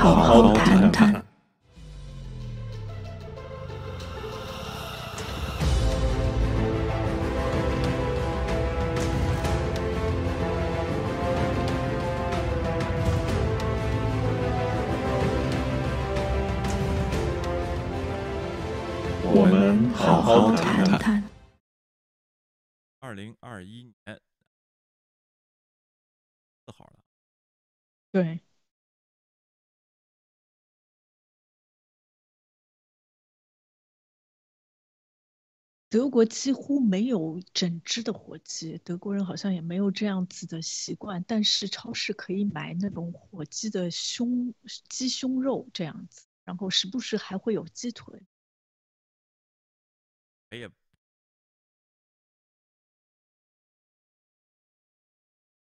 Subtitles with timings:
[0.00, 1.19] 好好谈谈。
[35.90, 41.24] 德国几乎没有整只的火鸡，德国人好像也没有这样子的习惯。
[41.26, 44.54] 但是超市可以买那种火鸡的胸、
[44.88, 48.22] 鸡胸肉这样子，然后时不时还会有鸡腿。
[50.50, 50.70] 哎呀，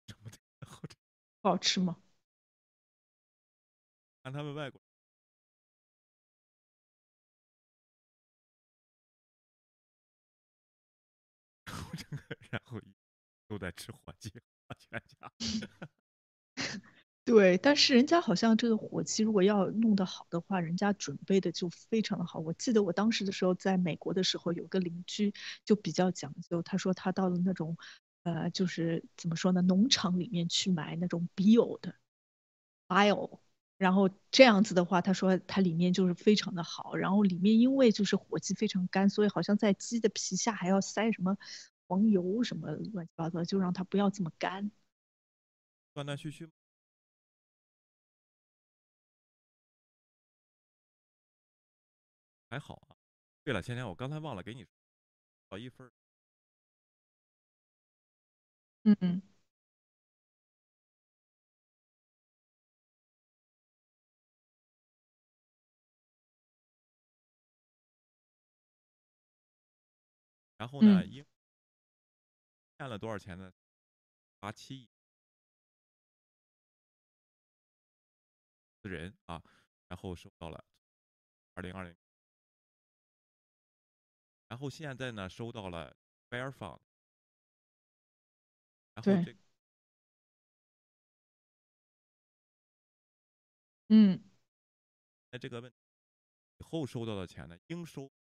[0.07, 0.39] 怎么的？
[1.41, 1.97] 不好吃吗？
[4.23, 4.79] 看他们外国
[11.73, 12.81] 然后整个，然后
[13.49, 14.31] 都在吃火鸡，
[14.79, 15.33] 全家。
[17.25, 22.41] 对，但是人家好像这个火鸡如果要弄得好的话，人家准备的就非常的好。
[22.41, 25.33] 我记得我当时的时候在美国的时候，有个邻居
[25.65, 27.77] 就比较讲究，他说他到了那种，
[28.25, 31.95] 呃，就是怎么说呢，农场里面去买那种 bio 的
[32.89, 33.39] bio，
[33.81, 41.39] 然后这样子的话，他说它里面就是非常的好，然后里面因为就是火鸡非常干，所以好像在鸡的皮下还要塞什么
[41.89, 44.71] 黄油什么乱七八糟，就让它不要这么干。
[45.95, 46.51] 断断续续。
[52.51, 52.97] 还好啊。
[53.45, 54.67] 对了，芊芊，我刚才忘了给你
[55.51, 55.91] 少一分。
[58.85, 58.97] 嗯。
[59.01, 59.23] 嗯。
[70.61, 71.03] 然后呢？
[71.07, 71.25] 因
[72.77, 73.51] 欠了多少钱呢？
[74.41, 74.91] 八七亿。
[78.83, 79.43] 人啊，
[79.89, 80.63] 然后收到了
[81.55, 81.97] 二零二零。
[84.49, 85.97] 然后现在呢，收到了
[86.29, 86.81] Bear Fund，
[88.93, 89.35] 然后这，
[93.89, 94.23] 嗯，
[95.31, 95.73] 那这个问
[96.59, 98.13] 以后收到的钱呢，应收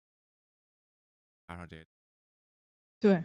[1.45, 1.85] 加上这，
[2.99, 3.23] 对，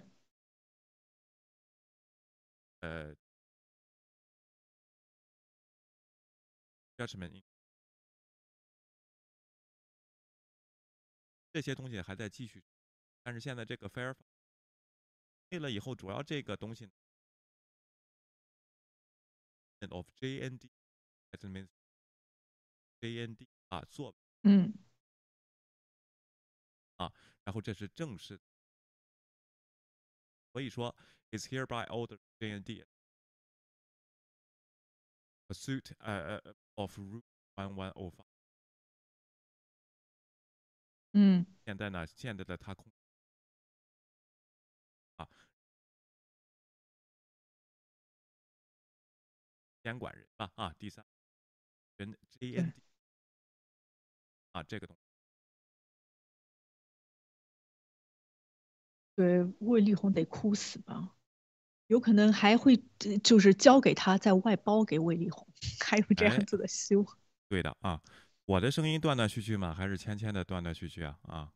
[2.80, 3.14] 呃，
[6.96, 7.42] 家什们，
[11.52, 12.62] 这些东西还在继续。
[13.22, 14.14] 但是现在这个 fair
[15.50, 16.90] 为了以后主要这个东西
[19.90, 20.68] of JND
[21.30, 21.68] that means
[23.00, 24.74] JND 啊做嗯。
[26.96, 27.12] 啊，
[27.44, 28.40] 然后这是正式，
[30.54, 30.94] 所以说
[31.32, 32.86] is hereby ordered JND
[35.48, 37.24] pursuit 呃呃 of Rule
[37.56, 38.24] One One O Five
[41.14, 42.88] 嗯，现在呢，现在的他控。
[49.82, 51.04] 监管人吧，啊，第三
[51.96, 52.72] 人 JND
[54.52, 55.03] 啊，这个东西，
[59.14, 61.14] 对，魏丽红得哭死吧？
[61.88, 62.82] 有可能还会
[63.22, 65.46] 就是交给他，再外包给魏丽红，
[65.84, 67.06] 还有这样子的希望。
[67.48, 68.00] 对的啊，
[68.46, 69.74] 我的声音断断续续吗？
[69.74, 71.18] 还是芊芊的断断续续啊？
[71.22, 71.52] 啊，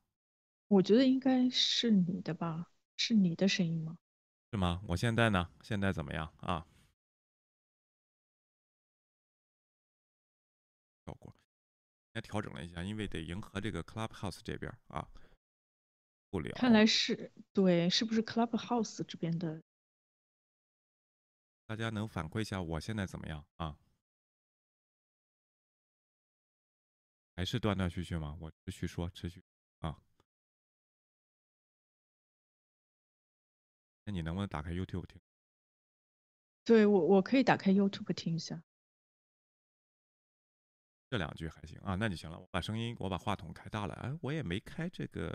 [0.69, 2.71] 我觉得应该是你的吧？
[2.97, 3.99] 是你的声音吗？
[4.53, 4.83] 是吗？
[4.87, 5.49] 我现在呢？
[5.63, 6.67] 现在怎么样啊？
[11.07, 11.35] 效果，
[12.13, 15.09] 先调整了一下，因为得迎合这个 Clubhouse 这边啊，
[16.31, 16.53] 不了。
[16.57, 19.63] 看来是对，是不是 Clubhouse 这边的？
[21.67, 23.79] 大家能反馈一下我现在怎么样啊？
[27.37, 28.37] 还是断断续续吗？
[28.41, 29.45] 我持续说，持续
[29.79, 30.03] 啊。
[34.05, 35.21] 那你能不能打开 YouTube 听？
[36.65, 38.63] 对我，我可以打开 YouTube 听一下。
[41.11, 42.39] 这两句还行啊，那就行了。
[42.39, 43.95] 我把声音，我把话筒开大了。
[43.95, 45.33] 哎，我也没开这个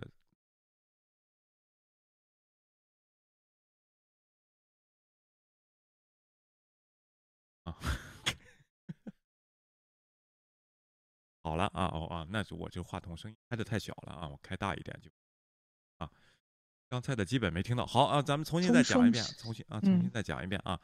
[11.43, 15.11] 好了啊，哦啊，那就我这话筒声音开的太小了啊，我开大一点就
[15.97, 16.09] 啊。
[16.89, 17.85] 刚才的基本没听到。
[17.85, 20.79] 好啊，咱们重新再讲一遍，重新啊，重新再讲一遍啊。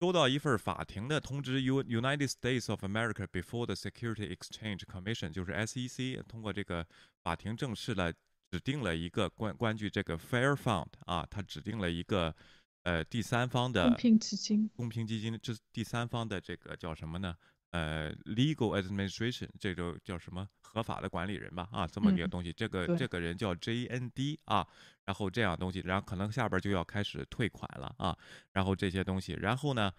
[0.00, 6.86] 收到一份法庭的通知，U United States of America before the Security Exchange Commission，就是 SEC，通过这个
[7.22, 8.12] 法庭正式了
[8.50, 12.34] 指定了一个关关于这个 Fair Fund 啊，它指定了一个
[12.82, 17.34] 呃第三方的公平基金，公平基金这第三方的这个叫什么呢？
[17.74, 21.68] 呃，legal administration 这个叫什么合法的管理人吧？
[21.72, 24.64] 啊，这么一个东西，这个这个人叫 JND 啊，
[25.04, 28.16] 然后这样东西，然后可能下边就要开始退款了啊，
[28.52, 29.92] 然后这些东西，然后呢，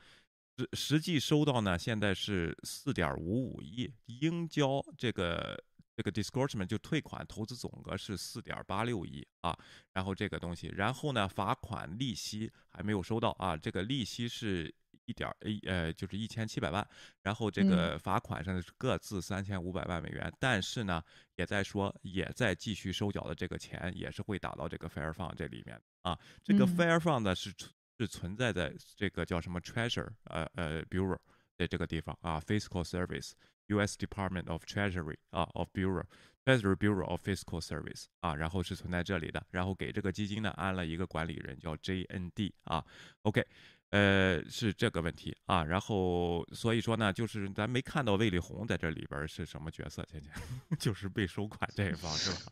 [0.57, 5.62] 实实际收到呢，现在是四点五五亿，应交这个
[5.98, 9.54] 这个 discouragement 就退款投资总额是四点八六亿啊，
[9.92, 14.74] 然后这个东西，然后呢，罚款利息还没有收到啊，这个利息是。
[15.06, 16.86] 一点一呃，就是一千七百万，
[17.22, 21.04] 然后这个罚款上是各自三千五百万美元，但是呢，
[21.36, 26.18] 也在说也在继续收缴的这个钱也是会打到这个 Fair Fund 这里面啊。
[26.44, 27.54] 这个 Fair Fund 呢是
[27.98, 31.19] 是存在在这个叫什么 Treasure 呃呃 Bureau
[31.58, 33.31] 的这个地方啊，Fiscal Service
[33.68, 33.98] U.S.
[33.98, 36.04] Department of Treasury 啊 of Bureau
[36.44, 42.86] Treasury Bureau of Fiscal Service 啊，然后是存在这里的，然后给这个基金呢安了一个管理人叫 J.N.D 啊
[43.22, 43.46] ，OK。
[43.95, 50.33] 呃，是这个问题啊，然后所以说呢，就是咱没看到魏立红在这里边是什么角色，倩倩，
[50.77, 52.51] 就是被收款这一方是吧？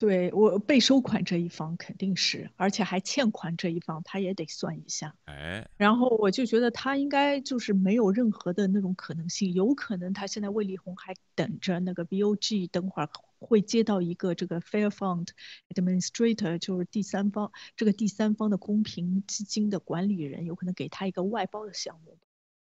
[0.00, 5.14] 对我被收款这一方肯定是，而且还欠款这一方他也得算一下。
[5.26, 13.08] 哎，然后我就觉得他应该就是没有任何的那种可能性，有可能他现在魏立红还等着那个 BOG 等会儿。
[13.42, 15.28] 会接到一个这个 Fair Fund
[15.70, 22.18] Administrator，就是第三方这个第三方的公平基金的管理人，有可能给他一个外包的项目，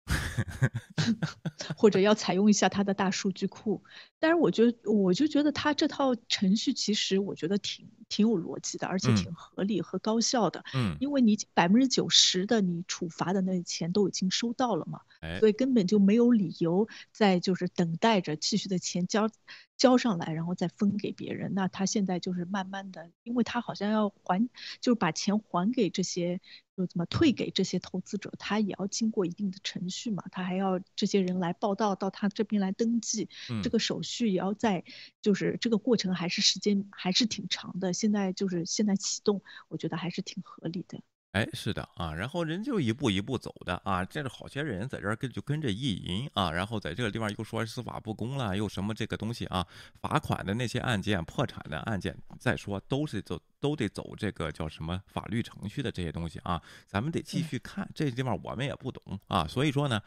[1.77, 3.83] 或者要采用一下他的大数据库。
[4.19, 10.65] 但是我觉得，我就觉得他这套程序其实我觉得挺挺有逻辑的，而且挺合理和高效的。
[10.75, 15.01] 嗯，因为你百分之九十的你处罚的那钱都已经收到了嘛，
[15.39, 19.29] 所以根本就没有理由再就是等待着继续的钱交。
[19.77, 21.55] 交上来，然后再分给别人。
[21.55, 24.49] 那他现在就是慢慢的，因为他好像要还，
[24.81, 26.41] 就是把钱还给这些，
[26.79, 30.23] 就怎么退给这些投资者，他也要经过一定的程序嘛。
[30.31, 33.29] 他还要这些人来报道到他这边来登记，
[33.65, 34.85] 这个手续也要在，
[35.21, 37.93] 就是这个过程还是时间还是挺长的。
[37.93, 41.01] 现在就是现在启动，我觉得还是挺合理的。
[41.33, 49.65] 哎，是的啊，然后人就一步一步走的啊，这是好些人在这儿跟就跟着意淫啊，然后在这个地方又说司法不公了，又什么这个东西啊，
[50.01, 60.01] 罚款的那些案件、破产的案件，再说都是走都得走这个叫什么法律程序的这些东西啊，咱们得继续看这地方我们也不懂啊，所以说呢，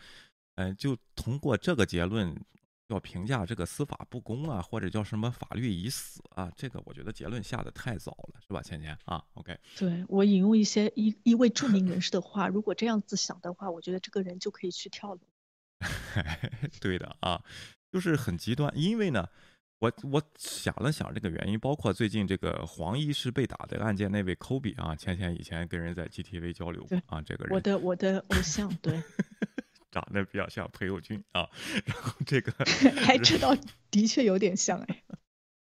[0.56, 2.36] 嗯，就通过这个结论。
[2.94, 15.20] 要评价这个司法不公啊，或者叫什么法律已死啊，这个我觉得结论下的太早了，是吧，芊芊啊？OK，对我引用一些一一位著名人士的话，如果这样子想的话，我觉得这个人就可以去跳楼。
[16.80, 17.44] 对的啊，
[17.92, 19.28] 就是很极端，因为呢，
[19.80, 29.02] 我我想了想这个原因，包括最近这个黄医师被打的案件，那位 Kobe 啊，芊芊以前跟人在 GTV 交流过啊，这个人，我的我的偶像，对。
[29.92, 31.50] 长得比较像裴友俊啊，
[31.86, 32.52] 然后这个
[33.06, 33.56] 还知道，
[33.92, 35.04] 的确有点像哎。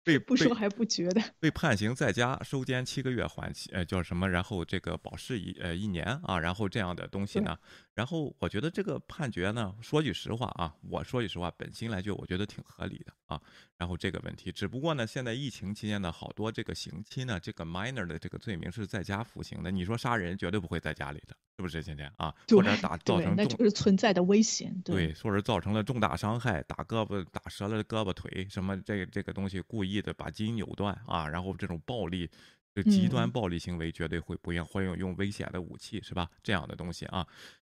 [0.04, 4.28] 被不说还不觉得被判刑在家收监七个月缓期，呃，叫什么？
[4.28, 7.56] 然后这个保释一呃一年啊，然后这样的东西呢？
[7.94, 13.42] 然后我觉得这个判决呢，说句实话啊，我说句实话，本心来就我觉得挺合理的啊。
[13.78, 19.70] 然后这个问题，只不过呢，现在疫情期间呢，好多这个刑期呢，这个 minor 的这个罪名是在家服刑的。
[19.70, 21.84] 你说杀人绝对不会在家里的，是不是？
[21.84, 24.74] 今天啊，或者打造成那就是存在的危险。
[24.86, 32.30] 对，或者造成了重大伤害，打胳膊打折了胳膊腿，什么这这个东西故意的把基因扭断啊，然后这种暴力，
[32.74, 36.30] 这极端暴力行为绝对会不用会用用危险的武器，是吧？
[36.42, 37.28] 这样的东西啊。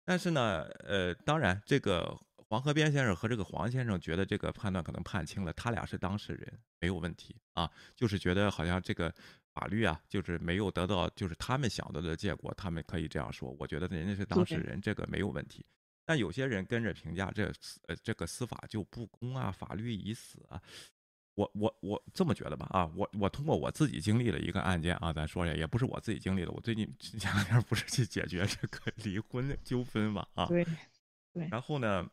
[0.06, 9.12] 但是呢，呃，当然，这个黄河边先生和这个黄先生觉得这个判断可能判轻了，他俩是当事人，没有问题啊，就是觉得好像这个
[9.52, 13.50] 法律啊，就是没有得到就是他们想到的结果，他们可以这样说。
[13.58, 15.66] 我觉得人家是当事人，这个没有问题。
[16.04, 17.52] 但有些人跟着评价这
[17.88, 20.62] 呃这个司法就不公啊，法律已死啊。
[21.36, 30.66] 我我我这么觉得吧啊，我我通过我自己经历了一个案件啊，咱说一下，也不是我自己经历的，我最近前两天不是去解决这个离婚纠纷嘛啊，对
[31.34, 32.08] 对，然后呢，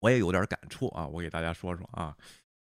[0.00, 2.16] 我也有点感触啊，我给大家说说啊，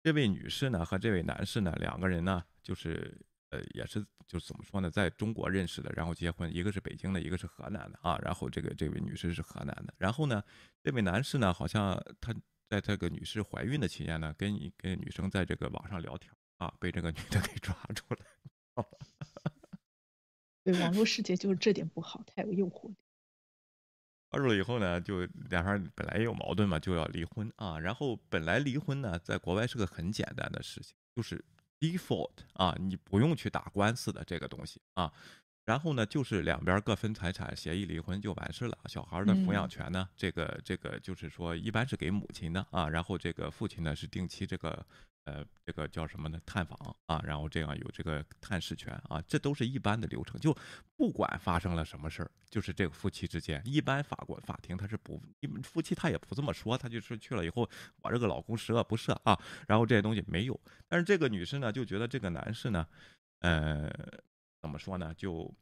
[0.03, 3.17] 这位女士呢和这位男士呢两个人呢就是
[3.51, 10.43] 呃也是就怎么说呢，在中国认识的，然后结婚，一个是北京的，一个是河南的啊，然后这个这位女士是河南的，然后呢
[10.83, 12.35] 这位男士呢好像他。
[12.69, 18.19] 在这个女士怀孕的期间呢，跟一个女生在这个网上聊天啊，被这个女的给抓住了。
[20.63, 22.95] 对，网络世界就是这点不好，太有诱惑力。
[24.29, 27.79] 抓住了以后呢，就两人本来也有矛盾嘛，就要离婚啊。
[27.79, 31.43] 然后本来离婚呢，在国外是个很简单的事情，就是
[31.79, 35.11] default 啊，你不用去打官司的这个东西啊。
[35.69, 38.75] 然后呢，就是两边各分财产，协议离婚就完事了。
[38.87, 42.89] 小孩的抚养权呢，这个这个就是说一般是给母亲的啊。
[42.89, 44.83] 然后这个父亲呢是定期这个
[45.25, 46.41] 呃这个叫什么呢？
[46.43, 50.39] 探访啊，然后这样有这个探视权啊，这都是一般的流程。
[50.41, 50.57] 就
[50.97, 55.21] 不管发生了什么事儿，就是这个夫妻之间，一般法国法庭他是不，
[55.61, 57.69] 夫妻他也不这么说，他就是去了以后，
[58.01, 60.59] 我这个老公十恶不赦啊，然后这些东西没有。
[60.87, 62.87] 但是这个女士呢，就觉得这个男士呢，
[63.41, 63.87] 呃。
[64.61, 65.13] 怎么说呢？
[65.15, 65.53] 就，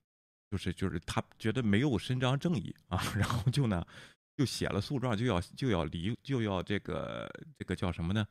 [0.49, 3.85] 就是就是他觉得没有伸张正义啊， 然后就呢，
[4.35, 8.25] 就写了诉状，就要就要离，就要这个这个叫什么呢？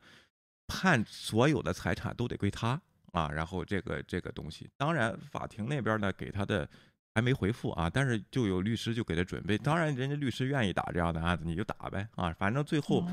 [0.67, 2.81] 判所有的财产都得归他
[3.13, 3.29] 啊。
[3.29, 6.69] 然后这个这个东西，当然法庭那边呢给他的
[7.15, 9.57] 还没回复啊，但是就有律师就给他准备。
[9.57, 13.07] 当然人家律师愿意打这样的案子，你就打呗啊，反正最后。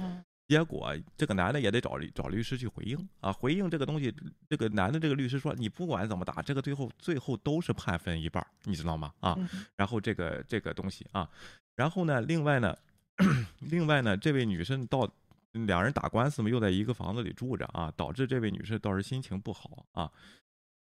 [0.46, 4.14] 结果这个男的也得找律找律师去回应啊，回应这个东西，
[4.48, 9.14] 这个男的这个律师说，你不管怎么打，这个最后最后都是判分一半，你知道吗？
[9.20, 9.34] 啊，
[9.74, 11.26] 然后这个这个东西啊，
[11.74, 12.76] 然后呢，另外呢，
[13.60, 15.10] 另外呢，这位女生到
[15.52, 20.12] 两人打官司嘛，又在一个房子里住着啊，导致这位女士倒是心情不好啊，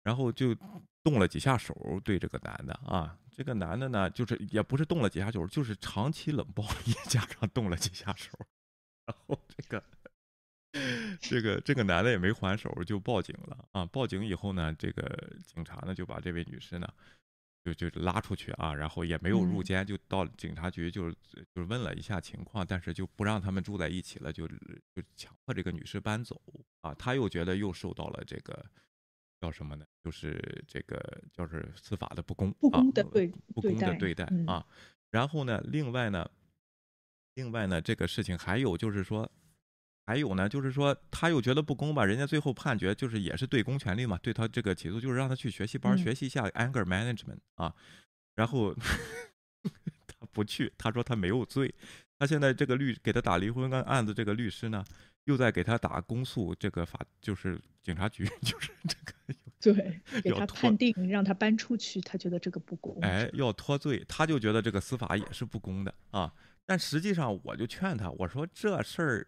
[0.03, 0.57] 然后就
[1.03, 8.31] 动了几下手对这个男的啊，这个男的呢，就是也不是动了几下手，就是长期冷暴力加上动了几下手。
[9.07, 9.85] 然后这个，
[11.21, 13.85] 这个这个男的也没还手，就报警了啊！
[13.87, 16.89] 报警以后呢，这个警察呢就把这位女士呢，
[17.65, 26.41] 就就拉出去啊，然后也没有入监，就到警察局就就问了一下情况，但是就不让他们住在一起了，就就强迫这个女士搬走
[26.83, 26.95] 啊！
[26.95, 28.65] 他又觉得又受到了这个
[29.41, 29.85] 叫什么呢？
[30.05, 34.65] 就是这个就是司法的不公，不公的对不公的对待啊！
[35.11, 36.31] 然后呢，另外呢。
[37.35, 39.31] 另外呢，这个事情还有就是说，
[40.07, 42.05] 还有呢，就是说他又觉得不公吧？
[42.05, 47.75] 人家最后判决就是也是对公权力嘛，对他这个起诉就是让他去学习班学习一下 anger management 啊，
[48.35, 48.75] 然后
[50.07, 51.73] 他不去，他说他没有罪。
[52.19, 54.85] 他现在这个律给他打离婚案案子，这个律师呢
[55.25, 59.15] 又在给他打公诉，这个法就是警察局 就是这个
[59.61, 62.99] 对给他判定让他搬出去，他觉得这个不公。
[63.01, 66.31] 哎，要脱罪，他就觉得这个司法也是不公的啊。
[66.67, 69.27] 但实际上，我就劝他，我说这事儿，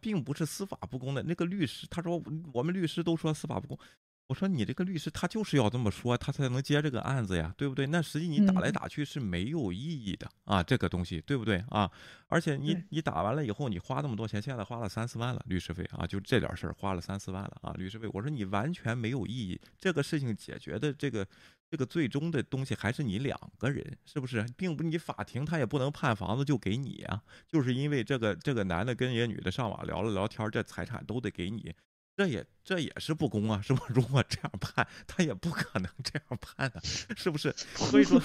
[0.00, 1.22] 并不是司法不公的。
[1.22, 3.78] 那个律师他说，我们律师都说司法不公。
[4.26, 7.86] 我说你这个律师他就是要这么说，他才能接这个案子呀，对不对？
[7.86, 11.90] 那实际你打来打去是没有意义的啊，这个东西对不对啊？
[12.28, 18.08] 而且你你打完了以后，你花那么多钱，现在花了三四万了律师费啊，就这点事儿花了三四万了啊，律师费。
[18.12, 21.26] 我说你完全没有意义，这个事情解决的这个。
[21.70, 24.46] 这个最终的东西还是你两个人，是不是？
[24.56, 31.74] 并不，你法庭他也不能判房子就给你啊，就是因为这个这个男的跟人家女的上网聊了聊天，这财产都得给你，
[32.16, 33.82] 这也这也是不公啊，是吧？
[33.90, 36.80] 如果这样判，他也不可能这样判的，
[37.16, 37.52] 是不是？
[37.74, 38.20] 所以说，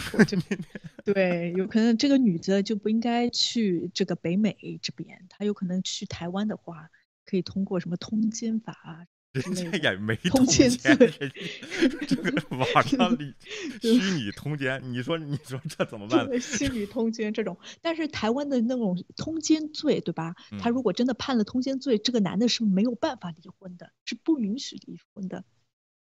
[1.03, 6.89] 对，有可能这个女的就不应该去这个北美这边，她有可能去台湾的话，
[7.25, 9.08] 可以通过什么通奸法。
[9.32, 10.96] 人家也没通奸罪，
[12.08, 13.34] 这个网上里
[13.80, 16.28] 虚拟通奸，你说你说这怎么办？
[16.42, 20.34] 虚拟通奸这种，但是台湾的那种通奸罪，对吧？
[20.60, 25.44] 他如果真的判了通奸罪，这个男的是没有办法离婚的，是不允许离婚的。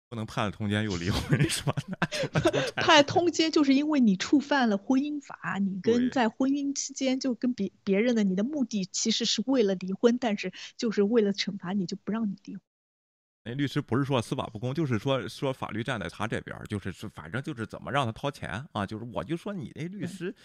[0.10, 1.76] 不能判了通奸又离婚是吧？
[2.78, 12.62] 判通奸就是因为你触犯了婚姻法，你跟在婚姻期间就跟别别人的，你的目的其实是为了离婚，但是就是为了惩罚你，就不让你离婚。
[13.48, 18.86] 那律师不是说司法不公，就是说说法律站在他这边，就是是反正就是怎么让他掏钱啊？
[18.86, 20.36] 就是我就说你那律师，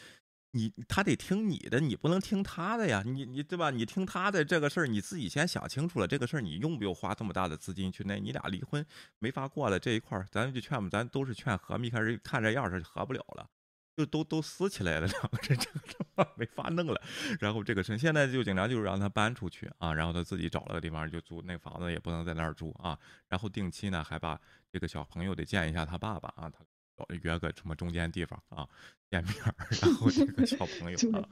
[0.53, 3.03] 你他得听你的，你不能听他的呀。
[3.05, 3.71] 你你对吧？
[3.71, 8.05] 你听他的这个事儿，你自己先想清楚了这个事儿，你用不用花这么大的资金去？
[8.07, 8.87] 那你俩离婚
[9.19, 11.77] 没法过了这一块儿，咱就劝吧，咱都是劝和。
[11.79, 13.49] 一开始看这样是和不了了。
[13.97, 17.01] 就都都撕起来了，两个人 这个这没法弄了。
[17.39, 22.99] 然后这个是现在就警察就是让他搬出去啊，然后他自己找了个地方就租那房子，也不能在那儿住啊。
[23.29, 26.65] 然后定期呢还把这个小朋友得见一下他爸爸啊，他
[27.23, 28.67] 约个什么中间地方啊
[29.11, 29.35] 见面。
[29.83, 31.29] 然后这个小朋友 啊，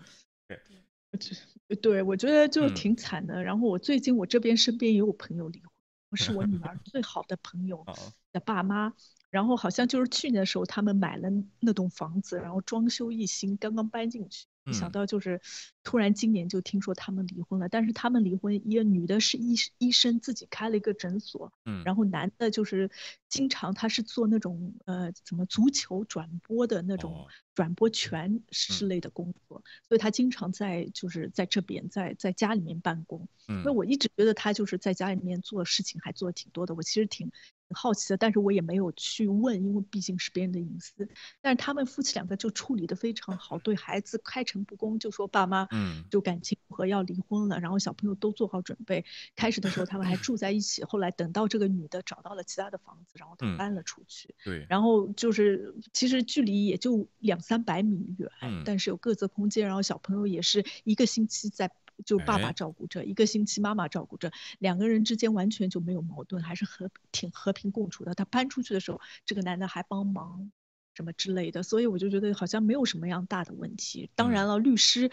[0.46, 3.42] 对，对我觉得就挺惨的。
[3.42, 7.86] 然后我最近我这边身边也有朋友离婚，是我女儿最好的朋友
[8.32, 8.92] 的爸妈。
[9.30, 11.28] 然后好像就是去年的时候，他们买了
[11.60, 14.46] 那栋房子，然后装修一新，刚刚搬进去。
[14.62, 14.92] 没想嗯。
[14.92, 15.40] 到就是
[15.82, 21.82] 突然今年就听说他们离婚了，但是他们离婚，一个女的是医医生自己开了一个诊所，嗯。
[21.84, 22.90] 然后男的就是
[23.28, 27.26] 经常他是做那种呃怎么足球转播的那种哦。
[27.54, 33.28] 转播权之嗯类的工作，所以他经常在就是在这边在在家里面办公。
[33.49, 33.62] 嗯。
[33.64, 37.32] 那我一直觉得他就是在家里面做事情还做的挺多的，我其实挺挺
[37.72, 41.08] 好奇的，但是我也没有去问，因为毕竟是别人的隐私。
[41.40, 49.04] 但是他们夫妻两个就处理的非常好，对孩子开诚布公，就说爸妈嗯就感情不和要离婚了，然后小朋友都做好准备。
[49.36, 54.34] 开始的时候他们还住在一起，后来等到这个女的找到了其他的房子，然后他嗯搬了出去。
[54.44, 61.70] 对，然后就是其实距离也就两三百米远，嗯但是有各自空间，然后小朋友也是一个星期在
[62.04, 68.14] 就爸爸哎照顾着，一个星期妈妈照顾着，两个人之间完全就没有矛盾，还是和挺和平共处的。
[68.14, 70.50] 他搬出去的时候，这个男的还帮忙
[70.95, 74.11] 什么之类的，所以我就觉得好像没有什么样大的问题。
[74.14, 75.11] 当然嗯了，律师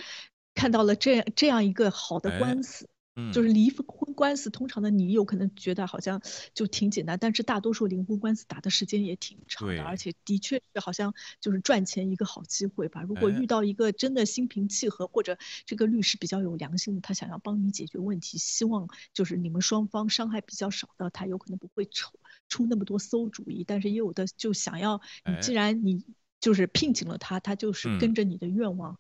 [0.55, 2.89] 看到了这样这样一个好的哎官司。
[3.19, 6.21] 嗯就是离婚官司，通常的你有可能觉得好像
[6.53, 13.01] 就挺简单，但是大多数离婚官司打的时间也挺长的，而且的确是好像就是赚钱一个好机会吧。
[13.01, 23.63] 如果哎遇到一个真的心平气和，或者这个律师比较有良心的，他想要帮你解决问题，希望就是你们双方伤害比较少的，他有可能不会出出那么多馊主意。
[23.65, 26.05] 但是也有的就想要你既哎然你
[26.39, 28.99] 就是聘请了他，他就是嗯跟着你的愿望。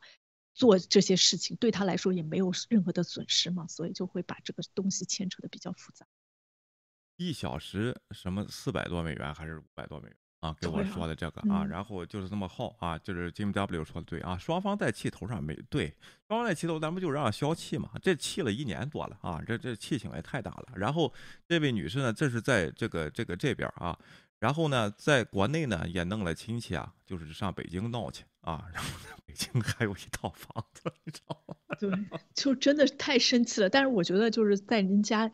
[0.57, 6.03] 做这些事情对他来说也没有任何的损失嘛，所以就会把这个东西牵扯的比较复杂。
[7.17, 10.55] 一小时什么四百多美元还是五百多美元啊？
[10.59, 15.95] 给我说的这个啊，嗯然后就是这么耗啊，就是 Jim W 说的对啊，双方在气头上没对，
[16.27, 17.91] 双方在气头，咱不就让消气嘛？
[18.01, 20.73] 这气了一年多了啊，这这气性也太大了。
[20.75, 21.13] 然后
[21.47, 23.97] 这位女士呢，这是在这个这个这边啊，
[24.39, 31.55] 然后呢，在国内呢也弄了亲戚啊，就是上北京闹去啊，然后在北京还有一套房子，你知道吗？
[31.79, 31.89] 对，
[32.33, 33.69] 就真的是太生气了。
[33.69, 35.31] 但是我觉得就是在人家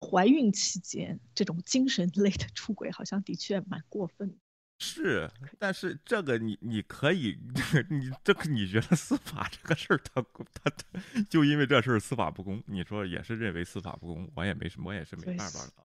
[0.00, 4.36] 怀孕期间，这种精神类的出轨好像的确蛮过分的。
[4.78, 7.38] 是，但是这个你你可以，
[7.90, 10.20] 你这个你觉得司法这个事儿，他
[10.52, 15.83] 他他就因为这事儿司法不公，你说也是认为司法不公，我也没什么，我也是没办法了，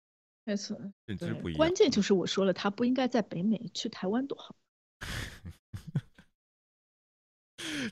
[0.49, 1.57] 没错，认知不一样。
[1.57, 4.55] 关键就是我说了，他不应该在北美，去台湾多好。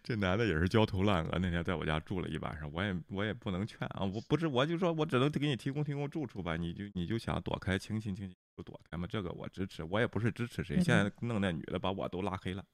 [0.03, 12.65] 这男的也是焦头烂额，那天在我家住了一晚上，我也我也不能劝啊，我不是我就说我只能给你提供提供住处吧，你就你就想躲开清醒清醒就躲开嘛，这个我支持，我也不是支持谁，现在弄那女的把我都拉黑了，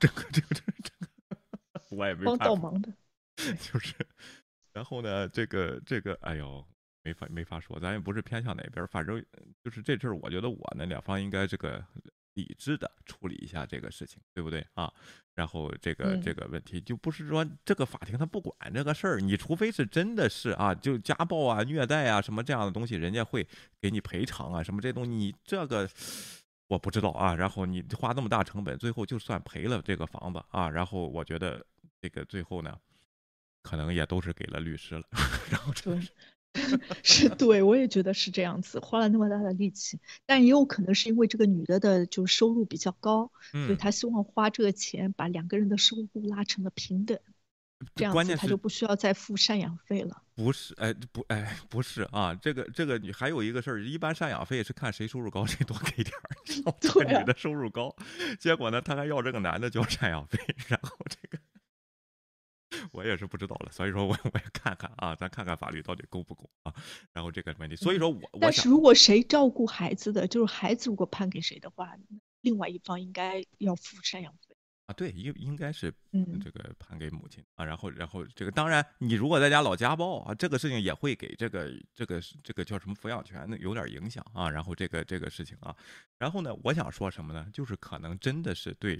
[0.00, 1.06] 这个这个这个这个
[1.90, 2.38] 我也没帮。
[2.38, 2.90] 倒忙的。
[3.60, 3.94] 就是，
[4.72, 6.66] 然后呢，这个这个，哎呦，
[7.06, 9.24] 没法没法说，咱也不是偏向哪边儿，反正
[9.62, 11.80] 就是这事儿，我觉得我呢两方应该这个
[12.34, 14.92] 理智的处理一下这个事情，对不对啊？
[15.36, 23.46] 然后这个这嗯个问题就不是说这个法庭他不管这个事儿，你除非是真的是啊，就家暴啊、虐待啊什么这样的东西，人家会
[23.80, 25.88] 给你赔偿啊什么这东西，你这个。
[26.68, 31.64] 我不知道啊，然后你花那么大成本，最后就算赔了这个房子啊，然后我觉得
[32.00, 32.76] 这个最后呢，
[33.62, 35.04] 可能也都是给了律师了，
[35.48, 36.00] 然后这对，
[37.02, 47.18] 是对，我也觉得是这样子，花了那么大的力气，但也有可能是因为这个女的的就收入比较高，所以嗯，她希望花这个钱把两个人的收入拉成了平等，
[47.94, 50.22] 这样子关键她就不需要再付赡养费了。
[50.34, 56.74] 不是，哎，不，哎，不是啊，这个这个，你还有一个事儿，一般赡养费是看谁收入高，谁多给点儿。
[56.78, 57.96] 这个 女的收入高，
[58.38, 60.38] 结果呢，她还要这个男的交赡养费，
[60.68, 61.38] 然后这个
[62.96, 66.74] 我也是不知道了，所以说我我也看看啊，咱看看法律到底公不公啊，
[67.12, 71.94] 然后这个问题，所以说我我但是如果谁照顾孩子的，就是孩子如果判给谁的话，
[72.40, 74.56] 另外一方应该要付赡养费。
[74.86, 85.74] 啊，对，应应该是嗯这个判给母亲啊，然后然后这个当然，你如果在家老家暴啊，这个事情也会给这个这个这个叫什么抚养权的有点影响啊，然后这个这个事情啊，
[86.18, 87.48] 然后呢，我想说什么呢？
[87.52, 88.96] 就是可能真的是对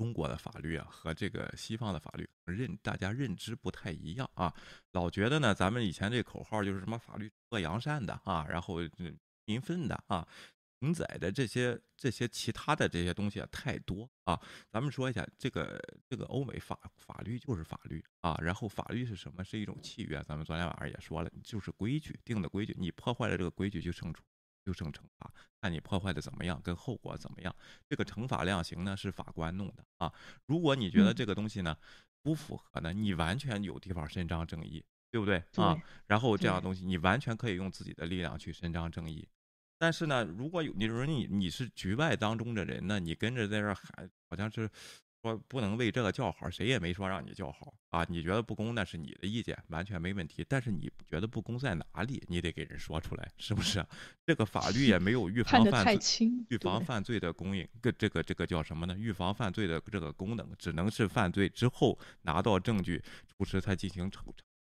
[0.00, 4.50] 中国的法律啊和这个西方的法律认大家认知不太一样啊，
[4.92, 10.26] 老觉得呢，咱们以前这口号就是什么法律恶扬善的啊，然后嗯民愤的啊。
[10.82, 19.44] 承载的这些这些其他的这些东西啊太多啊，咱们说一下这个这个欧美法法律就是法律啊，然后法律是什么？
[19.44, 20.24] 是一种契约。
[20.26, 24.24] 咱们昨天晚上也说了，就是规矩定的规矩，你破坏了这个规矩就惩处，
[24.64, 27.54] 就成惩罚，看你破坏的怎么样，跟后果怎么样。
[27.88, 30.12] 这个惩罚量刑呢是法官弄的啊。
[30.46, 31.76] 如果你觉得嗯这个东西呢
[32.22, 35.76] 不符合呢，你完全有地方伸张正义，对不对啊？
[36.06, 39.26] 然后这样东西，你完全可以用自己的力量去伸张正义。
[39.78, 44.70] 但是呢，如果有你说你你是局外当中的人呢，你跟着在这儿喊，好像是
[45.22, 48.06] 说不能为这个叫好，谁也没说让你叫好啊。
[48.08, 50.44] 你觉得不公那是你的意见，完全没问题。
[50.48, 53.84] 但是你觉得不公在哪里，你得给人说出来，是不是？
[54.24, 58.96] 这个法律也没有预防犯罪、预防犯罪的供应，个这个这个叫什么呢？
[58.96, 64.10] 预防犯罪的这个功能，只能是犯罪之后拿到证据，出示才进行。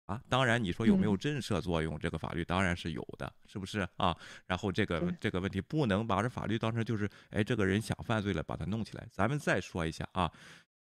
[0.07, 1.99] 啊，当然，你说有没有震慑作用？
[1.99, 4.16] 这个法律当然是有的，是不是啊？
[4.47, 9.07] 然后这个这个问题不能把这法律当成就是，哎，这个人想犯罪了，把他弄起来。
[9.11, 10.33] 咱们再说一下啊，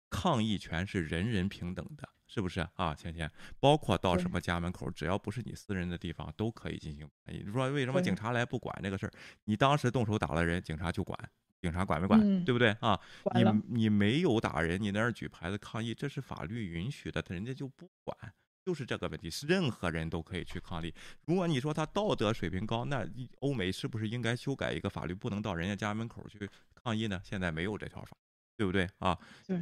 [0.09, 2.93] 抗议权是人人平等的，是不是啊？
[2.93, 3.31] 芊芊，
[3.61, 7.09] 包括到什么家门口，只要不是你私人的地方，都可以进行。
[7.27, 9.11] 你说为什么警察来不管这个事儿？
[9.45, 11.17] 你当时动手打了人，警察就管，
[11.61, 12.43] 警察管没管？
[12.43, 12.99] 对不对啊？
[13.33, 18.17] 你你没有打人，你在那儿举牌子抗议，这是法律允许的，他人家就不管。
[18.65, 20.93] 就是这个问题，是任何人都可以去抗议。
[21.25, 23.05] 如果你说他道德水平高，那
[23.39, 27.21] 欧美是不是应该修改一个法律，不能到人家家门口去抗议呢？
[27.23, 28.15] 现在没有这条法，
[28.55, 29.17] 对不对啊？
[29.45, 29.61] 对，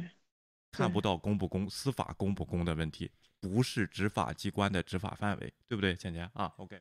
[0.70, 3.10] 看不到公不公，司法公不公的问题，
[3.40, 5.96] 不是执法机关的执法范围，对不对？
[5.96, 6.80] 倩倩啊，OK。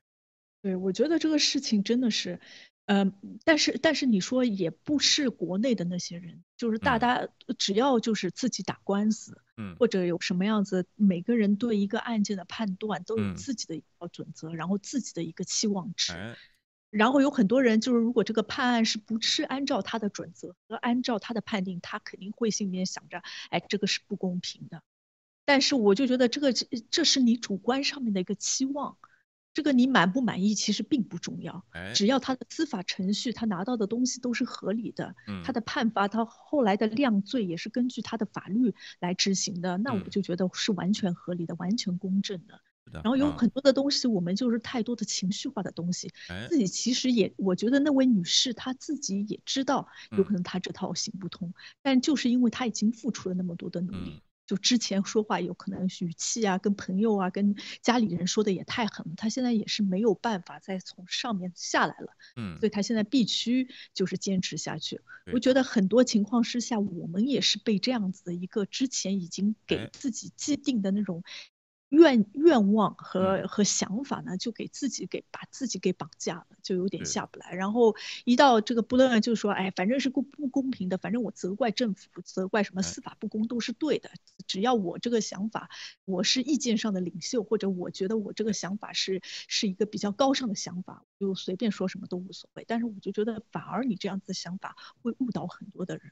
[0.62, 2.40] 对，我觉得这个事情真的是。
[2.86, 3.14] 嗯，
[3.46, 16.36] 但是但是你说也不是国内的那些人，就是大家只要就是自己打官司，嗯，或者有什么样子，每个人对一个案件的判断都有自己的一套准则，然后自己的一个期望值，
[16.90, 24.82] 然后有很多人就是如果这个判案是不是按照他的准则和按照他的判定，他肯定会心里面想着，哎，这个是不公平的。
[25.46, 26.52] 但是我就觉得这个
[26.90, 28.98] 这是你主观上面的一个期望。
[29.54, 42.62] 这个你满不满意其实并不重要，只要他的司法程序他拿到的东西都是合理的，他的判罚他后来的量罪也是根据他的法律来执行的，那我就觉得是完全合理的，完全公正的。
[42.92, 46.12] 然后有很多的东西我们就是太多的情绪化的东西，
[46.50, 49.88] 自己其实也我觉得那位女士她自己也知道
[50.18, 54.22] 有可能她这套行不通，但就是因为她已经付出了那么多的努力。
[54.52, 59.14] 就之前说话有可能语气啊，跟朋友啊，跟家里人说的也太狠了。
[59.16, 65.00] 他现在也是没有办法再从上面下来了，嗯，所以他现在必须就是坚持下去。
[65.32, 71.24] 我觉得很多情况之下，我们也是被这样子的一个之前已经给自己既定的那种。
[71.92, 77.52] 愿愿望和和想法呢，就给自己给把自己给绑架了，就有点下不来。
[77.54, 84.10] 然后一到这个不论就说，哎，反正是不不公平的，反正我责怪政府，责怪什么司法不公都是对的。
[84.48, 85.70] 只要我这个想法，
[86.06, 92.64] 我是意见上的领袖，或者我觉得我这个想法是是一个比较高尚的想法，就随便说什么都无所谓。
[92.66, 96.12] 但是我就觉得，反而你这样子的想法会误导很多的人。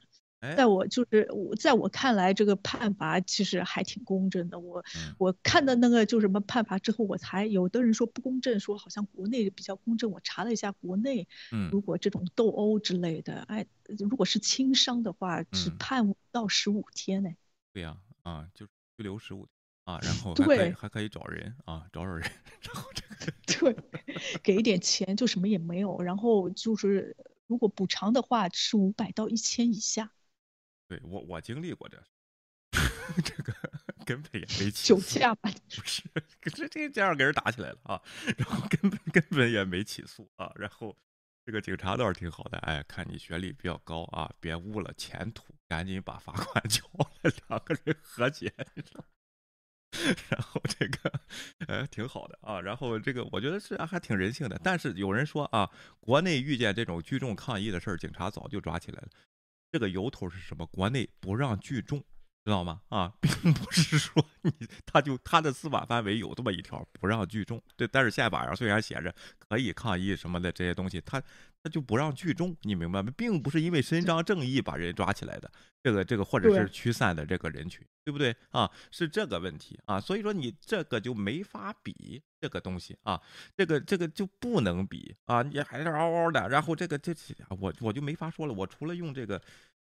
[0.56, 4.58] 在我就是我，在我看来，这个判罚其实还挺公正的。
[4.58, 4.84] 我
[5.18, 10.10] 我看的那个就什么判罚之后，我才有的人说不公正，说好像国内比较公正。
[10.12, 11.28] 我查了一下国内，
[11.70, 13.66] 如果这种斗殴之类的，哎，
[13.98, 17.30] 如果是轻伤的话，只判五到十五天呢。
[17.74, 19.50] 对呀，啊，就拘留十五天
[19.84, 22.22] 啊，然后 还可以还可以找人啊，找找人，
[22.62, 23.76] 然后这个 对，
[24.42, 30.14] 给一点钱就什么也没有，然后就是如果补偿的话是五百到一千以下。
[30.90, 32.04] 对我，我经历过这，
[33.24, 33.54] 这个
[34.06, 35.52] 根本也没起酒驾吧？
[35.52, 36.04] 不是，
[36.42, 38.02] 这这这样给人打起来了啊，
[38.36, 40.98] 然后根本根本也没起诉啊，然后
[41.46, 48.52] 这个警察倒是挺好的，哎，看你学历比较高啊，别误了前途，赶紧把罚款 交了，两个人和解，
[50.30, 51.20] 然后这个
[51.68, 59.10] 呃挺好的啊，然后这个我觉得是还挺人性的，但是有人说啊，国内遇见这种聚众抗议的事儿，警察早就抓起来了。
[59.72, 60.66] 这个由头是什么？
[60.68, 62.00] 国内不让聚众，
[62.44, 62.82] 知道吗？
[62.90, 64.52] 啊， 并不是说你
[64.86, 67.62] 他就他的司法范围有这么一条，不让聚众。
[67.76, 71.22] 对，但是宪法上虽然写着可以抗议什么的这些东西，他
[71.64, 73.14] 他就不让聚众，你明白吗？
[73.18, 75.52] 并不是因为伸张正义把人抓起来的，
[75.84, 78.70] 这个这个或者是驱散的这个人群，对不对啊？
[78.92, 83.22] 是这个问题啊，所以说你这个就没法比这个东西啊，
[83.58, 87.14] 这个这个就不能比啊，你还是嗷嗷的，然后这个这
[87.60, 89.42] 我我就没法说了，我除了用这个。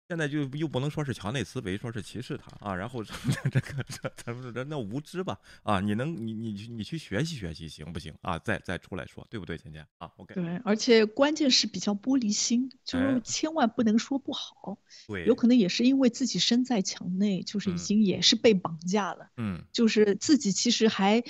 [0.09, 3.13] 现在就又不能说是墙内思维，说是歧视他啊，然后这
[3.61, 8.37] 个 这他们这那无知吧啊，你能你你你去学习学习行不行啊？
[8.39, 10.35] 再再出来说，对不对，芊芊啊？OK。
[10.35, 14.77] 对，而且关键是比较玻璃心，就是千万不能说不好。
[15.07, 19.29] 对，有可能也是因为自己身在墙内，就是已经也是被绑架了。
[19.37, 21.23] 嗯，就是自己其实还。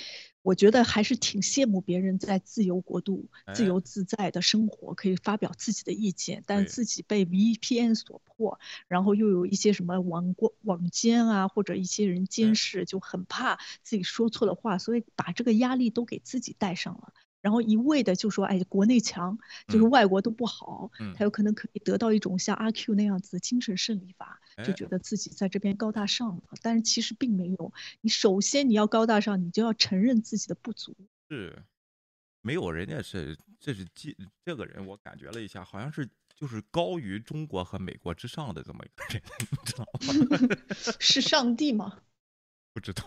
[0.44, 24.40] 我觉得还是挺羡慕别人在自由国度自由自在的生活，可以发表自己的意见，但自己被 VPN 所迫，然后又有一些什么网过网监啊，或者一些人监视，就很怕自己说错了话，所以把这个压力都给自己带上了，然后一味的就说，哎，国内强，就是外国都不好，他有可能可以得到一种像阿 Q 那样子精神胜利法。
[24.64, 26.42] 就觉得自己在这边高大上了。
[26.62, 30.96] 但是其实并没有，你首先你要高大上，你就要承认自己的不足。
[31.28, 31.60] 是，
[32.40, 40.64] 没有人家是，这是这这个人，我感觉了一下，好像是就是高于中国和美国之上的这么一个人，你知道吗？
[41.00, 41.98] 是上帝吗？
[42.72, 43.02] 不知道。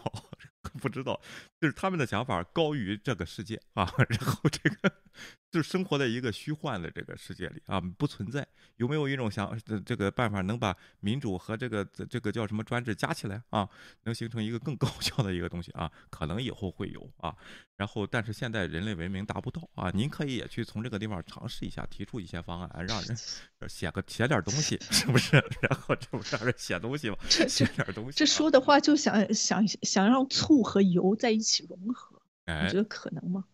[0.74, 1.20] 不知道，
[1.60, 4.94] 就是他们的想法高于这个世界啊，然后这个
[5.50, 8.46] 就是生活在一个虚幻的这个世界里啊，不存在。
[8.76, 13.68] 有没有一种想这个办法能把民主和这个这个叫什么专制加起来啊，
[14.04, 15.92] 能形成一个更高效的一个东西啊？
[16.10, 17.36] 可能以后会有啊。
[17.76, 19.90] 然后，但是现在人类文明达不到啊。
[19.92, 23.18] 您可以也去从这个地方尝试一下，提出一些方案，让人
[23.68, 25.38] 写个写点东西， 是不是？
[25.62, 27.18] 然后这不让人写东西吗？
[27.30, 28.18] 写点东西。
[28.18, 33.46] 这说的话就想想想让醋和油在一起融合，你觉得可能吗？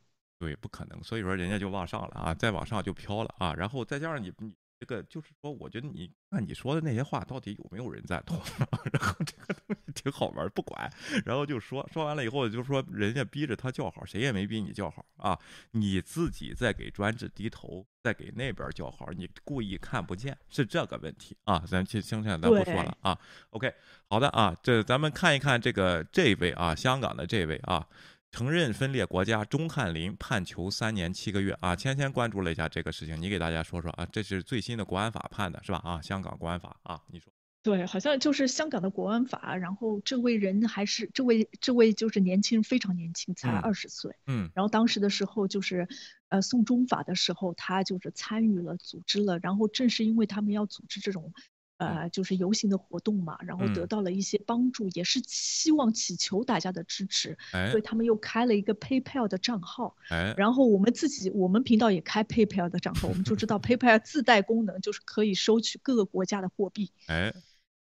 [0.43, 1.03] 对，不可能。
[1.03, 3.53] 所以说人家就往上了啊，再往上就飘了啊。
[3.53, 4.53] 然后再加上你你。
[4.79, 8.37] 这个就是说，我觉得你看你说的那些话，到底有没有人赞同？
[8.91, 10.91] 然后这个东西挺好玩，不管，
[11.25, 15.39] 然后就说说完了以后，就说人家逼着他叫好，谁也没逼你叫好啊，
[15.71, 21.63] 你自己在给专制低头，在给那边叫好，你故意看不见，是这个问题啊。
[21.65, 23.17] 咱去乡下，咱不说了啊。
[23.51, 23.73] OK，
[24.09, 27.87] 好的啊，这咱们看一看这个这位啊，香港的这位啊。
[28.33, 31.75] 承认分裂国家，钟汉林判囚三年七个月啊！
[31.75, 35.79] 芊芊关注了一下这个事情，你给大家说说啊，这是最新的国安法判的是吧？
[35.83, 39.55] 啊，香港国安法啊，你说对，好像就是香港的国安法。
[39.55, 44.15] 然后这位人还是这位这位就是年轻人，非常年轻，才二十岁。
[44.25, 44.49] 嗯。
[44.55, 45.87] 然后当时的时候就是，
[46.29, 49.37] 呃，送中法的时候，他就是参与了组织了。
[49.43, 51.31] 然后正是因为他们要组织这种。
[51.77, 57.37] 呃，就是游行的活动嘛，然后得到了一些帮助，也是希望祈求大家的支持，
[57.71, 59.95] 所以他们又开了一个 PayPal 的账号。
[60.37, 66.91] 然后我们自己，我们频道也开 PayPal 的账号，我们就知道 PayPal 自带功能，就是可以收取各个国家的货币。
[67.07, 67.33] 哎。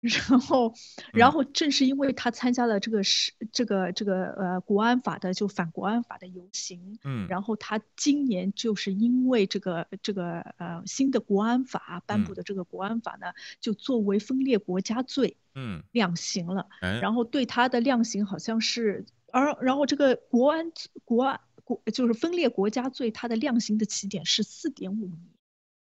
[0.02, 0.74] 然后，
[1.14, 13.28] 然后正是因为他参加了这个是这个这个呃国安法的就反国安法的游行，嗯，然后他今年就是因为这个这个呃新的国安法颁布的这个国安法呢，
[13.60, 16.68] 就作为分裂国家罪，嗯，量刑了，
[17.00, 20.72] 然后对他的量刑好像是，而然后这个国安
[21.06, 25.20] 国安国就是分裂国家罪，他的量刑的起点是四点五年。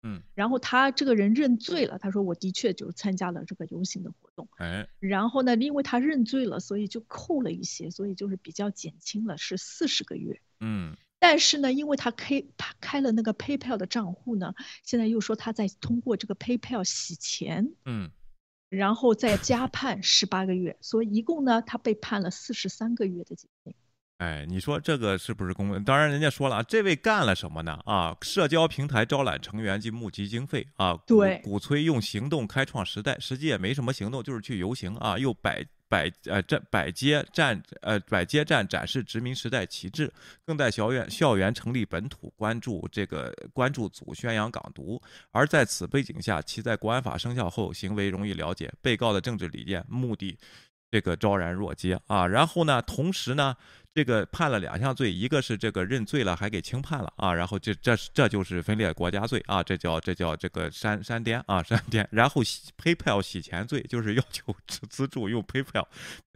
[0.03, 10.41] 嗯，然后他这个人认罪了，他说我的确就是参加了这个游行的活动，哎，然后呢，因为他认罪了，所以就扣了一些，所以就是比较减轻了，是四十个月。
[10.59, 18.09] 嗯，但是呢，因为他开他开了那个 PayPal 的账户呢，现在又说他在通过这个 PayPal 洗钱，嗯，
[18.69, 23.35] 然后再加判十八个月，所以一共呢，他被判了四十三个月的。
[24.21, 25.83] 哎，你说这个是不是公？
[25.83, 27.79] 当然，人家说了啊，这位干了什么呢？
[27.85, 40.13] 啊，社交平台招揽成员及募集经费啊，对，鼓吹用行动开创时代，实际也没什么行动，就是去游行啊，又摆摆呃站摆街站呃摆街站展示殖民时代旗帜，
[40.45, 45.01] 更在校园校园成立本土关注这个关注组，宣扬港独。
[45.31, 50.37] 而在此背景下，其在国安法生效后行为容易了解，被告的政治理念目的
[50.91, 52.27] 这个昭然若揭啊。
[52.27, 53.55] 然后呢，同时呢。
[53.93, 64.55] 这个判了两项罪，一个是这个认罪了，还给轻判了啊，然后这这这就是分裂国家罪啊，这叫这叫这个删删颠啊删颠，然后洗 PayPal 洗钱罪就是要求
[64.89, 65.85] 资助用 PayPal，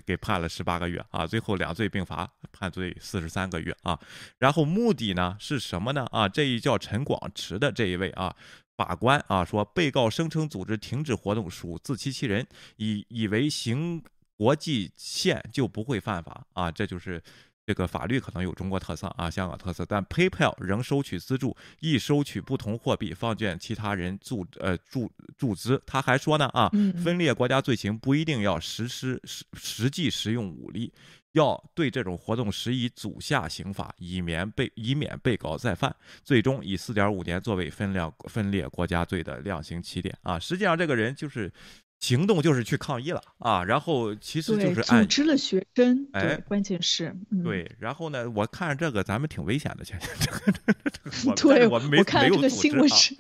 [0.06, 3.98] 给判了十八个月啊，最后两罪并罚，判罪四十三个月啊，
[4.40, 6.28] 然后目的呢是什么呢啊？
[6.28, 8.36] 这一叫陈广池的这一位啊
[8.76, 14.04] 法官啊说，被告声称组织停止活动属自欺欺人，以以为行
[14.38, 17.22] 国际线就不会犯法啊，这就是。
[17.68, 25.82] 这个法律可能有中国特色啊，香港特色，但 PayPal 仍收取资助，亦收取不同货币，放券其他人注呃注注资。
[25.84, 26.70] 他还说呢啊，
[27.04, 30.94] 分裂国家罪行不一定要实施实实际使用武力，
[31.32, 35.96] 要对这种活动施以阻吓刑法，以免被以免被告再犯。
[36.24, 40.38] 最终以四点五年作为分量分裂国家罪的量刑起点啊。
[40.38, 41.52] 实际上这个人就是。
[42.00, 53.16] 行动就是去抗议了啊，然后其实就是组织了学生，对，关键是对，然后呢，我看这个咱们挺危险的，前这个，对，我我看了这个新闻是，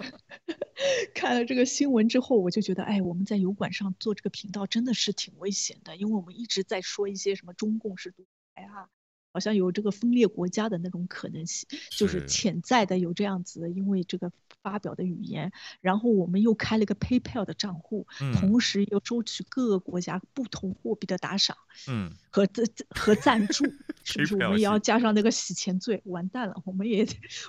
[1.15, 8.89] 看了这个新闻之后，我就觉得，哎，我们在油管上做这个频道真的是挺危险的，因为我们一直在说一些什么中共是独裁啊。
[9.35, 14.31] 好像有这个分裂国家的那种可能性，就是潜在的有这样子，因为这个
[14.63, 21.57] 发表的语言，然后我们又开了一个 PayPal 的账户，同时又收取各个国家不同货币的打赏，
[21.89, 23.65] 嗯，和赞和赞助，
[24.05, 24.35] 是不是？
[24.35, 27.05] 我们也要加上那个洗钱罪，完蛋了，我们也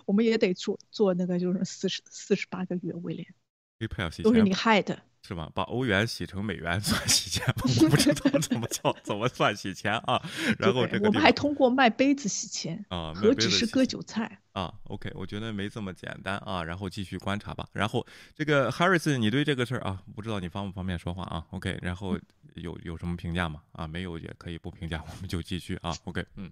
[0.06, 3.32] 我们也得做做那个，就是四十四十八个月，威廉
[3.78, 5.00] ，PayPal 都是你害的。
[5.26, 5.50] 是吧？
[5.52, 7.54] 把欧元洗成美元算洗钱吗？
[7.82, 10.22] 我不知道怎么叫怎么算洗钱啊。
[10.58, 16.62] 然后这个我们还通过卖杯子洗钱啊，何止是割韭菜啊？OK，我觉得没这么简单啊。
[16.62, 17.66] 然后继续观察吧。
[17.72, 22.16] 然后这个 Harris，你对这个事儿啊，不知道你方不方便说话啊？OK，然后
[22.54, 23.62] 有有什么评价吗？
[23.72, 25.92] 啊，没有也可以不评价，我们就继续啊。
[26.04, 26.50] OK，嗯。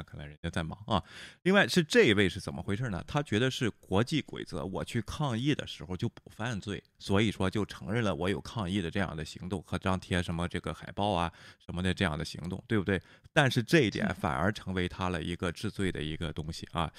[0.00, 1.02] 那看来人家在忙啊。
[1.42, 3.04] 另外是这一位是怎么回事呢？
[3.06, 13.00] 他觉得是国际规则，我去抗议的时候就不犯罪，所以说就承认了我有抗议的这样的行动和张贴什么这个海报啊什么的这样的行动，对不对？
[13.32, 16.90] 但是这一点反而成为他了一个治罪的一个东西啊。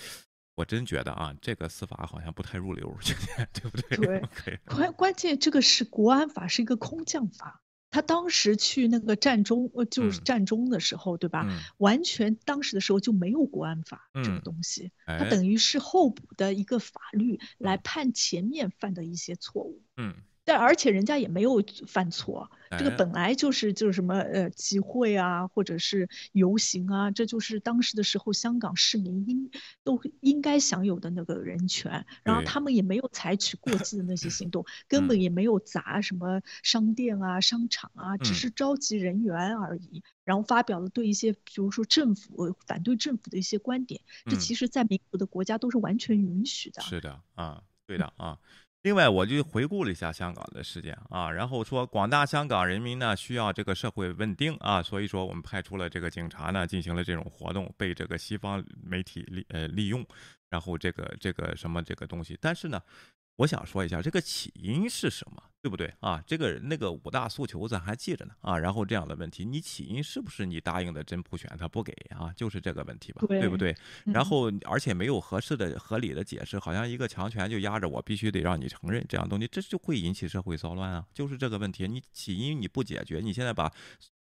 [0.53, 2.95] 我真觉得啊，这个司法好像不太入流，
[3.51, 3.97] 对不对？
[4.45, 7.63] 对， 关关键这个是国安法，是一个空降法。
[7.91, 11.45] 他当时去那个战中，呃，就是战中的时候，对吧？
[11.77, 19.83] 完全当时的时候就没有国安法这个东西，它等于是候补的一个法律来判前面犯的一些错误。
[19.97, 20.15] 嗯。
[20.43, 29.51] 但而且人家也没有犯错，这个本来就是就是什么呃集会啊，或者是游行啊，这就是当时的时候香港市民应
[29.83, 32.05] 都应该享有的那个人权。
[32.23, 40.01] 然后他们也没有采取过激的那些行动，根本也没有砸什么商店啊、商场啊，只是召集人员而已。
[40.23, 46.81] 然后发表了对一些，比如说政府反对政府的一些观点，这其实在民主的国家都是完全允许的。
[46.81, 48.39] 是的，啊，对的，啊。
[48.83, 60.05] 另外，我就回顾了一下香港的事件啊，然后说广大香港人民呢需要这个社会稳定啊，所以说我们派出了这个警察呢进行了这种活动，被这个西方媒体利呃利用，
[60.49, 62.81] 然后这个这个什么这个东西，但是呢。
[63.37, 66.21] 我想说一下这个起因是什么，对不对啊？
[66.27, 68.57] 这个那个五大诉求咱还记着呢啊。
[68.59, 72.31] 然后这样的问题，你起因是不是你答应的真普选他不给啊？
[72.35, 73.75] 就是这个问题吧，对不对？
[74.05, 81.05] 然后而且没有合适的合理的解释，好像一个强权就压着我，必须得让你承认这样东西，这就会引起社会骚乱啊。
[81.13, 83.71] 就是这个问题，你起因你不解决，你现在把。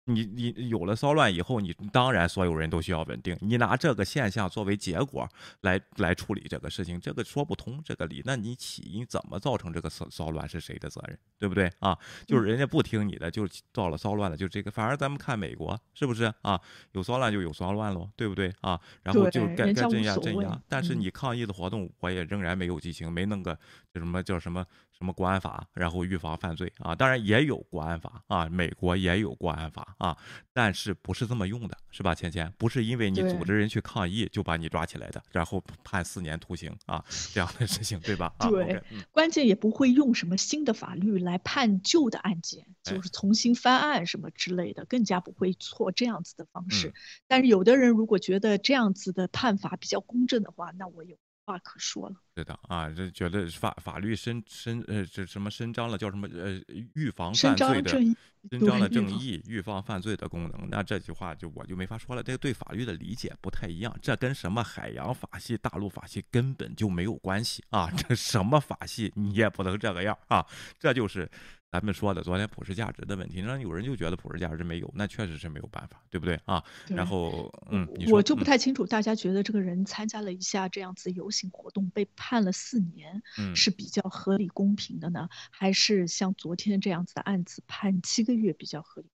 [0.08, 3.36] 你你有了骚乱以后，你当然所有人都需要稳定。
[3.40, 5.28] 你拿这个现象作为结果
[5.60, 8.22] 来来处理这个事情，这个说不通这个理。
[8.24, 11.96] 那你起因怎么造成这个骚骚乱是谁的责任，对不对啊？
[12.26, 14.70] 就是人家不听你的，就造了骚乱了，就这个。
[14.70, 16.58] 反而咱们看美国是不是啊？
[16.92, 18.80] 有骚乱就有骚乱喽，对不对啊？
[19.02, 20.58] 然后就该该镇压镇压。
[20.68, 23.58] 但是你抗议的活动，我也仍然没有进行，没弄个
[23.92, 24.64] 叫什么叫什么。
[24.98, 30.16] 什么国安法，然后预防犯罪啊，当然也有国安法啊，美国也有国安法啊，
[30.52, 32.12] 但是不是这么用的，是吧？
[32.16, 38.34] 芊芊，不是因为你组织人去抗议就把你抓起来的，然后判四年徒刑啊这样的事情，对吧？
[38.40, 38.82] 对，
[39.12, 46.92] 关键也不会用什么新的法律来判旧的案件，就是重新翻案什么之类的，更加不会错这样子的方式。
[47.28, 51.16] 但是有的人如果觉得这样子的判法比较公正的话，那我有。
[51.48, 56.60] 话可说了，是的啊，这觉得法法律伸伸呃这什么伸张了叫什么呃
[56.94, 57.90] 预防犯罪的
[58.50, 70.46] 伸张了正义预防犯罪的功能，那这句话就我就没法说了，这个对法律的理解不太一样，这跟什么海洋法系、大陆法系根本就没有关系啊，这什么法系你也不能这个样啊，
[70.78, 71.28] 这就是。
[71.70, 76.64] 咱们说的昨天普世价值的问题，那有人就觉得普世价值没有，那确实是没有办法，对不对啊？
[76.88, 83.22] 然后，嗯，我就不太清楚，大家觉得这个人参加了一下这样子游行活动，被判了四年，
[83.54, 89.08] 是比较合理公平的呢，还是像昨天这样子的案子判七个月比较合理？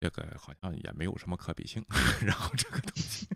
[0.00, 1.82] 这个好像也没有什么可比性，
[2.20, 3.26] 然后这个东西。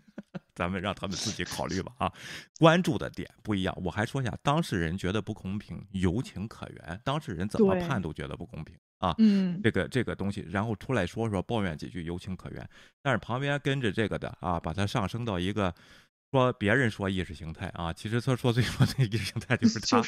[0.55, 2.13] 咱们让他们自己考虑吧啊，
[2.59, 3.75] 关注的点不一样。
[3.83, 7.01] 我还说一下，当事人觉得不公平，有情可原。
[7.03, 9.15] 当事人怎么判都觉得不公平啊。
[9.17, 12.69] 嗯，这个这个东西，然后出来说说抱怨几句，有情可原。
[13.01, 15.73] 但是旁边跟着这个的啊，把它上升到一个
[16.31, 20.01] 说别人说意识形态啊，其实他说最多的意识形态就是他，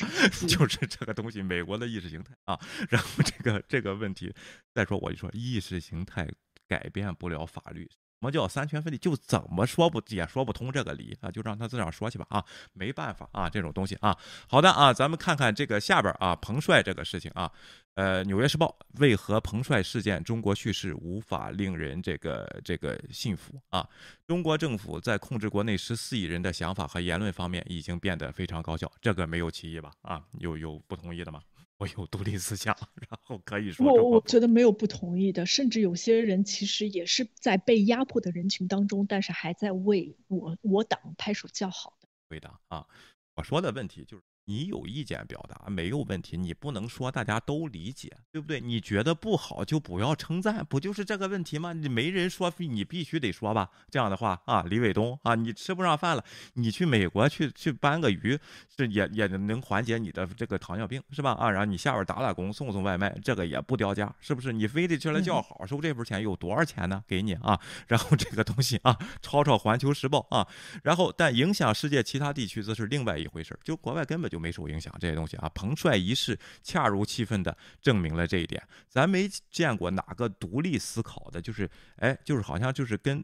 [0.47, 2.59] 就是这个东西，美国的意识形态啊。
[2.89, 4.33] 然后这个这个问题，
[4.73, 6.27] 再说我就说意识形态
[6.67, 7.89] 改变不了法律。
[8.17, 8.97] 什么叫三权分立？
[8.97, 11.29] 就怎么说不也说不通这个理啊？
[11.29, 12.43] 就让他自个儿说去吧啊！
[12.73, 14.17] 没办法啊，这种东西啊。
[14.47, 17.51] 好的啊，咱们看看这个下边啊，彭帅这个事情啊。
[17.95, 23.87] 呃，《纽约时报》为何彭帅事件中国叙事无法令人这个这个信服啊？
[24.25, 29.91] 中国政府在控制国内十四亿人的想法和言论方面已经变得非常高效，这个没有歧义吧？
[30.01, 31.41] 啊，有有不同意的吗？
[31.77, 32.73] 我有独立思想，
[33.09, 42.07] 然后可以说我我觉得没有不同意的，甚至有些人其实也是在被压迫的人群当中，但是还在为我我党拍手叫好的。
[42.29, 42.87] 对的啊，
[43.35, 48.61] 我说的问题就是你有意见表达没有问题，你不能说大家都理解，对不对？
[48.61, 51.73] 你觉得不好就不要称赞，不就是这个问题吗？
[51.73, 53.67] 你没人说，你必须得说吧？
[53.89, 56.23] 这样的话啊，李伟东啊，你吃不上饭了，
[56.53, 58.39] 你去美国去去搬个鱼，
[58.77, 61.31] 是也也能缓解你的这个糖尿病，是吧？
[61.31, 64.53] 啊，然后你下边打打工，送送外卖，这个也不掉价，是不是？
[64.53, 67.03] 你非得去了叫好，收这份钱有多少钱呢？
[67.07, 70.47] 给你啊，然后这个东西啊，抄抄《环球时报》啊，
[70.83, 74.34] 然后但影响世界其他地区则是另外一回事，就国外根本就。
[74.35, 78.61] 就没受影响，这些东西啊，彭帅一事恰如其分的证明了这一点。
[78.89, 83.23] 咱没见过哪个独立思考的，就是哎，就是好像就是跟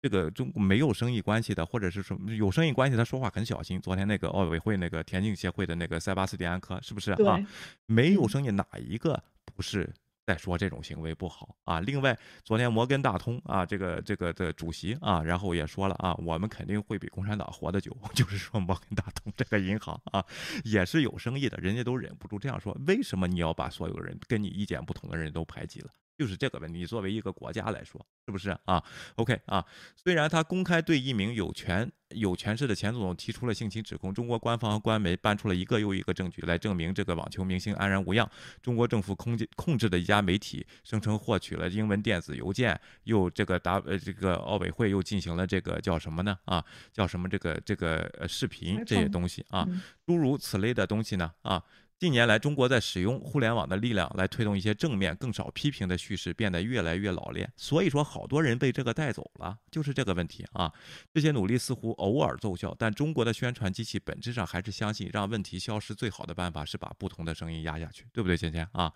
[0.00, 3.80] 这个中国没有生意关系的，或者是什么有生意关系，他说话很小心。
[3.80, 7.38] 昨天那个奥委会那个田径协会的那个塞巴斯蒂安科，是不是啊？
[7.86, 9.22] 没有生意哪一个
[9.54, 9.88] 不是？
[10.32, 11.78] 再说这种行为不好啊！
[11.80, 17.94] 另外，昨天摩根大通啊，这个这个的主席啊，然后也说了啊，我们肯定会比共产党活得久。
[18.14, 20.24] 就是说，摩根大通这个银行啊，
[20.64, 22.74] 也是有生意的，人家都忍不住这样说。
[22.86, 25.90] 为什么你要把所有人跟你意见不同的人都排挤了？
[26.22, 28.80] 就是这个问题，你作为一个国家来说，是不是啊
[29.16, 29.66] ？OK 啊，
[29.96, 38.30] 虽然他公开对一名有权有权势的前总统提出了性侵指控，中国官方和官媒搬出了一个又一个证据来证明这个网球明星安然无恙。
[38.62, 46.38] 中国政府控制控制的一家媒体声称获取了英文电子邮件，又这个达呃这个奥委会又进行了这个叫什么呢？
[46.44, 49.66] 啊，叫什么这个这个呃视频这些东西啊，
[50.06, 51.32] 诸如此类的东西呢？
[51.42, 51.60] 啊。
[52.02, 57.48] 近年来，中国在使用互联网的力量来推动一些正面、更少批评的叙事，变得越来越老练。
[57.56, 60.72] 所以说，好多人被这个带走了，就是这个问题啊。
[61.14, 68.92] 这些努力似乎偶尔奏效，但中国的宣传机器本质上还是相信，让问题消失最好的办法是把不同的声音压下去，对不对，芊芊啊？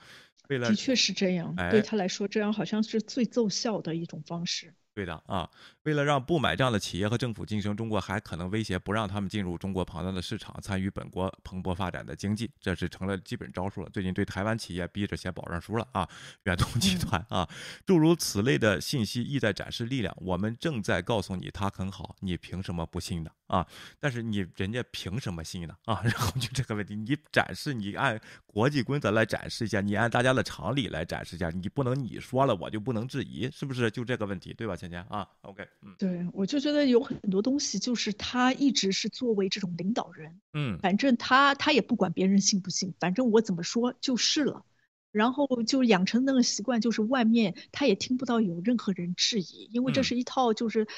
[0.49, 4.75] 为了的确是这样，对他来说，这样好像是最奏效的一种方式。
[4.97, 5.47] 对的啊，
[5.83, 13.91] 为了让不买账的企业和政府晋升，中国还可能威胁不让他们进入中国庞大的市场，参与本国蓬勃发展的经济，这是成了基本招数了。
[13.91, 16.09] 最近对台湾企业逼着写保证书了啊，
[16.45, 17.47] 远东集团啊，
[17.85, 20.17] 诸如此类的信息意在展示力量。
[20.19, 23.31] 我们正在告诉你他很好，你凭什么不信呢？
[23.47, 23.67] 啊，
[24.01, 25.77] 但是你人家凭什么信呢？
[25.85, 33.91] 啊， 然后就这个问题，你展示你按国际规则来展示一下，你按大家的常理来展示一下，你不能你说了我就不能质疑，是不是？
[33.91, 34.75] 就这个问题，对吧？
[35.09, 44.65] 啊，OK，嗯，对我就觉得有很多东西，就是他一直是作为这种领导人，嗯，反正他他也不管别人信不信，反正我怎么说就是了，
[45.13, 50.89] 然后就养成那个习惯，就是外面他也听不到有任何人质疑，因为这是一套就是。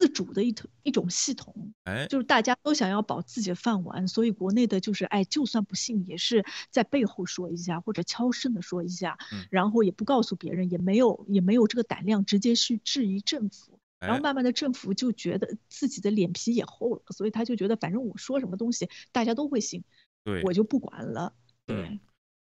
[0.00, 9.18] 自主的一种一种系统，哎，就是大家都想要保自己的饭碗，所以国内的就是哎，就算不信，也是在背后说一下或者悄声的说一下，
[9.50, 19.84] 然后也不告诉别人，也没有也没有这个胆量直接去质疑政府，然后慢慢的政府就觉得自己的脸皮也厚了，所以他就觉得反正我说什么东西大家都会信，
[20.24, 21.34] 对，我就不管了，
[21.66, 22.00] 对。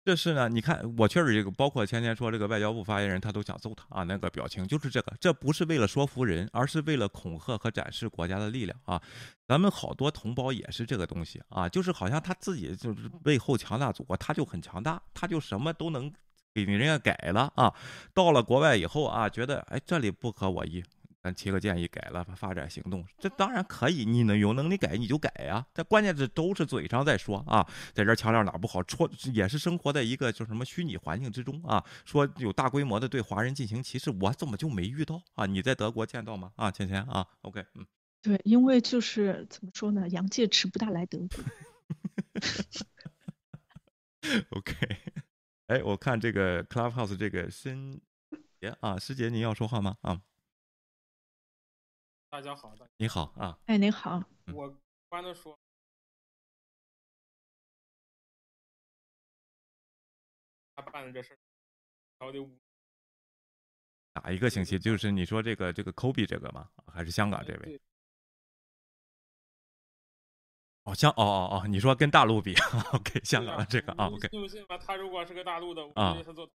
[0.07, 9.01] 这是呢，你看，我确实这个，包括前天说这个外交部发言人，他都想揍他啊，那个表情就是这个，这不是为了说服人，而是为了恐吓和展示国家的力量啊。
[9.45, 16.09] 咱们好多同胞也是这个东西啊，就是好像他自己就是背后强大祖国，他就很强大，他就什么都能
[16.53, 17.73] 给人家改了啊。
[18.13, 20.81] 到了国外以后啊，觉得哎这里不合我意。
[21.27, 24.05] 咱提个建议，改了发展行动，这当然可以。
[24.05, 25.65] 你能有能力改，你就改呀。
[25.73, 31.83] 但关键是都是嘴上在说啊，在这强调哪不好，戳也是生活在一个就什么虚拟环境之中啊。
[32.05, 35.45] 说有大规模的对华人进行歧视，我怎么就没遇到啊？
[35.45, 36.53] 你在德国见到吗？
[36.55, 37.85] 啊，芊芊啊，OK，嗯，
[38.21, 41.27] 对，因为就是怎么说呢，杨介迟不大来德国。
[44.51, 44.73] OK，
[45.67, 47.99] 哎，我看这个 Clubhouse 这个申
[48.61, 49.97] 杰啊，师姐，你要说话吗？
[50.01, 50.21] 啊。
[52.29, 54.21] 大家好，你好啊，哎，你好，
[54.53, 55.57] 我关的说，
[60.75, 61.39] 他办的这事儿，
[62.19, 62.37] 搞得
[64.13, 64.77] 哪一个星期？
[64.77, 66.69] 就是你说这个这个 Kobe 这个吗？
[66.87, 67.79] 还是香港这位？
[70.83, 72.53] 哦，香哦哦哦，你说跟大陆比
[72.93, 74.27] ，OK，香港的这个啊，OK。
[74.27, 74.77] 信不信吧？
[74.77, 76.49] 他如果是个大陆的，啊，他做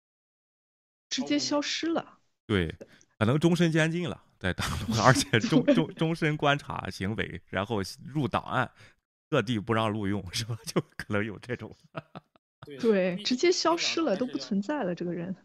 [1.09, 2.20] 直接消失了，
[2.51, 2.75] 对，
[3.17, 4.21] 可能终身监禁了。
[4.37, 8.69] 在大陆，而且终 终终身观察行为，然后入档案，
[9.29, 10.57] 各地不让录用，是吧？
[10.65, 11.71] 就可能有这种。
[12.79, 14.95] 对，直接消失了，都不存在了。
[14.95, 15.35] 这个人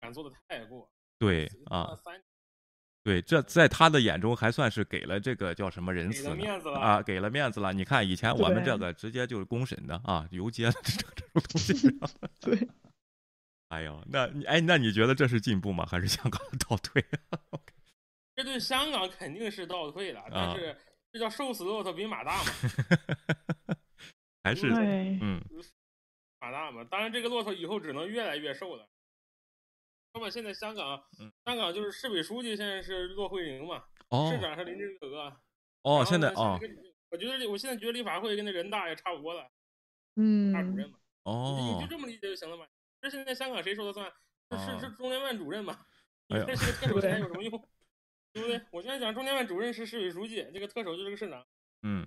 [0.00, 0.86] 敢做的太过。
[1.18, 1.98] 对啊，
[3.02, 6.28] 对，这在他的眼中还算是给了这个叫什么仁慈
[6.76, 7.72] 啊，给了面子了。
[7.72, 11.98] 你看以前我们这个直接就是公审的啊，游街这种东西。
[12.40, 12.68] 对。
[13.70, 15.86] 哎呦，那你哎，那你觉得这是进步吗？
[15.86, 17.04] 还是香港倒退？
[18.34, 20.76] 这对香港肯定是倒退了，但是
[21.12, 22.50] 这叫瘦死骆驼比马大嘛。
[24.42, 25.40] 还是嗯，
[26.40, 26.82] 马大嘛。
[26.84, 28.88] 当然，这个骆驼以后只能越来越瘦了。
[30.14, 31.04] 那么现在香港，
[31.44, 33.84] 香港就是市委书记现在是骆慧玲嘛，
[34.30, 35.40] 市长是林郑月娥。
[35.82, 36.58] 哦，现在哦，
[37.10, 39.48] 我觉得我现在觉得立法会跟那人大也差不多了。
[40.16, 40.98] 嗯，大主任嘛。
[41.22, 42.66] 哦，你就这么理解就行了嘛。
[43.00, 44.10] 这现在香港谁说了算？
[44.52, 45.78] 是是中联办主任嘛？
[46.28, 47.68] 你这个特首钱有什么用？
[48.32, 48.60] 对不对？
[48.70, 51.44] 我现在讲中联办主任是市委书记，这个特首就是个市长。
[51.82, 52.06] 嗯，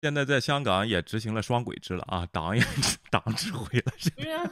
[0.00, 2.62] 现在在香港也执行了双轨制了啊，党也
[3.10, 3.92] 党指挥了。
[4.16, 4.42] 对呀，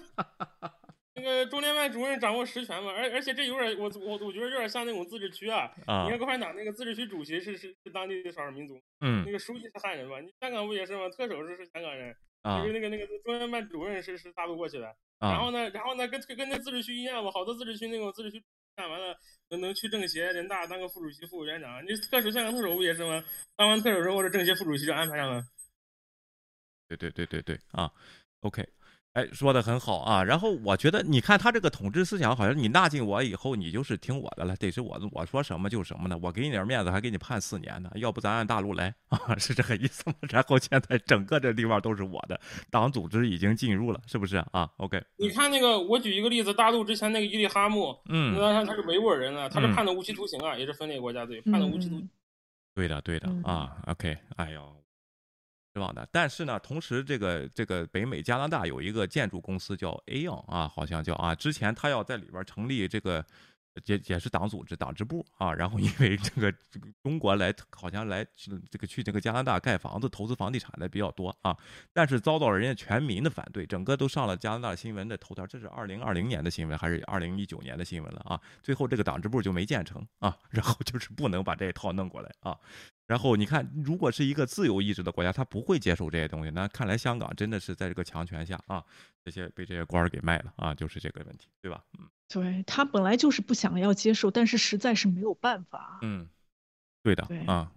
[1.14, 5.72] 那个中联办主任掌握实权嘛，而而且这有点我我我觉得有点像那种自治区啊。
[5.86, 6.04] 啊。
[6.04, 10.20] 你看共产党那个自治区主席是是是当地的少数民族，嗯，那个书记是汉人嘛？
[10.20, 11.08] 你香港不也是吗？
[11.08, 14.96] 特首是是香港人，就是那个那个中联办主任是是大陆过去的。
[15.18, 18.42] 然后呢，然后呢，跟跟那自治区一样嘛，好多自治区那种自治区
[18.76, 19.16] 干完了，
[19.50, 21.82] 能能去政协、人大当个副主席、副委员长。
[21.84, 23.24] 你特首、香港特首不也是吗？
[23.56, 25.42] 当完特首之后，这政协副主席就安排上了。
[26.88, 27.90] 对对对对对啊
[28.40, 28.68] ，OK。
[29.14, 30.22] 哎，说的很好啊。
[30.22, 36.18] 然后我觉得，你看他这个统治思想，好像你纳进我以后，你就是听我的了，得是我我说什么就什么呢？
[36.20, 37.90] 我给你点面子，还给你判四年呢。
[37.94, 39.36] 要不咱按大陆来 啊？
[39.38, 40.16] 是这个意思吗？
[40.22, 42.38] 然后现在整个这地方都是我的，
[42.70, 45.02] 党组织已经进入了，是不是啊？OK。
[45.16, 51.96] 你看那个，我举一个例子，大陆之前那个伊利哈木，嗯，他他是维吾尔人啊，他是判的无期徒刑啊，也是分裂国家罪，判的无期徒。
[51.98, 52.08] 刑。
[52.74, 53.76] 对的，对的啊。
[53.86, 54.83] OK，哎呦。
[55.74, 63.24] 是吧的，但是呢，同时这个这个北美加拿大有一个建筑公司叫 Aon 啊，好像叫啊，之前他要在里边成立这个
[63.86, 68.24] 也也是党组织党支部啊，然后因为这个这个中国来好像来
[68.70, 71.56] 这个去这个加拿大盖房子投资房地产的比较多啊，
[71.92, 78.40] 但是遭到了人家全民的反对，整个都上了加拿大新闻的头条，这是二零二零年的新闻还是二零一九年的新闻了啊？
[78.62, 82.56] 最后这个党支部就没建成啊，然后就是不能把这一套弄过来啊。
[83.06, 86.50] 然后你看，如果是一个自由意志的国家，他不会接受这些东西。
[86.50, 88.82] 那看来香港真的是在这个强权下啊，
[89.22, 91.84] 这些被这些官儿给卖了啊，就是这个问题，对吧？
[91.98, 95.98] 嗯，对他本来就是不想要接受，但是实在是没有办法。
[96.00, 96.26] 嗯，
[97.02, 97.70] 对的，啊，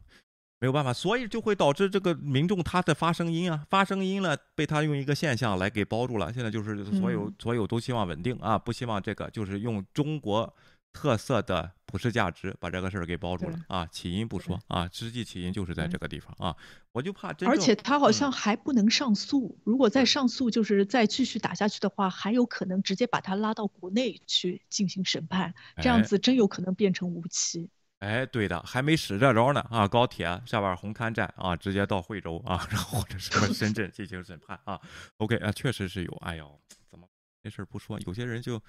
[0.59, 6.31] 没有办法，所以就会导致这个民众他的发声音啊，发声音了，被他用一个现象来给包住了。
[6.31, 10.55] 现在就是所有所有都希望稳定啊，不希望这个，就是用中国。
[10.93, 13.85] 特色的普世价值把这个事儿给包住了啊！
[13.85, 16.55] 起因不说啊，实际起因就是在这个地方啊！
[16.91, 27.69] 我就怕，而且他好像还不能上诉，如果再上诉，就是再继续打下去的话，还有可能直接把他拉到国内去进行审判，这样子真有可能变成无期。
[27.99, 29.87] 哎，对的，还没使这招呢啊！
[29.87, 34.81] 高铁下边红磡站啊，直接到惠州啊，然后或者什么 深圳进行审判啊。
[35.17, 36.11] OK 啊，确实是有。
[36.21, 36.59] 哎呦，
[36.89, 37.07] 怎么
[37.43, 37.99] 这事儿不说？
[37.99, 38.59] 有些人就。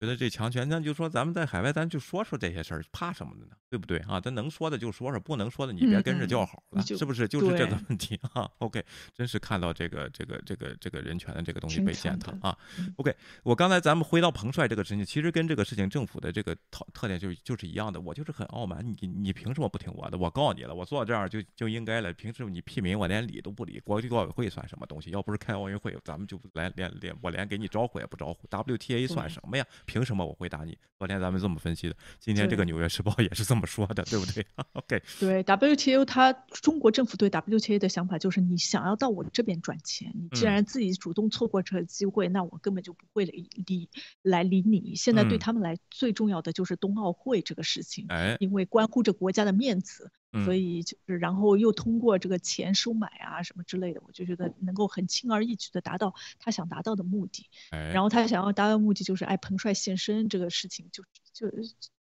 [0.00, 3.52] 觉得这强权，那就说咱们在海外，咱就说说这些事儿，怕什么的呢？
[3.70, 4.20] 对不对啊？
[4.20, 7.28] 咱能说的就说说，不能说的你别跟着叫好了，是不是？
[7.28, 8.50] 就是这个问题啊。
[8.58, 12.58] OK，真是看到这个这个这个这个人权的这个东西被践踏啊。
[12.96, 13.14] OK，
[13.44, 18.00] 我刚才咱们回到彭帅这个事情，其实跟这个事情政府的这个特特点就就是一样的。
[18.00, 20.18] 我就是很傲慢，你你凭什么不听我的？
[20.18, 22.12] 我告诉你了，我做到这样就就应该了。
[22.14, 23.78] 凭什么你屁民我连理都不理？
[23.80, 25.10] 国际奥委会算什么东西？
[25.10, 28.48] 要不是开奥运会，咱们就来连连我连给你招呼也不招呼。
[28.48, 29.64] WTA 算什么呀？
[29.86, 30.76] 凭什么我回答你？
[30.98, 34.46] 昨天咱们这么分析的，今天这个《纽约时报》也是这么说的，对不对？
[34.74, 35.02] OK。
[35.18, 43.88] 对 WTO，它中国政府对 WTA 的想法就是，你想要到我这边赚钱，你既然自己主动错过这个机会，那我根本就不会理理
[44.22, 44.94] 来理你。
[44.96, 48.06] 现在对他们来最重要的就是冬奥会这个事情，
[48.38, 50.10] 因为关乎着国家的面子。
[50.44, 57.48] 所以就是，然后又通过这个钱收买啊什么之类的，我就觉得能够很轻而易举的达到他想达到的目的。
[57.72, 61.02] 然后他想要达到目的就是，哎，彭帅现身这个事情就
[61.32, 61.50] 就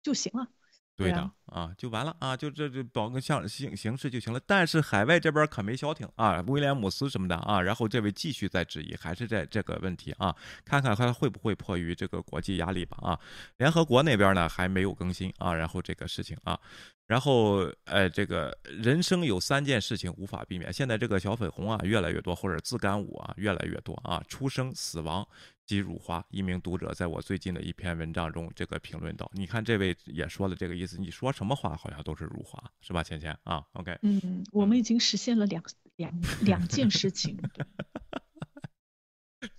[0.03, 0.49] 就行了。
[0.97, 4.41] 对的啊，就完了啊，就这这保个像形形式就行了。
[4.47, 10.35] 但是海外这边可没消停啊，威廉姆斯什么的啊，然后这位继续在质疑，还是在这个问题啊，
[10.65, 13.21] 看看他会不会迫于这个国际压力吧啊。
[13.59, 16.59] 联合国那边呢还没有更新啊，然后这个事情啊。
[17.07, 20.73] 然后，呃，这个人生有三件事情无法避免。
[20.73, 24.21] 现在这个小粉红啊越来越多，或者自干五啊越来越多啊。
[24.27, 25.25] 出生、死亡
[25.67, 26.25] 及辱华。
[26.31, 35.63] 一名读者在我最近的一篇文章中这个评论道：“你看这位也说了这个意思，你说什么话好像都是辱华，是吧？”芊芊啊，OK，嗯，我们已经实现了两
[35.97, 36.13] 两
[36.43, 37.37] 两件事情。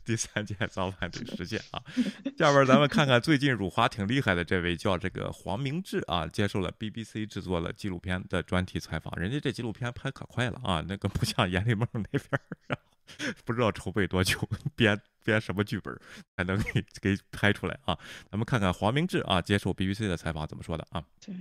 [0.04, 1.84] 第三件早晚得实现啊！
[2.38, 9.14] 下边咱们看看最近辱华挺厉害的这位叫这个黄明志啊，接受了 BBC 制作了纪录片的专题采访。
[9.20, 12.22] 人家这纪录片拍可快了啊，那个不像阎立梦那边，
[12.68, 12.97] 然后
[13.46, 14.40] 不知道筹备多久，
[14.76, 15.98] 编编什么剧本
[16.36, 17.98] 才能给给拍出来啊？
[18.32, 21.04] 咱们看看黄明志啊接受 BBC 的采访怎么说的啊？
[21.20, 21.36] 对，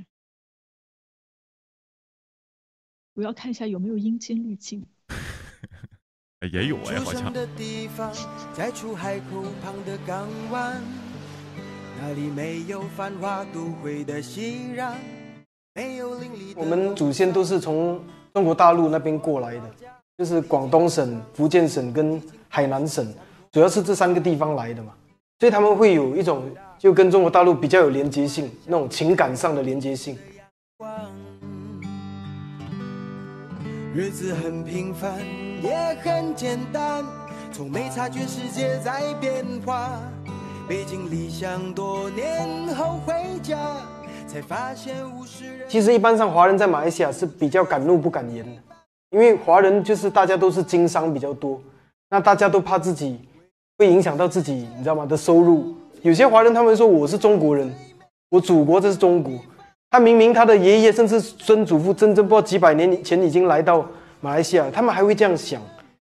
[3.15, 4.87] 我要看一下有没有阴间滤镜。
[6.53, 7.33] 也有哎，好像。
[16.55, 18.05] 我们祖先都是从
[18.35, 23.07] 中国大陆那边过来的，就是广东省、福建省跟海南省，
[23.53, 24.93] 主要是这三个地方来的嘛，
[25.39, 30.17] 所以他们会有一种就跟中国大陆比较有连接性，那种情感上的连接性。
[33.95, 35.19] 日子很平凡，
[35.63, 37.05] 也很简单，
[37.53, 40.01] 从没察觉世界在变化。
[40.67, 43.59] 背井离乡多年后回家，
[44.27, 45.69] 才发现物是人。
[45.69, 48.63] 其实一般上华人在马来西亚是比较敢怒不敢言的，
[49.17, 51.59] 因为华人就是大家都是经商比较多，
[52.11, 53.19] 那大家都怕自己
[53.79, 55.07] 会影响到自己，你知道吗？
[55.07, 55.75] 的收入。
[56.03, 57.75] 有些华人他们说我是中国人，
[58.29, 59.33] 我祖国这是中国。
[59.89, 63.83] 他明明他的爷爷甚至孙祖父真正不知道几百年前已经来到
[64.21, 65.63] 马来西亚，他们还会这样想。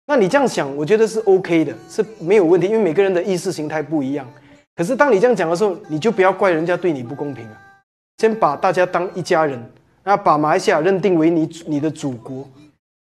[0.05, 4.27] 那你这样想，我觉得是 OK 的，是没有问题，因为每个人的意识形态不一样。
[4.75, 7.57] 可是当你这样讲的时候，你就不要怪人家对你不公平啊！
[8.19, 9.59] 先把大家当一家人，
[10.03, 12.47] 那把马来西亚认定为你你的祖国，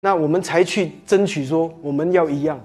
[0.04, 2.60] 那我们才去争取说我们要一样。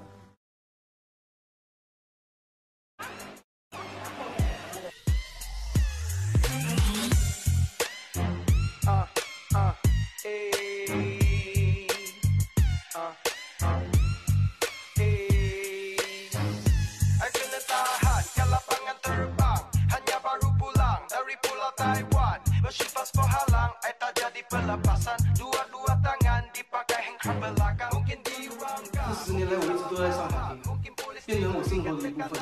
[27.27, 30.55] 这十年来，我一直都在上海，
[31.25, 32.39] 变成我生活的一部分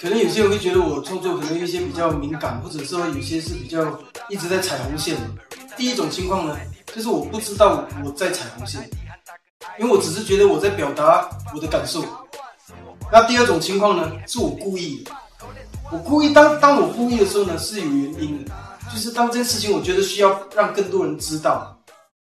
[0.00, 3.96] 可能有些人会觉得我创作可能有一些比较敏感，或者说有些是比较
[4.28, 5.16] 一直在踩红线。
[5.76, 6.58] 第一种情况呢，
[6.92, 8.90] 就是我不知道我在踩红线，
[9.78, 12.04] 因为我只是觉得我在表达我的感受。
[13.12, 15.12] 那第二种情况呢，是我故意的。
[15.92, 18.50] 我故意当当我故意的时候呢，是有原因的，
[18.92, 21.71] 就是当这件事情我觉得需要让更多人知道，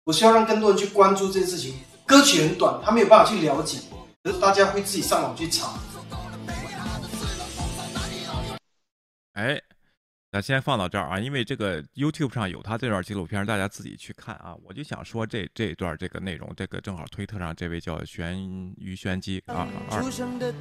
[0.09, 1.75] 我需要让更多人去关注这件事情。
[2.03, 3.77] 歌曲很短，他没有办法去了解，
[4.23, 5.77] 可是大家会自己上网去查。
[9.33, 9.61] 哎，
[10.31, 14.55] 那先放到这儿啊，因为这个 YouTube 上有他这段纪录片，大家自己去看啊。
[14.63, 20.03] 我就想说这这段这个内容，这个正好推特上这位叫玄于玄机啊二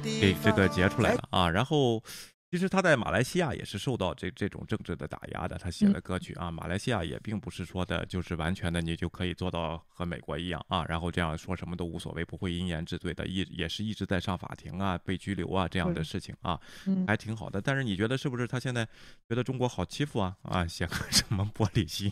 [0.03, 2.03] 给这个截出来了啊，然后。
[2.51, 5.55] 其实他在马来西亚也是受到这这种政治的打压的。
[5.55, 16.59] 他写的歌曲啊，马来西亚也并不是说的就是完全的你就可以做到和美国一样啊，然后这样说什么都无所谓，不会因言治罪的，一也是一直在上法庭啊，被拘留啊这样的事情啊，
[17.05, 17.61] 还挺好的。
[17.61, 18.83] 但是你觉得是不是他现在
[19.27, 20.35] 觉得中国好欺负啊？
[20.41, 22.11] 啊，写个什么玻璃心？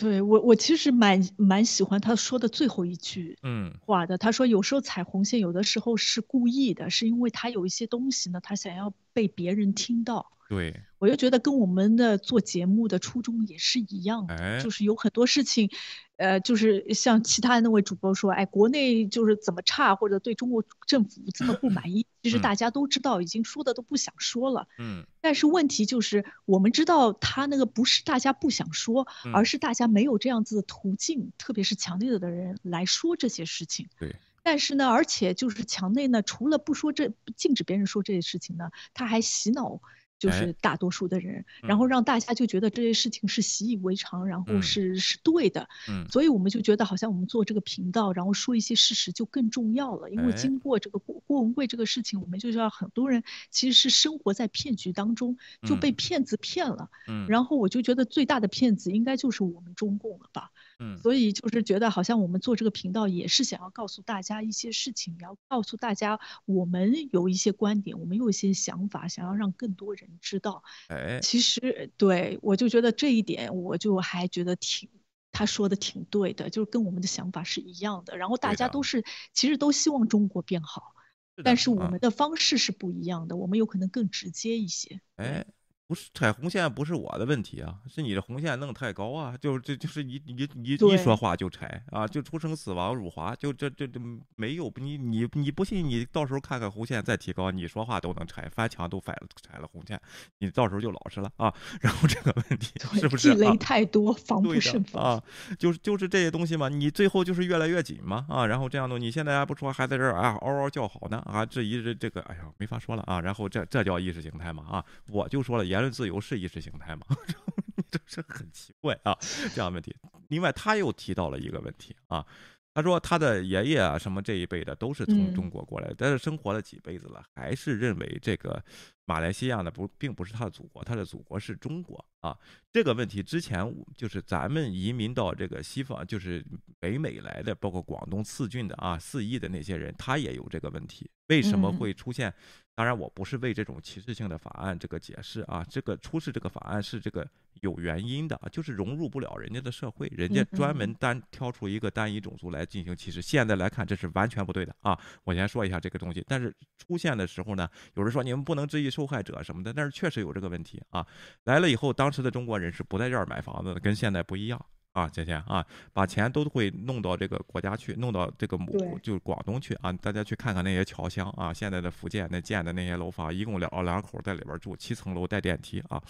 [0.00, 4.16] 对我，我其实蛮蛮喜欢他说的最后一句嗯话的。
[4.18, 10.32] 他说有时候踩红线，有的时候是故意的，是因为他有一些东西呢，他想要被别人听到。
[10.48, 15.70] 对，我就觉得跟我们的做节目的初衷也是一样的，就是有很多事情，
[16.18, 24.66] 呃，就是像其他那位主播说，哎，国内就是怎么差，或者对中国政府这么不满意， 其实大家都知道，已经说的都不想说了。
[24.78, 25.06] 嗯。
[25.20, 33.88] 但是问题就是，我们知道他那个不是大家不想说，而是大家没有这样子的途径，特别是墙内的人来说这些事情。
[33.98, 34.16] 对。
[34.42, 39.80] 但是呢，而且就是墙内呢，除了不说这，禁止别人说这些事情呢，他还洗脑。
[40.18, 50.10] 就是大多数的人，然后让大家就觉得这些事情是习以为常，然后是是对的，嗯，所以我们就觉得好像我们做这个频道，然后说一些事实就更重要了。
[50.10, 60.50] 因为经过这个郭郭文贵这个事情，我们就知道很多人其实是生活在骗局当中，就被骗子骗了，嗯，然后我就觉得最大的骗子应该就是我们中共了吧。
[60.80, 70.62] 嗯，所以就是觉得好像我们做这个频道也是想要告诉大家一些事情，要告诉大家我们有一些观点，我们有一些想法，想要让更多人知道。
[70.88, 74.88] 哎，其实对我就觉得这一点，我就还觉得挺
[75.32, 78.16] 他说的挺对的，就是跟我们的想法是一样的。
[78.16, 80.94] 然后大家都是其实都希望中国变好，
[81.42, 85.00] 但是我们的方式是不一样的，我们有可能更直接一些。
[85.16, 85.44] 哎。
[85.88, 93.98] 不是踩红线不是我的问题啊，是你的红线弄太高啊，就这就是你你你一说话就踩啊，就出生死亡辱华，就这这这
[94.36, 99.98] 没有你你你不信你到时候看看红线再提高，你说话都能踩，翻墙都踩了踩了红线，
[100.40, 101.50] 你到时候就老实了啊。
[101.80, 105.22] 然后这个问题是不是地雷太多，防不胜防啊？
[105.58, 108.44] 就是就是这些东西嘛，你最后就是越来越紧嘛啊。
[108.44, 113.22] 然后这样的，你现在还不说还在这儿啊嗷嗷叫好呢啊，质疑这这个哎呀没法说了啊。
[113.22, 117.06] 然后这这叫意识形态嘛啊，我就说了言论自由是意识形态吗？
[117.90, 119.16] 这是很奇怪啊，
[119.54, 119.94] 这样问题。
[120.28, 122.26] 另外，他又提到了一个问题啊，
[122.74, 128.62] 他说他的爷爷啊什么这一辈的都是从中国过来，但是生活了几辈子了，还是认为这个
[129.06, 132.36] 马来西亚呢不并不是他的祖国，他的祖国是中国啊。
[132.70, 133.64] 这个问题之前
[133.96, 136.44] 就是咱们移民到这个西方，就是
[136.78, 142.34] 北美来的，包括广东四郡的啊四邑的那些人，他也有这个问题，为什么会出现？
[142.78, 153.20] 当然，我不是为这种歧视性的法案这个解释啊，这个出示这个法案是这个有原因的，就是融入不了人家的社会，人家专门单挑出一个单一种族来进行歧视。
[153.20, 154.96] 现在来看，这是完全不对的啊！
[155.24, 156.24] 我先说一下这个东西。
[156.28, 161.04] 但是出现的时候呢，有人说你们不能质疑受害者什么的，但是确实有这个问题啊。
[161.46, 164.66] 来了以后，当时的中国人是不在这儿买房子的，跟现在不一样。
[164.98, 169.92] 啊，姐姐啊，把钱都会弄到这个国家去，弄到这个母就是广东去啊。
[169.92, 176.02] 大家去看看那些侨乡啊，现在的福建那建的那些楼房，一共两两口在里边住，七层楼带电梯啊，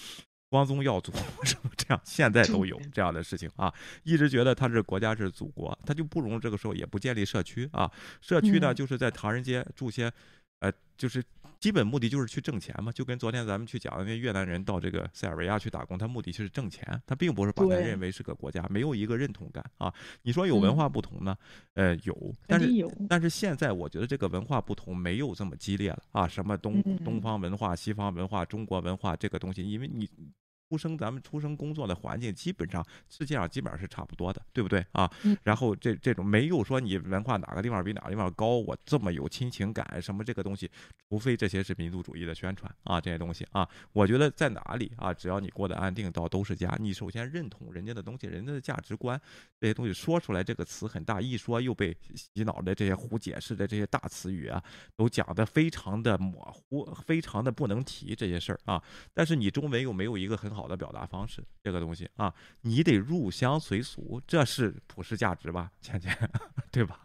[0.49, 1.13] 光宗耀祖
[1.45, 3.71] 什么这样，现在都有这样的事情啊。
[4.05, 7.91] 一直觉得他是国家是祖国，他就不容这个时候也不建立社区啊。
[8.23, 10.11] 社区呢，就是在唐人街住些，
[10.61, 11.23] 呃，就是。
[11.61, 19.93] 基本目的就是去挣钱嘛，就跟昨天咱们去讲的那越南人到这个塞尔维亚去打工，他目的就是挣钱，他并不是把它认为是个国家，没有一个认同感啊。
[20.23, 21.37] 你说有文化不同呢？
[21.75, 22.69] 呃，有，但是
[23.09, 26.29] 但是现在我觉得这个文化不同没有这么激烈了啊。
[26.29, 30.09] 什么东东方文化、西方文化、中国文化这个东西，因为你。
[30.69, 35.11] 出生，咱们出生工作的环境基本上世界上基本上是差不多的，对不对啊？
[35.43, 40.71] 然后这这种没有说你文化哪个地方比哪个地方高，我这么有亲情感什么这个东西，
[41.09, 46.77] 除非这些是民族主义的宣传啊，这些东西啊，我觉得在哪里啊，只要你过得安定，到都是家。
[46.79, 49.19] 你首先认同人家的东西，人家的价值观
[49.59, 54.63] 这些东西说出来，这个词很大，一说又被洗脑的这些胡解释的这些大词语啊，
[54.97, 58.83] 都讲的非常的模糊，非常的不能提这些事儿啊。
[59.15, 60.58] 但是你中文又没有一个很好。
[60.59, 66.13] 好的表达方式，这个东西啊，你得入乡随俗，这是普世价值吧，倩倩，
[66.73, 67.01] 对吧？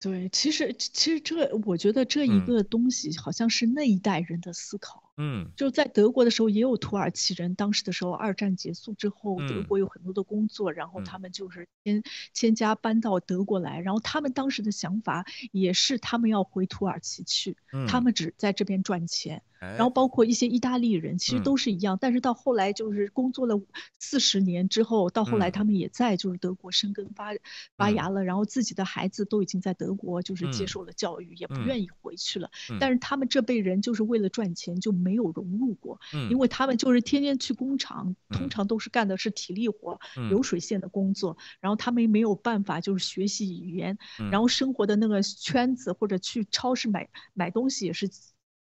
[0.00, 5.02] 对，其实其实这，我觉得这一个东西好像是那一代人的思考。
[5.16, 7.54] 嗯，就在德国的时候，也有土耳其人。
[7.54, 12.02] 当时的时候，二战结束之后，德国有很多的工作，然后他们就是迁
[12.34, 13.80] 迁家搬到德国来。
[13.80, 17.56] 然后他们当时的想法也是，他们要回土耳其去，
[17.88, 19.42] 他们只在这边赚钱。
[19.76, 21.96] 然后包括一些意大利人，其实都是一样。
[22.00, 23.60] 但是到后来就是工作了
[24.00, 27.30] 四十年之后，到后来他们也在就是德国生根发
[27.76, 28.24] 发芽了。
[28.24, 32.50] 然后自己的孩子都已经在德国就是接受了教育，也不愿意回去了。
[32.80, 34.94] 但是他们这辈人就是为了赚钱就。
[35.04, 36.00] 没有融入过，
[36.30, 40.00] 因为他们就是天天去工厂，通常都是干的是体力活、
[40.30, 43.98] 流水线的工作，然后他们没有办法就是学习语言，
[44.30, 48.08] 然后生活的那个圈子或者去超市买买东西也是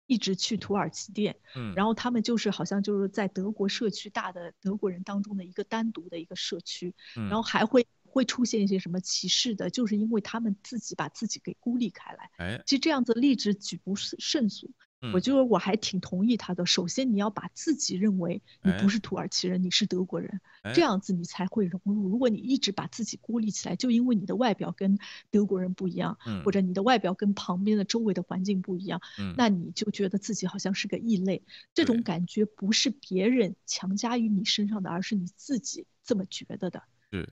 [0.07, 1.75] 一直去土耳其店，嗯。
[1.75, 14.71] 然后他们就是好像就是在德国社区大的德国人当中的一个单独的一个社区，然后还会会出现一些什么歧视的，就是因为他们自己把自己给孤立开来，哎，其实这样子例子举不胜数。
[15.13, 16.65] 我觉得我还挺同意他的。
[16.65, 20.41] 首先，你要把自己认为你不是土耳其人，你是德国人，
[20.75, 22.09] 这样子你才会融入。
[22.09, 24.99] 如果你一直把自己孤立起来，就因为你的外表跟
[25.31, 29.01] 德国人不一样，或者你的外表跟旁边的周围的环境不一样，
[29.37, 31.43] 那你就觉得自己好像是个异类。
[31.75, 36.83] 这种感觉不是别人强加于你身上的，而是你自己这么觉得的。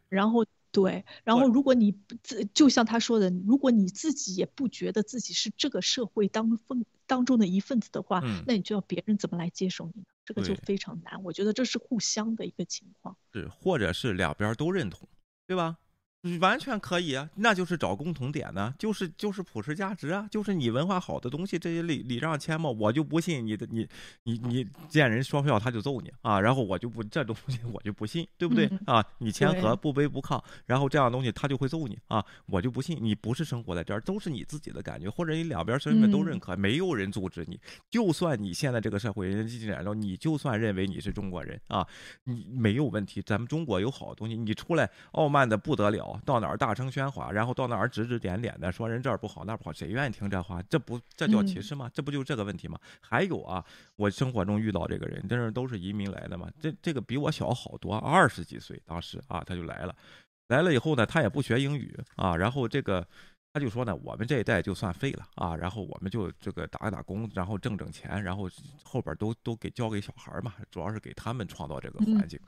[0.09, 0.45] 然后。
[0.73, 10.07] 对，然后如果你自就像他说的，如果你自己也不觉得自己是这个社会当分当中的一份子的话，那你就要别人怎么来接受你呢？
[10.25, 11.23] 这个就非常难。
[11.25, 13.17] 我觉得这是互相的一个情况。
[13.33, 15.09] 是，或者是两边都认同，
[15.47, 15.79] 对吧？
[16.39, 23.89] 完全可以啊，那就是找共同点呢，就是就是普世价值啊，就是你文化好的东西，这些礼礼让谦嘛，我就不信你的你
[24.25, 29.03] 你你见人说笑他就揍你啊，然后我就不这东西我就不信，对不对啊？
[29.17, 37.59] 你谦和不卑不亢，然后这样东西他就会揍你啊，我就不信你不是生活在这儿，都是你自己的感觉，或者你两边身份都认可，没有人阻止你，
[37.89, 41.87] 就算你现在这个社会人家进展着，你就算认为你是中国人啊，
[42.25, 46.10] 你没有问题，咱们中国有好东西，你出来傲慢的不得了。
[46.25, 50.63] 到哪儿大声喧哗，然后到哪儿指指点点的说人这儿不好那儿不好，谁愿意听这话？
[50.63, 51.91] 这不这叫歧视吗？
[51.93, 52.79] 这不就这个问题吗？
[53.01, 53.65] 还有啊，
[53.97, 56.51] 我生活中遇到这个人，真是都是移民来的嘛。
[56.61, 59.95] 这这个比我小好多，二十几岁，当时啊他就来了，
[60.49, 63.07] 来了以后呢，他也不学英语啊，然后这个
[63.53, 68.49] 他就说呢，我们这一代就算废了啊，然后我们就这个打打工，然后挣挣钱，然后
[68.85, 72.41] 后边都都给交给小孩嘛，主要是给他们创造这个环境。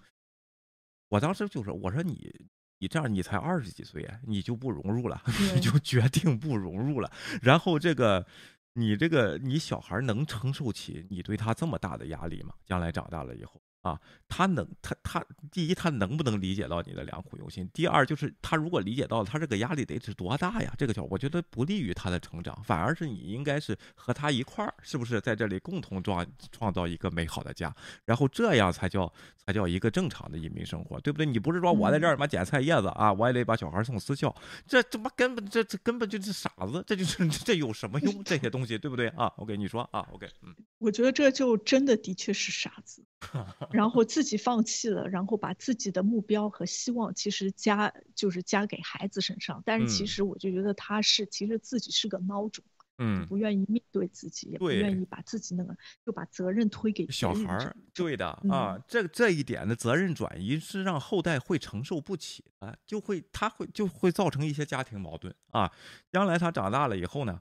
[1.09, 2.35] 我当时就说，我说你。
[2.83, 5.23] 你这样，你才二十几岁呀，你就不融入了，
[5.55, 7.09] 你就决定不融入了。
[7.41, 8.27] 然后这个，
[8.73, 12.53] 你这个，你小孩能承受起你对他这么大的压力吗？
[12.67, 17.69] 将来长大了以后，啊，他能，他他第一，他能不能理解到你的良苦用心？
[17.75, 20.73] 第二，就是他如果理解到，他这个压力得是多大呀？
[20.79, 27.75] 这个叫，我觉得不利于他的成长，反而是你应该是和他一块儿，是不是在这里共同创创造一个美好的家？
[28.05, 31.27] 然后这样才叫才叫一个正常的移民生活，对不对？
[31.27, 34.35] 你不是说我在这儿妈捡菜叶子啊，我也得把小孩送私校，
[34.67, 38.23] 这他妈根本这这根本就是傻子，这就是这有什么用？
[38.23, 43.05] 这些东西对不对啊？OK，你说啊？OK，嗯，我觉得这就真的的确是傻子。
[43.71, 52.65] 然后自己放弃了，然后把自己的目标和希望其实加就是加给孩子身上，但是其实我就觉得他是其实自己是个孬种，
[52.99, 65.73] 嗯，不愿意面对自己，也不愿意把自己那个就把责任推给小孩儿，对的啊，这这一点的责任转移是让后代会承受不起的，就会他会就会造成一些家庭矛盾啊，
[66.11, 67.41] 将来他长大了以后呢。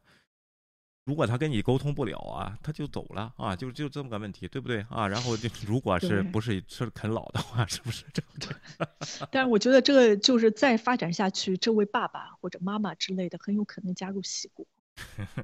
[1.11, 5.05] 如果他跟你沟通不了啊，他就走了啊，就就这么个问题，对不对啊？
[5.11, 8.87] 然后就如果是不是是啃老的话，是不是这样对？
[9.29, 14.65] 但是我觉得这个就是再发展下去，这位爸爸或者妈妈之类的很有可能加入西国，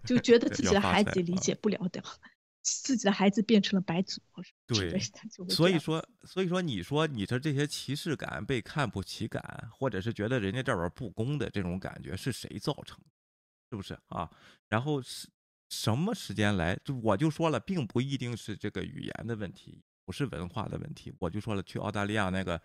[0.06, 2.02] 就觉得自己的 孩子理解不了的，
[2.62, 4.22] 自己的孩子变成了白族，
[4.68, 4.98] 对，
[5.50, 13.12] 所以说，所以说，你说你的这些歧视感、被看不起感，或者是觉得人家这边不公的这种感觉，是谁造成的？
[13.70, 14.32] 是不是啊？
[14.70, 15.28] 然后是。
[15.70, 16.78] 什么时间来？
[16.84, 21.14] 就我就说了，并不一定是这个语言的问题，不是文化的问题。
[21.20, 22.62] 我就说了，去澳大利亚那个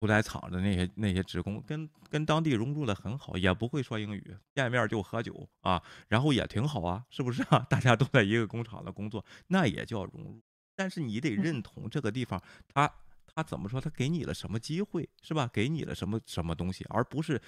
[0.00, 7.58] 屠宰场的那些那些职工，跟跟当地融入的很好，也不会说英语，见面就喝酒啊，然后也挺好啊，是不是啊？
[7.68, 10.40] 大家都在一个工厂的工作，那也叫融入。
[10.74, 12.90] 但是你得认同这个地方，他
[13.26, 13.80] 他怎么说？
[13.80, 15.50] 他给你了什么机会，是吧？
[15.52, 17.42] 给你了什么什么东西，而不是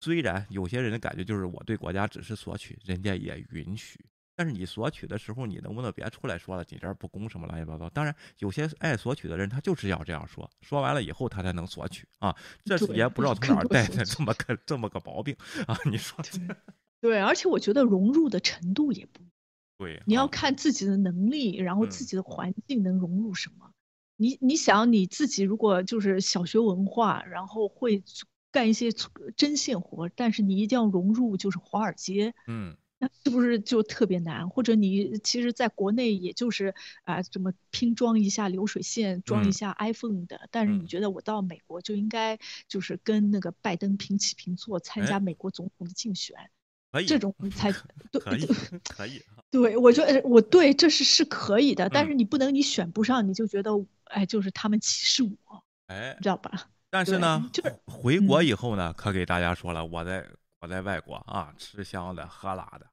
[0.00, 3.98] 虽然有些人的感觉就是我对国家只是索取，人家也允许。
[4.40, 6.64] 但是你索取的时候，你能不能别出来说了？
[6.70, 7.90] 你这儿不公什么乱七八糟？
[7.90, 12.34] 当然，有些爱索取的人，他就是要这样说，说完了以后他才能索取啊。
[12.64, 15.36] 这也不知道从哪儿带的这么个这么个毛病
[15.66, 15.78] 啊！
[15.84, 16.18] 你说
[17.02, 19.20] 对，而且我觉得融入的程度也不
[19.76, 20.02] 对。
[20.06, 23.70] 你要看自己的能力，然后自己的环境能融入什么。
[24.16, 28.02] 你你想你自己如果就是小学文化，然后会
[28.50, 28.90] 干一些
[29.36, 32.74] 针线活，但是你一定要融入就是华尔街，嗯。
[33.02, 34.50] 那是不是就特别难？
[34.50, 36.74] 或者你其实在国内也就是
[37.04, 40.48] 啊，这么拼装一下流水线，装一下 iPhone 的。
[40.50, 42.38] 但是你觉得我到美国就应该
[42.68, 46.36] 就是跟那个拜登平起平坐，参加美国总统的竞选？
[46.92, 47.72] 可以，这种才
[48.12, 48.46] 对，可以，
[48.84, 49.22] 可以。
[49.50, 53.70] 对，我觉得我对这是是可以的，但是你不能你选不上，你就觉得
[54.04, 56.68] 哎，就是他们歧视我，哎，知道吧？
[56.90, 60.26] 但是呢，就是回国以后呢，可给大家说了，我在。
[60.60, 62.86] 我在外国啊，吃香的喝辣的，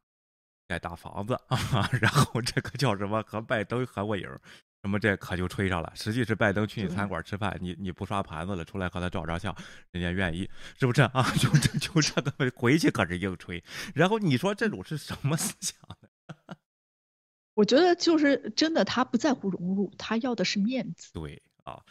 [0.67, 4.23] 盖大房子啊， 然后这个叫什么和拜登合过影，
[4.83, 5.91] 什么这可就吹上了。
[5.95, 9.53] 实际是拜登去你餐馆吃饭，你你不刷盘子了，出来和他照张相，
[9.91, 10.49] 人家愿意，
[10.79, 11.23] 是不是啊？
[11.37, 13.61] 就这就这个回去可是硬吹。
[13.93, 16.55] 然后你说这种是什么思想呢？
[17.53, 21.11] 我觉得就是真的，他不在乎融入，他要的是面子。
[21.11, 21.83] 对啊，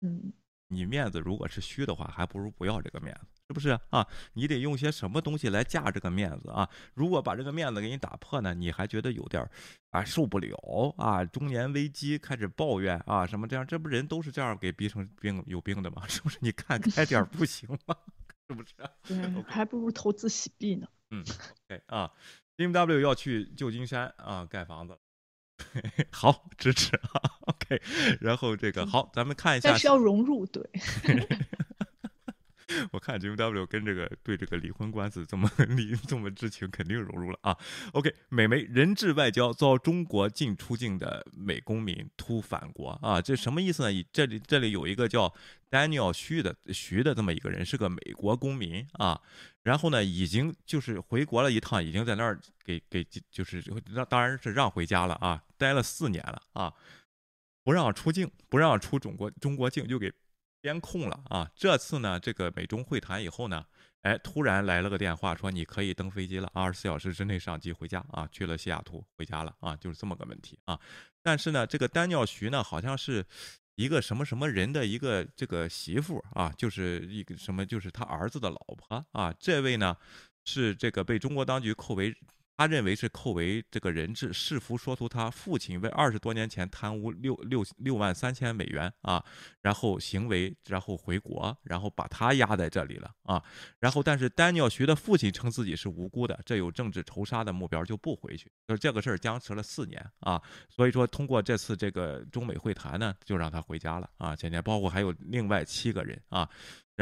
[0.00, 0.32] 嗯，
[0.68, 3.31] 你面子如果是虚的话，还不如不要这个面子。
[3.52, 4.06] 是不是啊？
[4.32, 6.66] 你得用些什么东西来架这个面子啊？
[6.94, 9.46] 如果把这个面子给你打破呢，你还觉得有点
[9.90, 11.22] 啊受不了啊？
[11.22, 13.66] 中年危机开始抱怨啊什么这样？
[13.66, 16.02] 这不人都是这样给逼成病有病的吗？
[16.08, 16.38] 是不是？
[16.40, 17.94] 你看开点不行吗？
[18.48, 18.72] 是不是？
[19.06, 20.86] 对，还不如投资洗币呢。
[21.10, 21.22] 嗯
[21.68, 22.10] ，OK 啊
[22.56, 24.96] ，BMW 要去旧金山啊盖房子，
[26.10, 27.20] 好支持啊。
[27.42, 27.82] OK，
[28.20, 30.62] 然后这个好，咱们看一下，但是要融入对。
[32.90, 37.56] 我看 J W 跟这个对这个离婚官司这么 离这么知情，肯定融入了啊。
[37.92, 44.06] OK，美媒人质外交遭中国禁出境的美公民突返国啊，这什么意思呢？
[44.12, 45.32] 这里这里有一个叫
[45.70, 49.20] Daniel 徐的徐的这么一个人，是个美国公民啊。
[49.62, 56.74] 然后呢，已经就是回国了一趟，已经在那儿给给就是让当然是让回家了啊，待了四年了啊，
[57.62, 60.12] 不让出境，不让出中国中国境，就给。
[60.62, 61.50] 监控了啊！
[61.56, 63.64] 这次呢，这个美中会谈以后呢，
[64.02, 68.28] 哎，突然来了个电话，说你可以登飞机了，二十四小时之内上机回家啊！
[68.30, 69.76] 去了西雅图回家了啊！
[69.76, 70.78] 就是这么个问题啊！
[71.20, 73.26] 但是呢，这个丹尿徐呢，好像是
[73.74, 79.34] 一个什么什么人的一个这个媳妇啊，就是一个什么，就是他儿子的老婆啊。
[79.40, 79.96] 这位呢，
[80.44, 82.14] 是这个被中国当局扣为
[82.56, 89.24] 他认为是扣为这个人质，试图说出他父亲为二十多年前贪污六六六万三千美元啊，
[89.60, 93.42] 然后行为，然后回国，然后把他压在这里了啊。
[93.80, 100.40] 然后，但是丹尼尔徐的父亲称自己是无辜的，这有政治仇杀的目标就不回去，就是这个事儿僵持了四年啊。
[100.68, 104.36] 所以说，通过这次这个中美会谈呢，就让他回家了啊。
[104.36, 106.48] 今天包括还有另外七个人啊。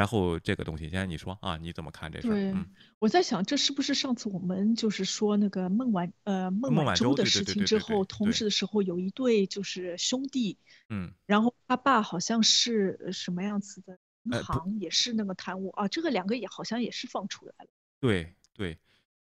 [0.01, 2.29] 然后这个东西，现在你说啊，你怎么看这事？
[2.29, 2.55] 对，
[2.99, 10.57] 我在想，这是不是上次我们就是说那个孟晚呃孟晚舟的事情之后，同时的时候有一对就是兄弟，
[10.89, 17.69] 嗯，然后他爸好像是什么样子的银行也是那个贪污啊，这个两个也好像也是放出来了。
[18.01, 18.79] 对对，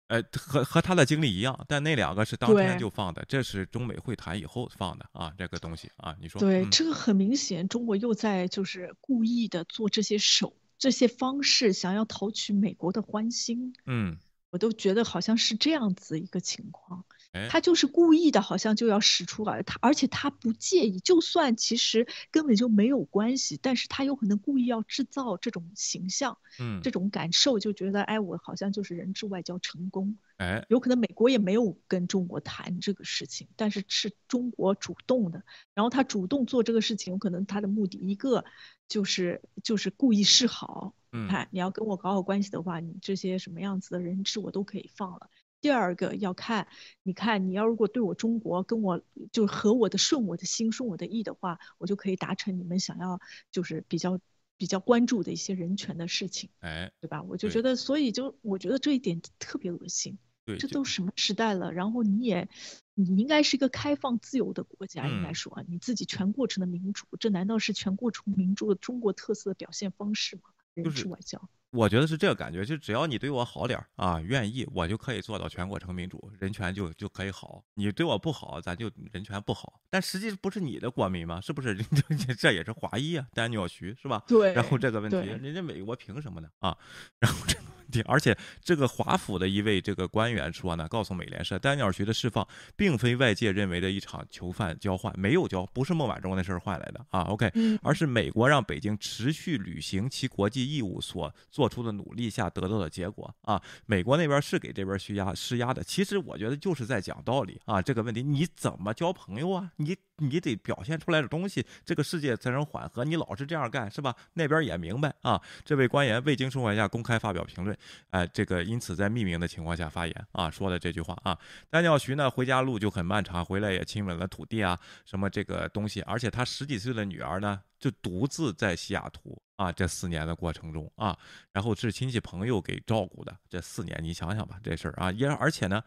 [0.07, 6.39] 呃，和和他的经历一样，但那两个是当天就放的，这是中美会谈以后放的啊，这个东西啊，你说？
[6.41, 10.51] 对，这个很明显，中国又在就是故意的做这些手。
[10.83, 14.17] 这些方式想要讨取美国的欢心，嗯，
[14.49, 17.05] 我都觉得好像是这样子一个情况。
[17.33, 19.61] 哎，他就是故意的，好像就要使出来。
[19.63, 30.17] 他而且他不介意，就算其实根本就没有关系，但是他有可能故意要制造这种形象，嗯，这种感受，就觉得哎，我好像就是人质外交成功。
[30.37, 35.43] 哎，有可能美国也没有跟中国谈这个事情，但是是中国主动的。
[35.73, 38.45] 然后他主动做这个事情，有可能他的目的一个
[38.87, 45.29] 就是就是故意示好，嗯看你要跟我搞好关系的话，你这些什么样子的人质我都可以放了。
[45.63, 46.67] 第二个要看，
[47.03, 49.01] 你看你要如果对我中国跟我
[49.31, 54.19] 就合我的顺我的心顺我的意的话，我就可以达成你们想要就是比较
[54.57, 57.23] 比较关注的一些人权的事情，哎，对吧？
[57.23, 60.17] 我就觉得，所以就我觉得这一点特别恶心。
[60.45, 61.71] 对，这都什么时代了？
[61.71, 62.49] 然后你也，
[62.93, 70.41] 你应该是一个开放自由的国家，应该说啊，你自己全过程的民主，这难道是全过程民主的中国特色的表现方式吗？
[70.73, 77.63] 人治外交，我觉得是这个感觉，就只要你对我好点啊，愿意，我就可以做到全过程民主，人权就就可以好。
[77.73, 79.81] 你对我不好，咱就人权不好。
[79.93, 81.39] 但实际不是你的国民吗？
[81.39, 81.77] 是不是？
[82.35, 84.23] 这也是华裔啊，丹尼尔徐是吧？
[84.27, 84.51] 对。
[84.51, 86.49] 然后这个问题，人家美国凭什么呢？
[86.61, 86.75] 啊，
[87.19, 88.01] 然后这个问题。
[88.07, 97.51] 而且这个华府的一位这个官员说呢，告诉美联社，丹尼尔徐的释放并非外界认为的一场囚犯交换，没有交，不是孟晚舟那事儿换来的啊，OK，
[97.83, 103.61] 而是美国让北京持续履行其国际义务所做出的努力下得到的结果啊。
[103.85, 107.79] 美国那边是给这边施压施压的，其实我觉得就是在讲道理啊。
[107.79, 109.71] 这个问题你怎么交朋友啊？
[109.83, 113.03] 你你得表现出来的东西，这个世界才能缓和。
[113.03, 114.15] 你老是这样干是吧？
[114.33, 115.41] 那边也明白啊。
[115.65, 117.77] 这位官员未经授权下公开发表评论。
[118.11, 121.37] 哎，这个因此在匿名的情况下发言啊，说的这句话啊，
[121.69, 131.17] 丹尼尔徐呢回家路就很漫长，回来也亲吻了土地啊，什么这个东西，而且他十几岁的女儿呢就独自在西雅图啊，这四年的过程中啊，
[131.51, 135.83] 然后是亲戚朋友给照顾的，这四年你想想吧，这事儿啊，也而且呢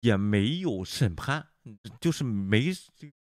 [0.00, 1.44] 也没有审判。
[2.00, 2.72] 就是没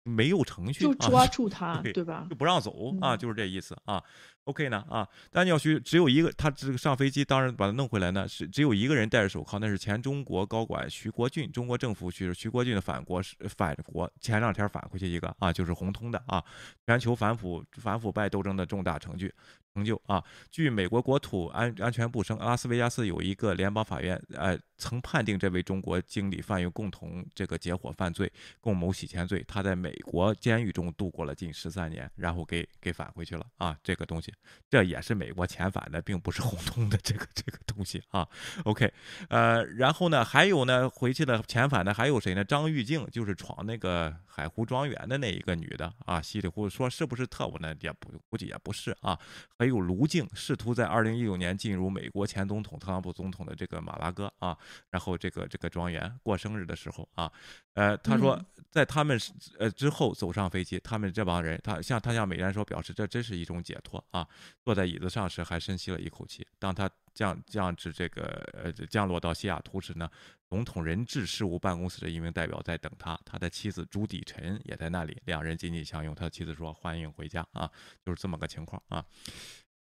[0.05, 2.27] 没有程序，就抓住 他，对吧？
[2.31, 4.03] 就不让走啊，就是这意思啊。
[4.45, 16.45] OK 呢啊，丹尼尔徐只有一个，他这个上飞机，当然把他弄回来呢，是只有一个人戴着手铐，那是前中国高管徐国俊，中国政府徐徐国俊的反国是反国，前两天返回去一个啊，就是红通的啊，
[16.87, 19.27] 全球反腐反腐败斗争的重大成就。
[19.75, 20.23] 成就啊！
[20.53, 29.45] 据美国国土安安全部称，拉斯维加斯有一个联邦法院，呃，曾判定这位中国经理犯有共同这个结伙犯罪，共谋洗钱罪。
[29.49, 33.79] 他在美美国监狱中度过了近十三年，然后给给返回去了啊！
[33.81, 34.35] 这个东西，
[34.69, 38.29] 这也是美国遣返的，并不是红通的这个这个东西啊。
[38.65, 38.93] OK，
[39.29, 42.43] 呃，然后呢，还有呢，回去的遣返的还有谁呢？
[42.43, 47.73] 张玉静，就是闯那个海湖庄园的那一个女的啊，稀里糊涂说是不是特务呢？
[47.81, 49.17] 也不估计也不是啊。
[49.57, 54.59] 还有卢静试图在二零一六年进入美国前总统特朗普总统的这个马拉哥啊，
[54.91, 57.31] 然后这个这个庄园过生日的时候啊，
[57.75, 59.17] 呃，他说在他们
[59.61, 64.27] 呃之后走上飞机，他们这帮人他向他向美联社表示这真是一种解脱啊，
[64.65, 66.45] 坐在椅子上时还深吸了一口气。
[66.59, 70.11] 当他降降至这个呃降落到西雅图时呢，
[70.49, 76.15] 总统人质事务办公室的一名代表在等他，他的妻子朱迪晨也在那里，两人紧紧相拥。
[76.15, 77.71] 他的妻子说欢迎回家啊，
[78.05, 79.05] 就是这么个情况啊。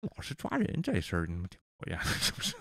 [0.02, 2.54] 老是抓人这事儿，你们挺讨厌的，是不是？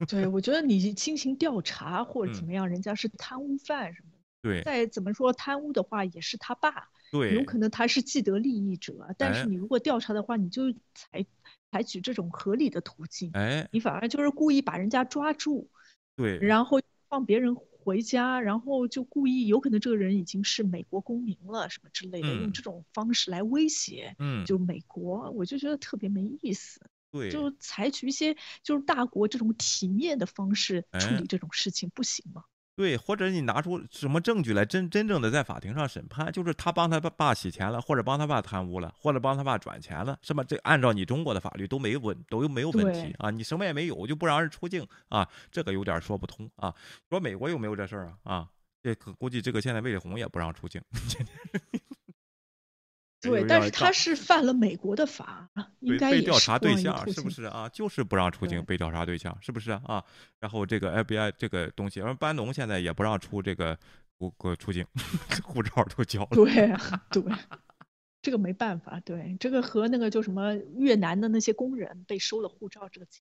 [0.08, 4.18] 对，我觉得你进行调查或者怎么样，人家是贪污犯什么的。
[4.40, 4.62] 对。
[4.62, 6.88] 再怎么说贪污的话，也是他爸。
[7.12, 7.34] 对。
[7.34, 11.22] 有可能他是既得利益者，但是你如果调查的话，你就采
[11.70, 13.30] 采取这种合理的途径。
[13.34, 13.68] 哎。
[13.72, 15.70] 你反而就是故意把人家抓住。
[16.16, 16.38] 对。
[16.38, 24.14] 然后放别人回家，然后就故意有可能这个人已经是美国公民了什么之类的，用这种方式来威胁。
[24.18, 24.44] 嗯。
[24.44, 26.80] 就美国，我就觉得特别没意思。
[27.12, 32.44] 对，就采取一些就是大国这种体面的方式处理这种事情，不行吗？
[32.80, 40.42] 对，或者你拿出什么证据来真真正的在法庭上审判，就是他帮他爸洗钱了，或者帮他爸贪污了，或者帮他爸转钱了，是吧？
[40.42, 46.74] 这按照你中国的法律都没问，都没有问题啊，你什么也没有就不让人出境啊，这个有点说不通啊。
[47.10, 48.36] 说美国有没有这事儿啊？
[48.36, 48.48] 啊，
[48.82, 50.80] 这估计这个现在魏丽红也不让出境。
[53.20, 55.46] 对，但是他是犯了美国的法，
[55.80, 57.68] 应该被调查对象是不是啊？
[57.68, 60.02] 就是不让出境，被调查对象是不是啊？
[60.38, 63.78] 然后这个 FBI 这个东西，而班农现在也不让出这个
[64.16, 64.86] 国国出境，
[65.44, 66.28] 护照都交了。
[66.30, 66.74] 对
[67.10, 67.22] 对，
[68.22, 73.22] 这个没办法，对这个和那个就什么越南的那些工人被收了护照这个情。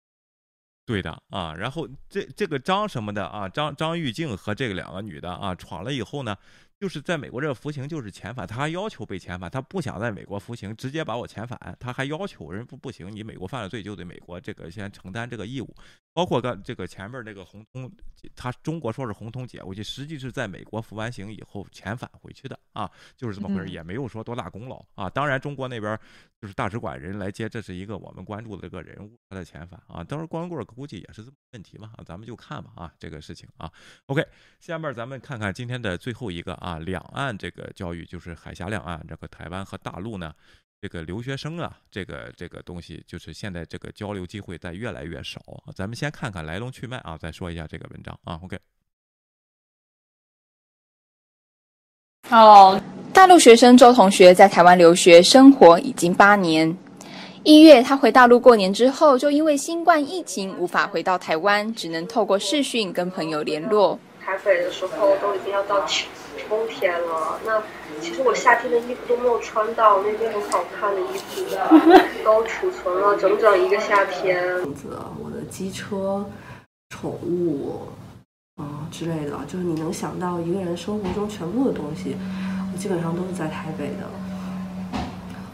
[0.84, 6.36] 对的啊，然后这这个张什么的啊，张张玉静和这个两个女的啊，闯了以后呢。
[6.80, 15.74] 就是在美国这服刑就是遣返，他还要求被遣返，他不想在美国服刑，直接把我遣返，他还要求人不不行，你美国犯了罪就得美国这个先承担这个义务，
[16.12, 17.90] 包括刚这个前面那个红通，
[18.36, 25.10] 他中国说是红通解过去，实际是在美国服完刑以后遣返回去的啊，就是这么回事，也没有说多大功劳啊。
[25.10, 25.98] 当然中国那边
[26.40, 33.68] 就是大使馆人来接，这是一个我们关注的这个人物他的遣返啊，当时光棍估计也是这么问题嘛，咱们就看吧啊这个事情啊。
[34.06, 34.24] OK，
[34.60, 36.67] 下面咱们看看今天的最后一个啊。
[36.68, 40.34] 啊，两岸这个教育就是海峡两岸，这个台湾和大陆呢，
[40.82, 45.40] 这个留学生啊，这个这个东西就是现在这个交流机会在越来越少。
[45.74, 48.38] 咱们先看看来龙去脉啊，再说一下这个文章啊。
[48.44, 48.58] OK。
[52.28, 52.78] 哦，
[53.14, 56.76] 大陆学生周同学在台湾留学生活已经八年。
[57.44, 63.98] 一月他回大陆过年之后，就因为新冠疫情无法回到台湾，只能透过视讯跟朋友联络。
[64.20, 66.06] 台北的时候都已经要到秋
[66.48, 67.62] 冬天了，那
[68.00, 71.42] 其实我夏天的衣服都没有穿到，那件很好看的衣服
[72.24, 74.60] 都储存了整整一个夏天。
[75.22, 76.24] 我的机车、
[76.90, 77.88] 宠物，
[78.58, 82.16] 嗯之类的，就是你能想到一个人生活中全部的东西，
[82.72, 85.00] 我基本上都是在台北的。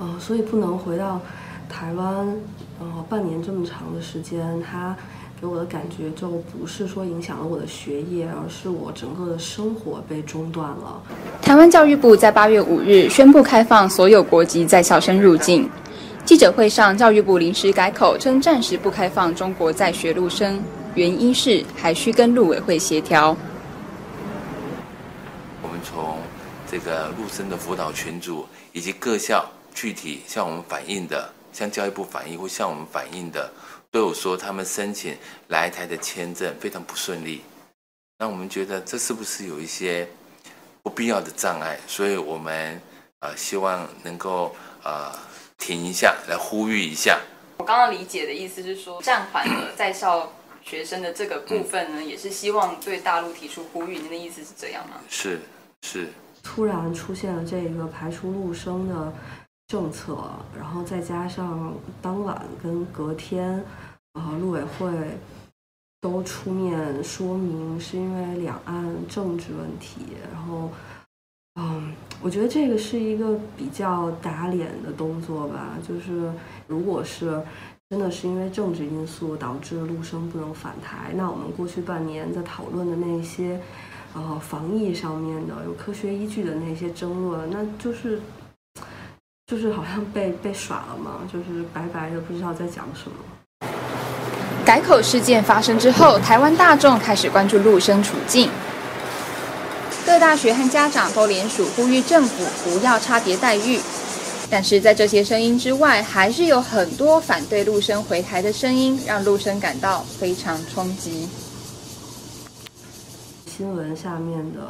[0.01, 1.21] 呃，所以不能回到
[1.69, 2.37] 台湾，
[2.81, 4.97] 呃，半年这么长的时间，他。
[5.41, 11.03] 给我的感觉就不是说影响了我的学业，而是我整个的生活被中断了。
[11.43, 15.69] 台湾教育部在八月五日宣布开放所有国籍在校生入境。
[16.25, 20.63] 记者会上，教育部临时改口称暂时不开放中国在学陆生，
[20.95, 23.37] 原因是还需跟陆委会协调。
[25.63, 26.17] 我们从
[26.71, 33.53] 这个陆生的辅导群组以及各校具体向我们反映的，向教育部反映或向我们反映的。
[33.95, 35.17] 都有说他们申请
[35.47, 37.43] 来台的签证非常不顺利，
[38.19, 40.09] 那我们觉得这是不是有一些
[40.83, 41.79] 不必要的障碍？
[41.87, 42.83] 所以我们
[43.21, 45.17] 呃希望能够呃
[45.59, 47.21] 停一下，来呼吁一下。
[47.59, 50.33] 我刚刚理解的意思是说，暂缓了在校
[50.65, 53.99] 学生的这个部分呢，也是希望对大陆提出呼吁。
[53.99, 54.97] 您的意思是这样吗？
[55.09, 55.41] 是
[55.83, 56.09] 是。
[56.43, 59.13] 突然出现了这个排除陆生的
[59.67, 60.19] 政策，
[60.57, 63.65] 然后再加上当晚跟隔天。
[64.15, 64.89] 呃，陆委会
[66.01, 70.03] 都出面说明是因为两岸政治问题，
[70.33, 70.71] 然后，
[71.57, 71.93] 嗯，
[72.23, 75.77] 我觉得这个是一个比较打脸的动作吧。
[75.83, 76.33] 就是
[76.69, 77.43] 如果是
[77.91, 83.61] 真的是因为政治因素导致陆生不能返台，那我们过去半年在讨论的那些，
[84.15, 88.21] 呃，防疫上面的有科学依据的那些争论，那就是，
[89.47, 93.69] 就是好像被被耍了嘛，就是白白的不知道在讲什么。
[94.65, 98.49] 改口事件发生之后，台湾大众开始关注陆生处境。
[100.07, 103.79] 各大学和家长都联署呼吁政府不要差别待遇。
[104.51, 111.29] 但是在这些声音之外，还是有很多反对陆生回台的声音，让陆生感到非常冲击。
[113.47, 114.61] 新闻下面的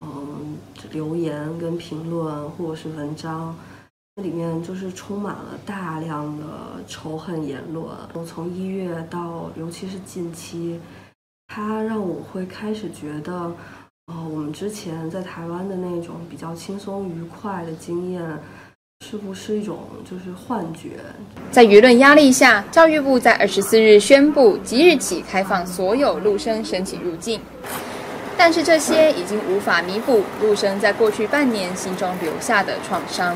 [0.00, 0.56] 嗯
[0.90, 3.54] 留言跟评论，或者是文章。
[4.20, 6.44] 里面就是充满了大量的
[6.86, 7.86] 仇恨言论。
[8.12, 10.78] 我从一月到，尤其是近期，
[11.46, 13.32] 它让我会开始觉得，
[14.08, 18.22] 呃，我们之前在台湾的那种比较轻松愉快的经验，
[19.06, 20.90] 是不是一种就是幻觉？
[21.50, 27.40] 在舆论压力下，教育部在二十四日宣布，即日起开放所有陆生申请入境。
[28.36, 33.34] 但是这些已经无法弥补陆生在过去半年心中留下的创伤。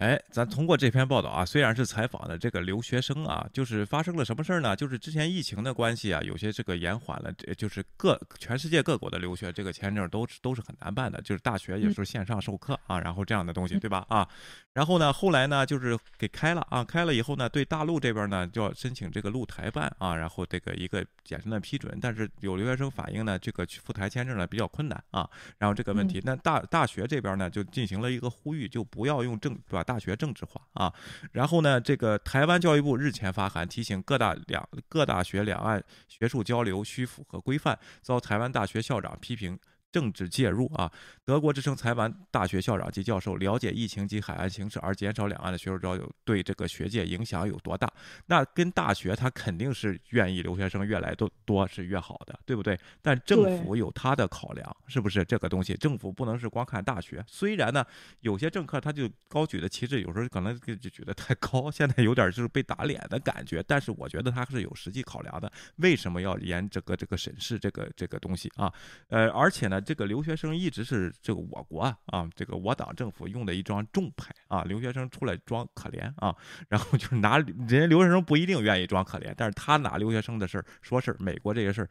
[0.00, 4.74] 哎，咱通过这篇报道啊，虽然是采访的这个留学生啊，就是发生了什么事儿呢？
[4.74, 14.06] 就是之前疫情的关系啊，有些这个延缓了，就是各全世界各国的留学这个签证都都是很难办的，就是大学也是线上授课啊，然后这样的东西，对吧？
[14.08, 14.26] 啊，
[14.72, 25.28] 然后呢，后来呢，就是给开了啊，开了以后呢，对大陆这边呢就要申请这个陆台办啊，然后这个一个简单的批准，但是有留学生反映呢，这个去赴台签证呢比较困难啊，
[25.58, 29.84] 然后这个问题，那大大学这边呢就进行了一个呼吁，就不要用证对吧？
[29.90, 30.92] 大学政治化啊，
[31.32, 39.58] 然后呢，这个台湾教育部日前发函提醒各大两各大学两岸学术交流需符合规范，遭台湾大学校长批评。
[39.92, 40.90] 政治介入啊！
[41.24, 47.90] 德国之声台湾大学校长及教授了解疫情及海岸形势而减少两岸的学术交流，对这个学界影响有多大？
[48.26, 52.78] 那跟大学他肯定是愿意留学生越来越多是越好的，对不对？
[53.02, 55.74] 但政府有他的考量，是不是这个东西？
[55.74, 57.24] 政府不能是光看大学。
[57.26, 57.84] 虽然呢，
[58.20, 63.62] 有些政客他就高举的旗帜，有时候可能就举得太高，现在有点就是被打脸的感觉。
[63.66, 65.50] 但是我觉得他是有实际考量的。
[65.76, 68.72] 为什么要严这个这个审视这个这个东西啊？
[69.08, 69.79] 呃，而且呢？
[69.80, 76.34] 这个留学生一直是这个我国啊，这个我党政府用的一张重牌啊，留学生出来装可怜啊，
[76.68, 81.88] 然后就是拿人家留学生不一定愿意装可怜，但是他拿留学生的事儿说事儿，美国这些事儿。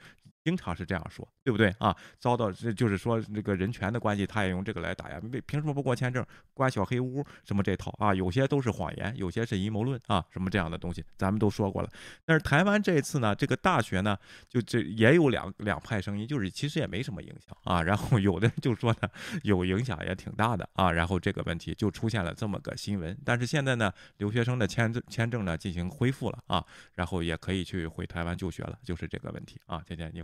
[0.50, 1.96] 经常是这样说，对不对啊？
[2.18, 5.20] 遭到这就是说这个人权的关系，他也用这个来打压。
[5.32, 6.26] 为凭什么不过签证？
[6.56, 8.16] 关小黑屋什么这套啊？
[8.16, 11.90] 有些都是谎言，有些是阴谋论啊，什么这样的东西，咱们都说过了。
[12.26, 14.18] 但是台湾这次呢，这个大学呢，
[14.48, 17.84] 就这也有两两派声音，就是其实也没什么影响啊。
[17.84, 19.10] 然后有的人就说呢，
[19.44, 20.92] 有影响也挺大的啊。
[20.92, 23.16] 然后这个问题就出现了这么个新闻。
[23.24, 26.66] 但是现在呢，留学生的签证签证呢进行恢复了啊，
[26.96, 29.84] 然后也可以去回台湾就学了，就是这个问题啊。
[29.86, 30.24] 姐姐你。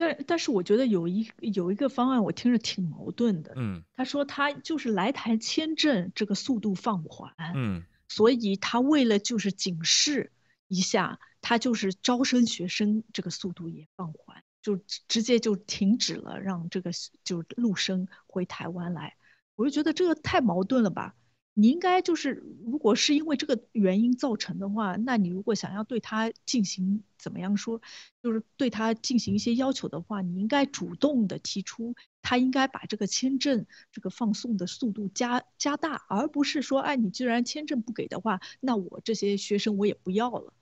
[0.00, 3.52] 但但是我觉得有一有一个方案，我听着挺矛盾的。
[3.56, 10.32] 嗯，他说他就是来台签证这个速度放缓，嗯，所以他为了就是警示
[10.68, 19.16] 一下，他就是招生学生这个速度也放缓，就直接就停止了让这个就陆生回台湾来。
[19.54, 21.14] 我就觉得这个太矛盾了吧。
[21.52, 27.82] 你应该就是，如果是因为这个原因造成的话，那你如果想要对他进行怎么样说，
[28.22, 40.54] 就是对他进行一些要求的话，你应该主动的提出，他应该把这个签证这个放送的速度加加大，而不是说，哎，你既然签证不给的话，那我这些学生我也不要了。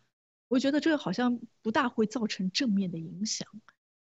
[0.48, 3.46] 我觉得这个好像不大会造成正面的影响，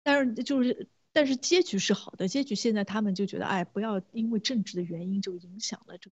[0.04, 6.10] 但是就是，但是结局是好的，结局现在他们就觉得，哎，不要因为政治的原因就影响了这。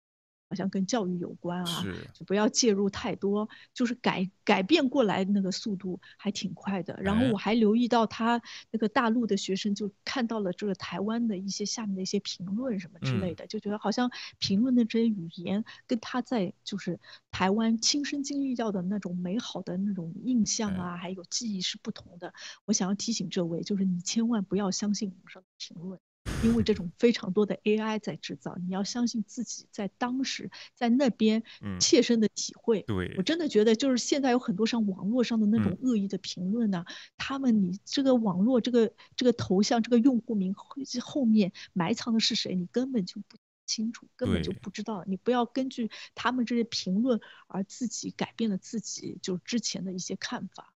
[0.49, 1.85] 好像跟教育有关啊，
[2.15, 6.99] 就不要介入太多，就是改改变过来那个速度还挺快的。
[7.03, 16.99] 然后我还留意到他那个大陆的学生就看到了这个台湾的一些下面的一些评论什么之类的，就觉得好像评论的这些语言跟他在就是
[17.31, 22.33] 台湾亲身经历到的那种美好的那种印象啊，还有记忆是不同的。
[22.65, 26.01] 我想要提醒这位，就是你千万不要相信网上的评论。
[26.41, 31.43] 因为这种非常多的 AI 在制造，你要相信自己在当时在那边
[31.81, 32.83] 切身的体会。
[32.83, 36.85] 对我真的觉得，就是现在有很多上网络上的那种恶意的评论呢，
[37.17, 43.37] 他们你这个网络这个这个头像这个用户名后面埋藏的是谁，你根本就不
[43.67, 45.05] 清楚，根本就不知道。
[45.07, 50.73] 你不要根据他们这些评论而自己改变了自己就之前的一些看法。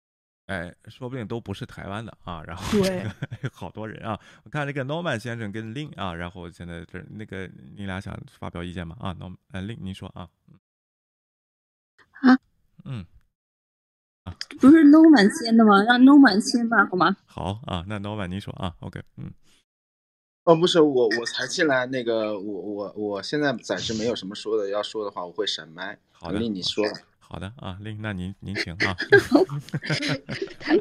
[0.51, 3.07] 哎，说不定都不是台湾的啊，然后对，
[3.53, 8.97] 好多人啊，我看这个 Norman 先生跟 Lin 啊，然后现在这那个你俩想发表意见吗？
[8.99, 10.29] 啊，Norman，呃，Lin，您说啊，
[12.23, 12.37] 啊，
[12.85, 13.07] 嗯，
[14.25, 15.85] 啊，不是 Norman 先的吗？
[15.85, 17.17] 让 Norman 先吧，好吗？
[17.27, 19.33] 好啊，那 Norman 您说啊，OK，嗯，
[20.43, 25.97] 哦，不是我，我才进来，那个我我我现在暂时没有什么说的，要说的话我会闪麦。
[26.11, 26.85] 好的，你说。
[27.33, 28.97] 好的啊，令那您您请啊。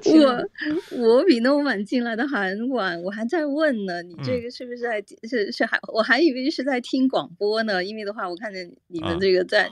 [0.03, 0.49] 我
[0.97, 4.01] 我比那么晚进来的还晚，我还在问呢。
[4.01, 4.99] 你这个是不是在
[5.29, 7.83] 是是还我还以为是在听广播呢？
[7.83, 9.69] 因为的话，我看见你们这个在，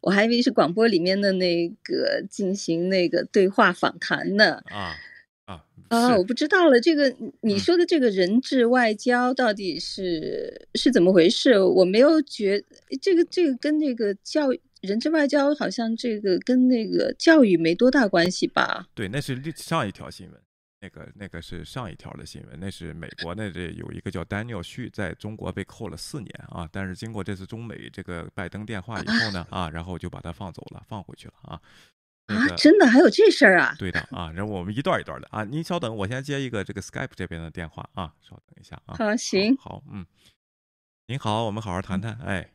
[0.00, 4.62] 我还以为是广播里面的那个进行那个对话访谈呢。
[4.66, 4.94] 啊
[5.46, 6.16] 啊啊！
[6.16, 11.58] 我不知道了，这个你说的这个人质外交到底是是怎么回事？
[11.58, 12.64] 我没有觉
[13.02, 14.60] 这个这个跟这个教育。
[14.84, 18.86] 人质外交好像这个跟那个教育没多大关系吧？
[18.94, 20.40] 对，那是上一条新闻，
[20.80, 31.60] 那个那个是上一条的新闻，那是美国那这有一个叫丹尼尔旭在中国被扣了四年啊，但是经过这次中美这个拜登电话以后呢 啊，然后就把他放走了，放回去了啊。
[32.26, 33.74] 啊，真的还有这事儿啊？
[33.78, 38.96] 对的啊，然后我们一段一段的啊，您稍等，我先接一个这个 Skype 这边的电话啊，稍等一下啊。
[38.98, 40.06] 好，行，好，嗯，
[41.06, 42.50] 您好，我们好好谈谈，哎。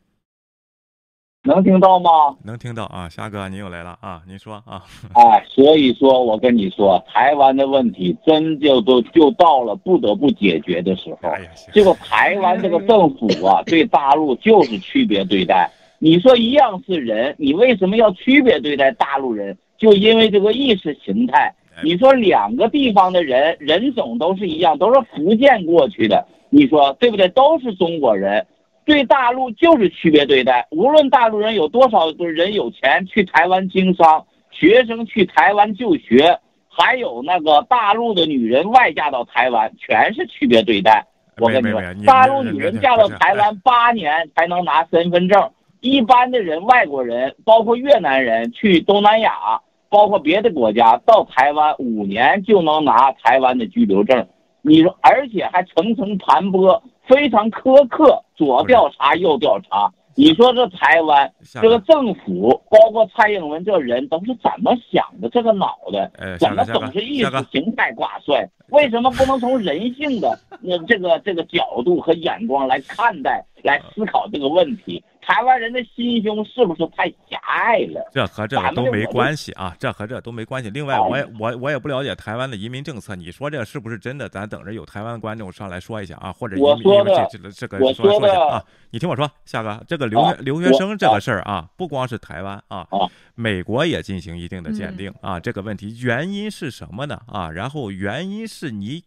[1.44, 2.36] 能听到吗？
[2.44, 4.84] 能听到啊，虾哥，你又来了啊，你说啊。
[5.14, 11.30] 哎，所以说我跟你说，台湾的问题真就都就到了不得不解决的时候。
[11.74, 15.72] 这个台湾这个政府啊， 对大陆就是区别对待。
[15.98, 19.58] 你说一样是人，你为什么要区别对待大陆人？
[19.78, 21.54] 就因为这个意识形态。
[21.82, 27.30] 你说两个地方的人人种都是一样，都是福建过去的，你说对不对？
[27.30, 28.46] 都是中国人。
[28.90, 41.06] 对大陆就是区别对待，无论大陆人有多少个人有钱去台湾经商，学生去台湾就学，还有那个大陆的女人外嫁到台湾，全是区别对待。
[41.38, 45.52] 我跟你说，大陆女人嫁到台湾八年才能拿身份证，
[45.82, 54.28] 一般的人外国人，包括越南人去东南亚，包括别的国家到台湾五年就能拿台湾的居留证。
[54.64, 56.82] 你说，而且还层层盘剥。
[57.10, 59.92] 非常苛刻，左调查右调查。
[60.16, 61.32] 你说这台湾
[61.62, 65.30] 这个政府，包括蔡英文这人，都是怎么想的？
[65.30, 68.46] 这个脑袋怎么总是意识形态挂帅？
[68.70, 75.02] 为什么不能从人性的那这个这个角度和眼光来看待、来思考这个问题？
[75.30, 78.10] 台湾人的心胸是不是太狭隘了？
[78.12, 80.72] 这和这个都没关系啊，这和这都没关系。
[80.72, 84.28] 另外，我也我我也不了解台湾的移民政策，你说这是不是真的？
[84.28, 88.66] 咱等着有台湾观众上来说一下啊，或者移民这这这个说说一下啊。
[88.90, 92.88] 你听我说，夏哥，这个留学留学生这个事儿啊，不光是台湾啊，
[93.36, 95.40] 美国也进行一定的鉴定啊。
[95.40, 97.22] 这个问题原因是什么呢？
[97.28, 99.04] 啊，然后原因是你。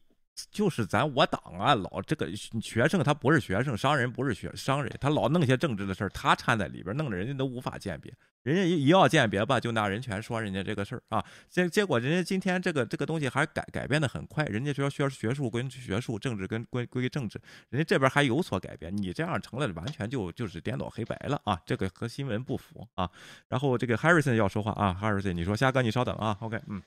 [0.50, 8.12] 就是咱我党啊，老这个学生他不是学生，商人不是学商人，他老弄些政治的事儿，他掺在里边，弄得人家都无法鉴别。
[8.42, 11.24] 人家一要鉴别吧，就拿人权说人家这个事儿啊。
[11.48, 18.96] 结结果人家今天这个这个东西还改改变的很快，人家说学学术归学术，政治跟归归政治，人家这边还有所改变。
[18.96, 23.08] 你这样成了完全就就是颠倒黑白了啊，这个和新闻不符啊。
[23.48, 26.82] 然后这个 Harrison 要说话啊，Harrison，你说虾哥，你稍等啊，OK，嗯。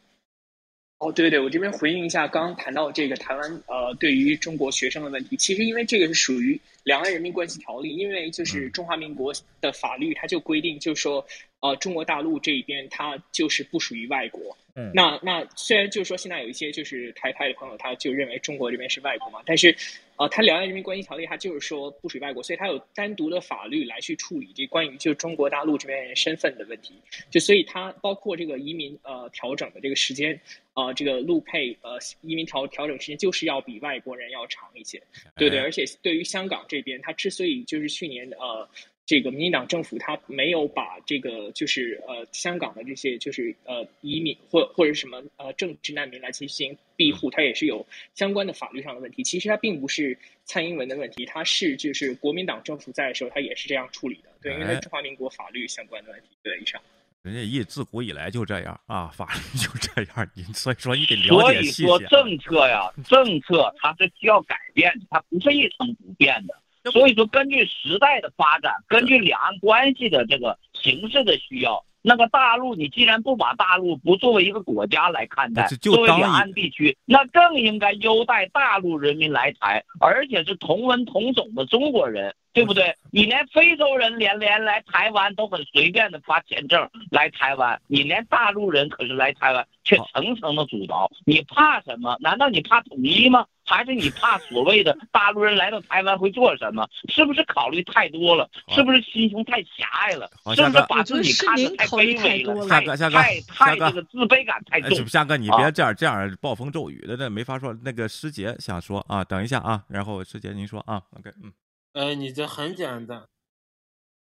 [0.99, 11.25] 哦，对对，我这边回应一下刚刚谈到这个台湾呃，对于中国学生的问题，其实因为这个是属于《两岸人民关系条例》，因为就是中华民国的法律，它就规定，就是说，
[11.65, 14.55] 呃，中国大陆这一边它就是不属于外国。
[14.75, 14.91] 嗯。
[14.93, 19.75] 那那虽然就是说现在有一些就是台派的朋友，他就认为中国这边是外国嘛，但是，
[20.17, 26.93] 呃，他《两岸人民关系条例》它就是说不属于外国，所以它有单独的法律来去处理这关于就是中国大陆这边人身份的问题。
[27.31, 30.39] 就所以它包括这个移民呃调整的这个时间。
[30.75, 35.01] 呃，这个陆配呃移民调调整时间就是要比外国人要长一些，
[35.37, 38.69] 对对，而且对于香港这边，它之所以就是去年呃
[39.05, 49.23] 这个民进党政府他没有把这个就是呃香港的这些就是呃移民或或者什么呃政治难民来进行庇护，它也是有相关的法律上的问题。
[49.23, 56.27] 其实它并不是蔡英文的问题，它是就是国民党政府在的时候，它也是这样处理的，对，因为它中华民国法律相关的问题。
[56.41, 56.81] 对，以上。
[57.21, 61.87] 人家一自古以来就这样啊，法律就这样，你所以说你得了解细节。
[61.87, 66.55] 所以说政策呀，政策它是需要改变的，它不是一成不变的。
[66.91, 82.33] 所以说根据时代的发展，根据两岸关系的这个形势的需要，那个大陆你既然不把大陆不作为一个国家来看待，作为两岸地区，那更应该优待大陆人民来台，而且是同文同种的中国人。
[82.55, 82.95] 对不对？
[83.11, 92.15] 你连非洲人连连来台湾都很随便的发签证来台湾，你连大陆人可是来台湾却层层的阻挠，你怕什么？
[92.21, 93.45] 难道你怕统一吗？
[93.65, 96.87] 还是你怕所谓的 大陆人来到台湾会做什么？
[97.09, 98.49] 是不是考虑太多了？
[98.69, 100.29] 是不是心胸太狭隘了？
[100.55, 102.67] 是不是把自己看得太卑微了？
[102.67, 105.05] 夏哥，夏哥，太太这个自卑感太重。
[105.07, 107.75] 夏哥，你别这样这样暴风骤雨的，这没法说。
[107.83, 111.51] 那个师姐想说啊，等一下啊，然后师姐您说啊，OK，嗯。
[111.93, 113.23] 哎，你这很简单。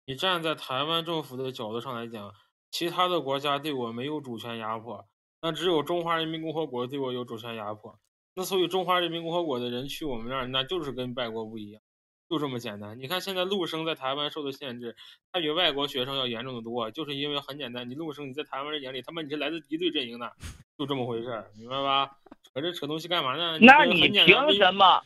[0.06, 2.32] 你站在台湾政府的角度上来讲，
[2.70, 5.06] 其他的国家对我没有主权压迫，
[5.42, 7.98] 那只有中华人民共和国对我有主权压迫。
[8.38, 11.82] 那所以中华人民共和国的人去我们那儿，那就是跟外国不一样，
[12.30, 12.96] 就这么简单。
[13.00, 14.94] 你看现在陆生在台湾受的限制，
[15.32, 20.32] 他比外国学生要严重的多，就是因为很简单，你陆生你在台湾人眼里，他妈你是来自敌对阵营的，
[20.78, 22.12] 就这么回事儿，明白吧？
[22.44, 23.58] 扯这扯东西干嘛呢？
[23.60, 24.24] 那你凭
[24.54, 25.02] 什么？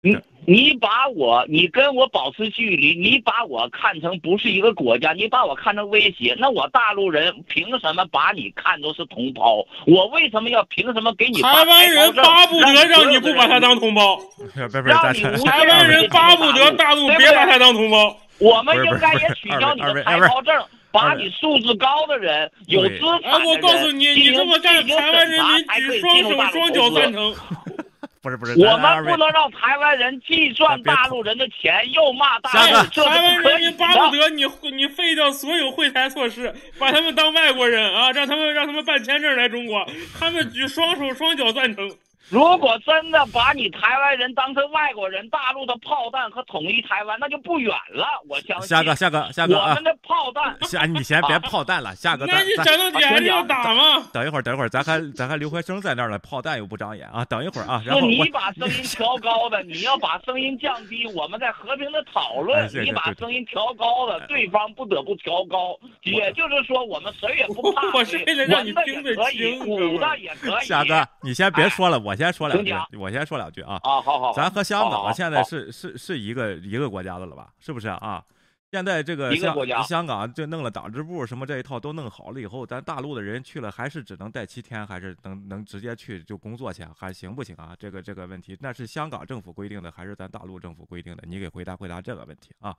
[0.00, 0.16] 你
[0.46, 9.66] 你把我，你跟我保持距离，你把我看成不是一个国家，你把我看成威胁，那我大陆人凭什么把你看作是同胞？
[9.86, 11.42] 我为什么要凭什么给你？
[11.42, 14.20] 台湾人巴不得让你不把他当同胞，
[14.54, 18.16] 让你台湾人巴不得大陆别把他当同胞。
[18.38, 27.34] 我们应该也取消你的台胞证，把你素质高的人、有资产的人我告诉你，你这么干，台湾人民举双手双脚赞成。
[28.20, 39.86] 不是不是，我们不能让台湾人既赚大陆人的钱，又骂大陆，这台湾人民巴不得你你废掉所有会台措施，把他们当外国人啊，让他们让他们办签证来中国，
[40.18, 41.90] 他们举双手双脚赞成。
[42.30, 48.06] 如果真的把你台湾人当成外国人，大陆的炮弹和统一台湾那就不远了。
[48.28, 48.68] 我相信。
[48.68, 50.56] 夏哥，夏哥，夏哥，我们的炮弹。
[50.62, 52.26] 夏，你先别炮弹了， 夏哥。
[52.26, 54.06] 那你讲到点要打吗？
[54.12, 57.24] 等一会儿，等一会儿，咱还咱还刘怀生在那儿呢，炮弹又不长眼啊！
[57.24, 62.68] 等一会儿啊，然后你把声音调高的， 你要把声音降低，我们在和平的讨论。
[62.84, 65.78] 你把声音调高的，对方不得不调高。
[66.02, 67.90] 也就是说，我们谁也不怕。
[67.94, 69.66] 我是为了让你听得清。
[69.66, 70.66] 武的也可以。
[70.66, 72.96] 夏哥，你先别说了，我先说两句。
[72.98, 73.78] 我先说两句啊！
[73.82, 77.54] 啊，好好，咱和香港现在是是是一个一个国家的了吧？
[77.60, 78.22] 是不是啊？
[78.70, 87.74] 现在这个香香港就弄了党支部什么这一套都弄好了以后，咱大陆的人去了还是只能待七天，还是能能直接去就工作去，还行不行啊？
[87.78, 91.24] 这个这个问题，那是香港政府规定的还是咱大陆政府规定的？
[91.26, 92.76] 你给回答回答这个问题啊！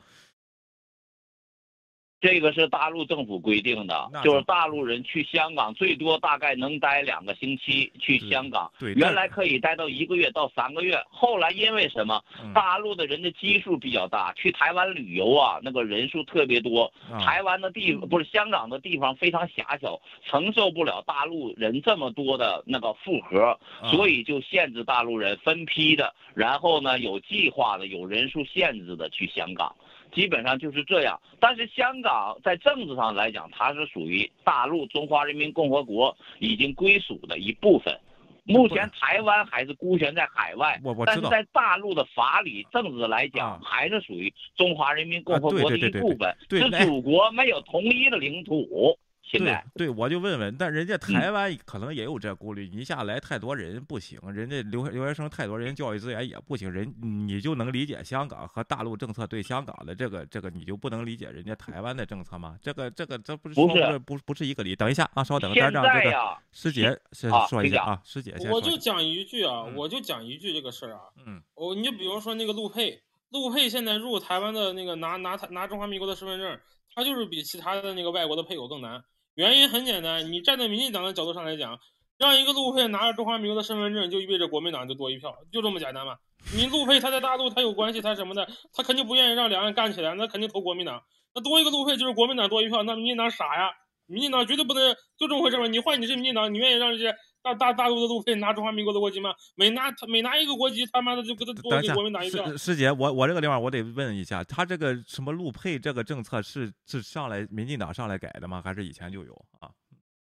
[2.21, 7.91] 这个是大陆政府规定的，就是大陆人去香港最多大概能待两个星期。
[7.99, 12.23] 去香港，原来可以待到一个月到三个月，后来因为什么？
[12.53, 16.91] 大陆的人的基数比较大，去台湾旅游啊，那个人数特别多。
[17.19, 23.57] 台湾的地不是香港的地方非常狭小，承受不了大陆人这么多的那个负荷，
[23.89, 29.75] 所以就限制大陆人分批的，然后呢有计划的、有人数限制的去香港。
[30.11, 37.97] 基本上就是这样，但是香港在政治上来讲，它是属于大陆中华人民共和国已经归属的一部分。
[38.45, 48.97] 目前台湾还是孤悬在海外，但是在大陆的法理政治来讲，还是属于中华人民共和国的一部分，是祖国没有统一的领土。
[49.31, 62.57] 对对，我就问问，但人家台湾可能也有这顾虑，你下来太多人不行，人家留留学生太多人，教育资源也不行，人你就能理解香港和大陆政策对香港的这个这个，你就不能理解人家台湾的政策吗？
[62.61, 64.75] 这个这个这不是不是不不是一个理。
[64.75, 68.49] 等一下啊，稍等，让这个师姐先说一下啊，师姐先。
[68.49, 76.59] 我就讲一句啊，我就讲一句这个事儿啊，嗯，我你比如说那个陆佩，陆佩现在入台湾的那个拿拿拿中华民国的身份证，
[76.95, 79.03] 他就是比其他的那个外国的配偶更难。
[79.39, 81.79] 原因很简单，你站在民进党的角度上来讲，
[82.17, 86.17] 让一个路费拿着中华民国的身份证，就意味着国民党就多一票，就这么简单嘛。
[86.53, 91.01] 你路费他在大陆他有关系，他什么的，他肯定不愿意让两岸干起来，那肯定投国民党。
[91.33, 93.71] 那多一个路费就是国民党多一票，那民进党傻呀？
[94.07, 95.67] 民进党绝对不能就这么回事嘛。
[95.67, 97.15] 你换你是民进党，你愿意让这些
[97.53, 99.33] 大大大陆的路可以拿中华民国的国籍吗？
[99.55, 102.55] 每拿他每拿一个国籍，他妈的就给他多给国民党一票。
[102.57, 108.61] 师姐，我我这个地方我得问一下，他这个什么陆配这个政策是是上来民进党上来改的吗？
[108.63, 109.69] 还是以前就有啊？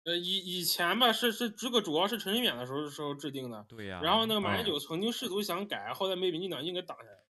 [0.05, 3.99] 呃，以以前吧，是是这个主要是陈水扁的时候时候制定的，对呀。
[4.03, 7.24] 然后那个马英九曾经试图想改，后来被民进党硬给挡下来。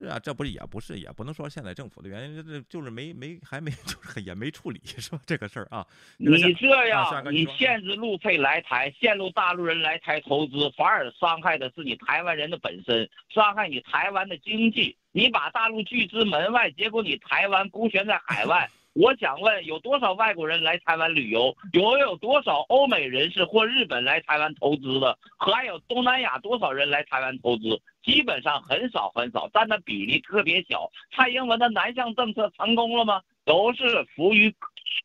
[0.00, 5.20] 是啊，这不是也不是也不能说现在政府的原因，这就是没没还没 就是也没处理是吧？
[5.26, 5.84] 这个事儿啊。
[6.18, 14.96] 你这样，你限制路费来台，限制大陆人来台投资，反而伤害的是你台湾人的本身，伤害你台湾的经济。
[15.10, 18.68] 你把大陆拒之门外，结果你台湾孤悬在海外。
[18.94, 21.54] 我想问，有多少外国人来台湾旅游？
[21.72, 25.16] 有有多少欧美人士或日本来台湾投资的？
[25.38, 27.80] 还有东南亚多少人来台湾投资？
[28.08, 30.90] 基本上很少很少，占的比例特别小。
[31.14, 33.20] 蔡英文的南向政策成功了吗？
[33.44, 34.50] 都是浮于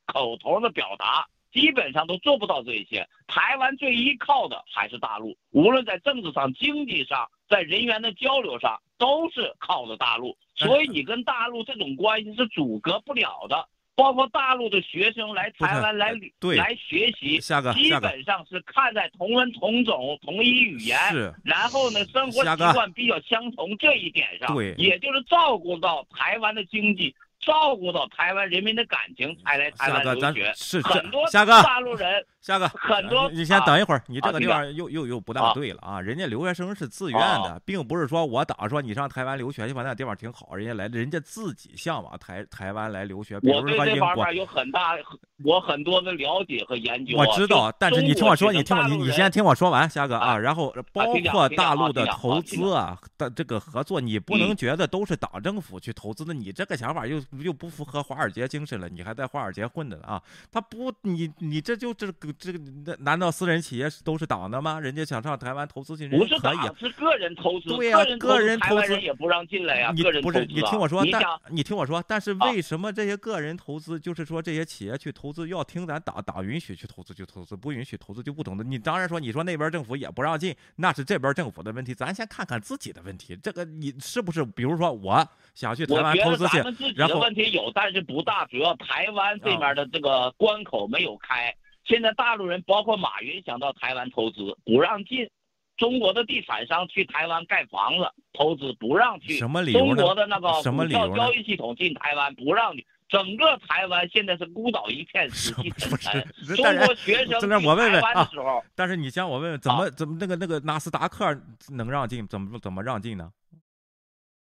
[0.05, 3.05] 口头的表达，基本上都做不到这些。
[3.27, 10.37] 台湾最依靠的还是大陆，无论在政治上、经济上，在人员的交流上，都是靠着大陆。
[10.55, 13.67] 所以你跟大陆这种关系是阻隔不了的。
[13.95, 16.11] 包括大陆的学生来台湾来
[16.57, 17.39] 来学习，
[17.73, 20.97] 基本上是看在同文同种、同一语言，
[21.43, 27.15] 然后呢生活习惯比较相同这一点上，也就是照顾到台湾的经济。
[27.45, 33.29] 照顾到台湾人民的感情才来台湾留学，是很多大陆人，夏哥很多。
[33.31, 36.01] 你先等一会儿，你这个地方又又又不大对了啊！
[36.01, 43.35] 人家留学生是自愿的，并不是说我打说你上台湾留学去吧，那地方挺好，人家来，人家自己向往台台湾来留学。
[43.35, 44.95] 我对这方面有很大，
[45.43, 47.17] 我很多的了解和研究。
[47.17, 60.21] 我知道，但是你听我说，你听我，你你先听我说完，夏哥啊，然后包括大陆的投资啊的这个合作，你不能觉得都是党政府去投资的，你这个想法又就不符合华尔街精神了，你还在华尔街混的呢啊？
[60.51, 62.59] 他不，你你这就这个这个，
[62.99, 64.79] 难道私人企业都是党的吗？
[64.79, 67.69] 人家想上台湾投资进去，不是个人投资。
[67.69, 69.91] 对呀，个人投资也不让进来呀。
[69.95, 78.63] 你不是你听我说，但你听我说，但是为什么这些个人投资，就是说这些企业去投资要听咱党党允许去投资就投资，不允许投资就不投资？
[78.63, 81.93] 你当然说，你说那边政府也不让进，那是这边政府的问题。
[81.93, 84.43] 咱先看看自己的问题，这个你是不是？
[84.43, 86.57] 比如说我想去台湾投资去，
[86.95, 91.53] 然后问题有，但是不大，主要台湾这边的这个关口没有开。
[91.85, 95.29] 现在大陆人包括马云想到台湾投资不让进，
[95.77, 106.21] 中国的地产商去台湾盖房子投资不让去，什么理由中国的那个股票交易系统进台湾不让你，整个台湾现在是孤岛一片，死气沉沉。
[106.55, 111.37] 中国学生去台湾的时候，但是你像我问问，怎么怎么那个那个纳斯达克
[111.69, 112.27] 能让进？
[112.27, 113.31] 怎么怎么让进呢？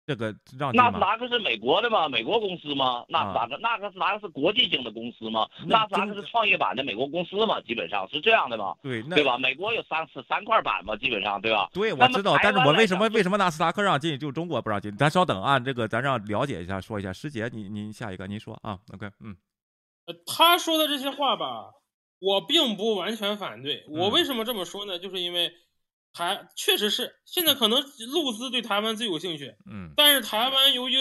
[0.06, 2.08] 这个让纳斯达克是美国的吗？
[2.08, 3.04] 美国公司吗？
[3.08, 5.48] 纳斯达克，纳斯达克是国际性的公司吗？
[5.66, 7.58] 纳斯达克是创业板的美国公司吗？
[7.62, 8.74] 基本上是这样的吗？
[8.82, 9.38] 对，对吧？
[9.38, 11.70] 美国有三三块板嘛，基本上对吧？
[11.72, 14.94] 对，我知道，但是我为什么为什么纳斯达克让进，就中国不让进？
[14.96, 17.10] 咱稍等啊，这个咱让了解一下，说一下。
[17.10, 19.34] 师姐，您您下一个，您说啊？OK，嗯，
[20.26, 21.72] 他说的这些话吧，
[22.20, 23.86] 我并不完全反对。
[23.88, 24.98] 我为什么这么说呢？
[24.98, 25.50] 就是因为。
[26.14, 27.16] 台确实是。
[27.26, 27.82] 现在可能
[28.12, 30.96] 陆资对台湾最有兴趣，嗯，但是台湾由于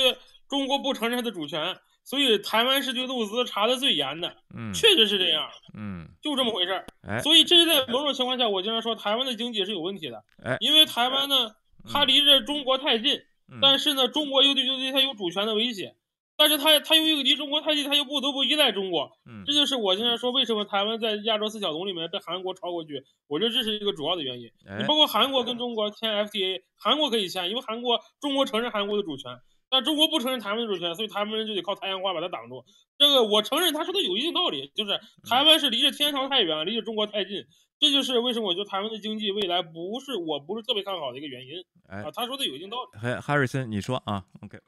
[0.50, 11.56] 中国不承认它的主权，所以台湾是对陆资查的最严的，嗯，确实是这样，嗯，就这么回事儿，哎，所以这是在某种情况下，我经常说台湾的经济是有问题的，哎，因为台湾呢，
[11.88, 13.22] 它离着中国太近，
[13.62, 15.96] 但是呢，中国又对又对它有主权的威胁。
[16.44, 24.52] 但是他他又又离中国太近，他又不得不依赖中国，嗯，这就是我现在说为什么台湾在亚洲四小龙里面被韩国超过去，我觉得这是一个主要的原因。
[24.78, 29.32] 你包括韩国跟中国签 FTA，韩国可以签，因为韩国中国承认韩国的主权，
[29.70, 32.66] 但中国不承认台湾的主权，所以台湾人就得靠太阳花把它挡住。
[32.98, 35.00] 这个我承认他说的有一定道理，就是
[35.30, 37.46] 台湾是离着天朝太远，离着中国太近，
[37.80, 41.64] 这就是为什么我觉得台湾的经济未来不是我不是特别看好的一个原因。
[41.88, 43.00] 啊，他说的有一定道理。
[43.00, 44.60] 哈哈瑞森，你说啊，OK。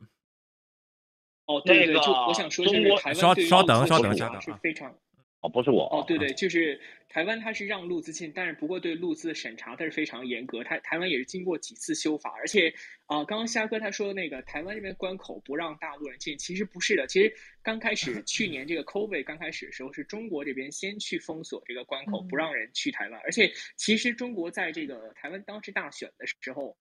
[1.45, 4.97] 哦，对对，就我想说，就是台湾对稍等稍等，是非常
[5.41, 12.73] 哦，不是我哦，对对，就是台湾它是让陆资进，但是不过对陆资的审查它是非常严格，台台湾也是经过几次修法，而且
[13.05, 17.31] 啊，刚刚虾哥他说那个台湾这边关口不让大陆人进，其实不是的，其实
[17.61, 26.75] 刚开始 去年这个 COVID 刚开始的时候，是中国这边先去封锁这个关口，不让人去台湾，而且其实中国在这个台湾当时大选的时候，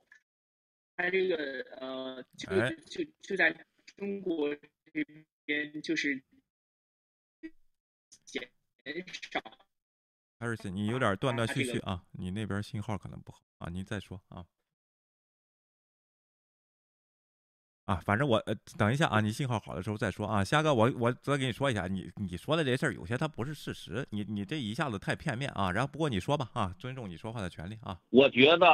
[0.97, 1.37] 他这个
[1.79, 2.49] 呃，就
[3.05, 3.55] 就就在。
[3.97, 5.05] 中国这
[5.45, 6.23] 边就是
[8.25, 8.51] 减
[9.33, 9.41] 少。
[10.39, 14.47] 艾瑞斯，你有点断断续续啊，你那边信号可能不好啊，您再说啊。
[17.87, 20.43] 啊，反正我呃，等一下啊，你信号好的时候再说啊。
[20.43, 25.71] 虾哥，我我再给你说一下，你你说的这事儿有些它不是事实，你你这一下子太片面啊。
[25.71, 27.95] 然后不过你说吧啊，尊重你说话的权利啊。
[28.09, 28.67] 我觉得，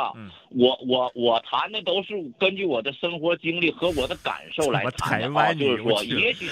[0.50, 6.48] 我我我谈的都是根据我的生活经历和我的感受来谈的，就是说，也许，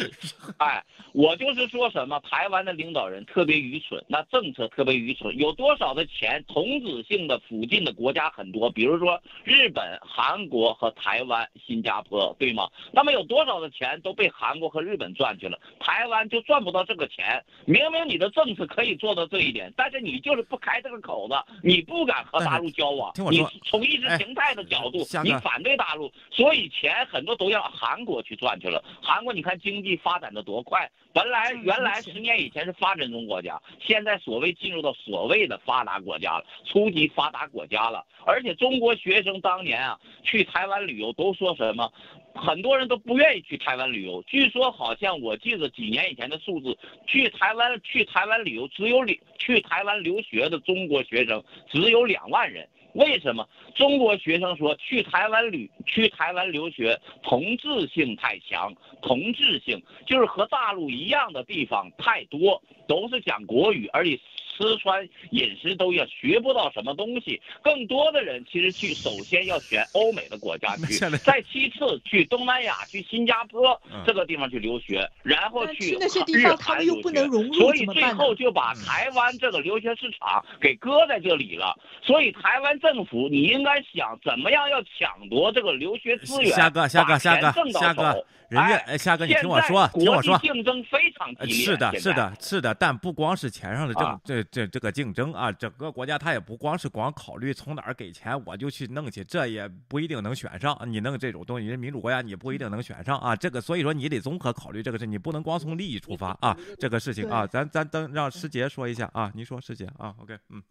[0.57, 12.48] 哎，我就是说什么，台湾的领导人特别愚蠢，那政策特别愚蠢，有多少的钱，同质性的附近的国家很多，比如说日本、韩国和台湾、新加坡，对。
[12.49, 12.69] 对吗？
[12.93, 17.45] 那么有多少的钱都被韩国和日本赚去了，台湾就赚不到这个钱。
[17.67, 23.13] 明明你的政策可以做到这一点，但是你就是不开这个口子，你不敢和大陆交往。
[23.31, 28.83] 你从意识形态的角度，你反对大陆，所以钱很多都让韩国去赚去了。
[29.03, 38.07] 韩国你看经济发展的多快，本来原来十年以前是发展中国家，现在所谓进入到所谓的发达国家了，初级发达国家了。
[38.25, 41.91] 而且中国学生当年啊去台湾旅游都说什么？
[42.41, 44.23] 很多人都不愿意去台湾旅游。
[44.27, 52.69] 据说好像我记得几年以前的数字，去台湾去台湾旅游只有两去台湾留学的中国学生只有两万人。
[52.95, 53.47] 为什么？
[53.75, 64.19] 中国学生说去台湾旅去台湾留学同质性太强，同质性就是和大陆一样的地方太多，都是讲国语，而且。
[64.59, 81.79] 吃穿饮食都要学不到什么东西，更多的人其实去首先要选欧美的国家去，再其次去东南亚、去新加坡这个地方去留学，然后去日韩留学，所以最后就把台湾这个留学市场给搁在这里了。
[82.03, 88.27] 所以台湾政府你应该想怎么样要抢夺这个留学资源，虾哥，虾哥，虾哥，虾哥。
[88.49, 91.65] 人家哎，夏哥，你听我说，听我说，竞争非常激烈。
[91.65, 100.79] 是的，是的，是的，但不光是钱上的这，这这这个竞争啊，整个国家他也不光是光考虑从哪儿给钱我就去弄去，这也不一定能选上。
[100.87, 103.37] 你弄这种东西，人民主国家你不一定能选上啊。
[103.37, 106.57] 这个所以说你得综合考虑这个事，你不能光从利益出发啊。
[106.79, 110.63] 这个事情啊，咱咱等让师姐说一下啊，您说师姐啊，OK，嗯，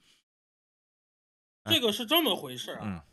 [1.65, 3.03] 这个是这么回事啊。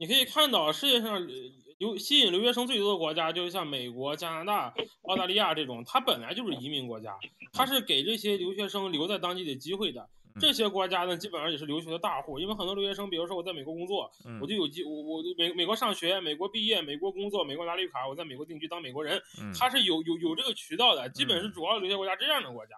[0.00, 1.28] 你可以看到世界上
[1.76, 7.18] 留吸引留学生最多的国家，就是像美国、加拿大、澳大利亚这种，它本来就是移民国家，
[7.52, 10.08] 它是给这些留学生留在当地的机会的。
[10.40, 14.10] 这些国家呢，基本上也是留学的大户，因为很多留学生，比如说我在美国工作，
[14.40, 19.20] 我就有机我我美美国上学，美国毕业，美国工作，美国拿绿卡，我在美国定居当美国人，
[19.58, 22.74] 他是有有有这个渠道的，基本是主要留学国家这样的国家。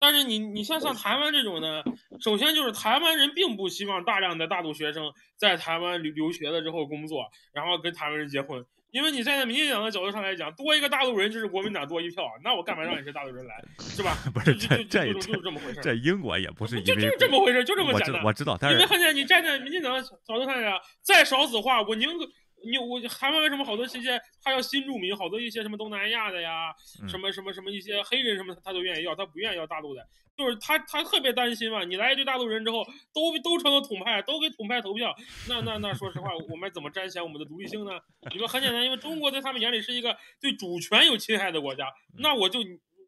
[0.00, 1.82] 但是你你像像台湾这种呢，
[2.20, 8.64] 首先就是台湾人并不希望大量的大陆学生在台湾留留学了之后工作，然后跟台湾人结婚。
[8.90, 14.16] 因为你站在民进党的角度上来讲，多一个大陆人就是国民党多一票，那我干嘛让你是大陆人来，是吧？
[14.32, 15.80] 不是这这就是这么回事。
[15.82, 18.24] 这英国也不是就就是这么回事，就这么简单。
[18.24, 22.24] 我知道，但是因为很简单，你站在民进党的角度上来讲，再少子化，我宁可
[22.64, 26.74] 你我韩国为什么好多这些他要新住民，好多一些什么东南亚的呀，
[27.08, 30.06] 什么什么什么一些黑人什么他都愿意要，他不愿意要大陆的。
[30.36, 31.82] 就是他，他特别担心嘛。
[31.82, 35.12] 你来一堆大陆人之后，都都成了统派，都给统派投票。
[35.48, 37.90] 那那那，说实话，我们怎么彰显 我们的独立性呢？
[38.30, 41.92] 你说很简单，因为中国在他们眼里是一个对主权有侵害的国家。
[42.18, 42.60] 那我就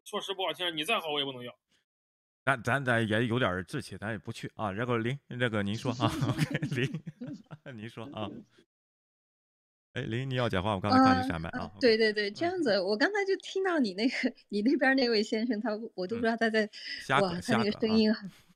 [0.03, 1.55] 说实不好听，你再好我也不能要。
[2.43, 4.69] 咱咱咱也有点志气，咱也不去啊。
[4.69, 6.11] 然后林，这个您说啊，
[6.75, 7.01] 林，
[7.73, 8.29] 您说啊。
[9.93, 11.69] 哎，林，你要讲话，我刚才看你闪麦啊。
[11.81, 16.69] 对对对，这样子，我刚才就听到你那个，你那边那位先生，他我都不知道他在，
[17.19, 18.09] 哇，他那个声音，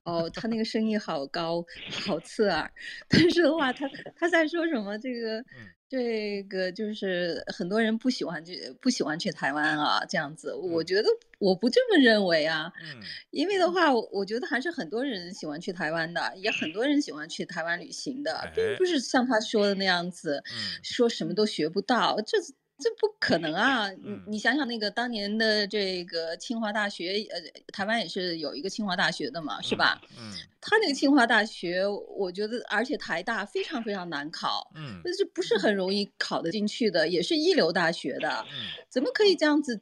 [0.03, 1.65] 哦，他那个声音好高，
[2.05, 2.71] 好刺耳。
[3.09, 3.85] 但是的话，他
[4.15, 4.97] 他在说什么？
[4.97, 5.43] 这个。
[5.87, 10.53] 这个就是很多人不喜欢去，不喜欢去台湾啊，这样子。
[10.53, 11.09] 我觉得
[11.39, 13.01] 我不这么认为啊，嗯，
[13.31, 20.43] 因为的话，我觉得还是很多人喜欢去台湾的，也很多人喜欢去台湾旅行的，并不是像他说的那样子，
[20.83, 22.37] 说什么都学不到，这。
[22.77, 23.89] 这不可能啊！
[23.91, 27.39] 你你想想那个当年的这个清华大学，呃，
[27.71, 30.01] 台湾也是有一个清华大学的嘛，是吧？
[30.17, 38.45] 嗯，他那个清华大学，我觉得，而且台大非常非常难考，嗯，这不是很容易考得进去的，也是一流大学的，
[38.89, 39.79] 怎么可以这样子？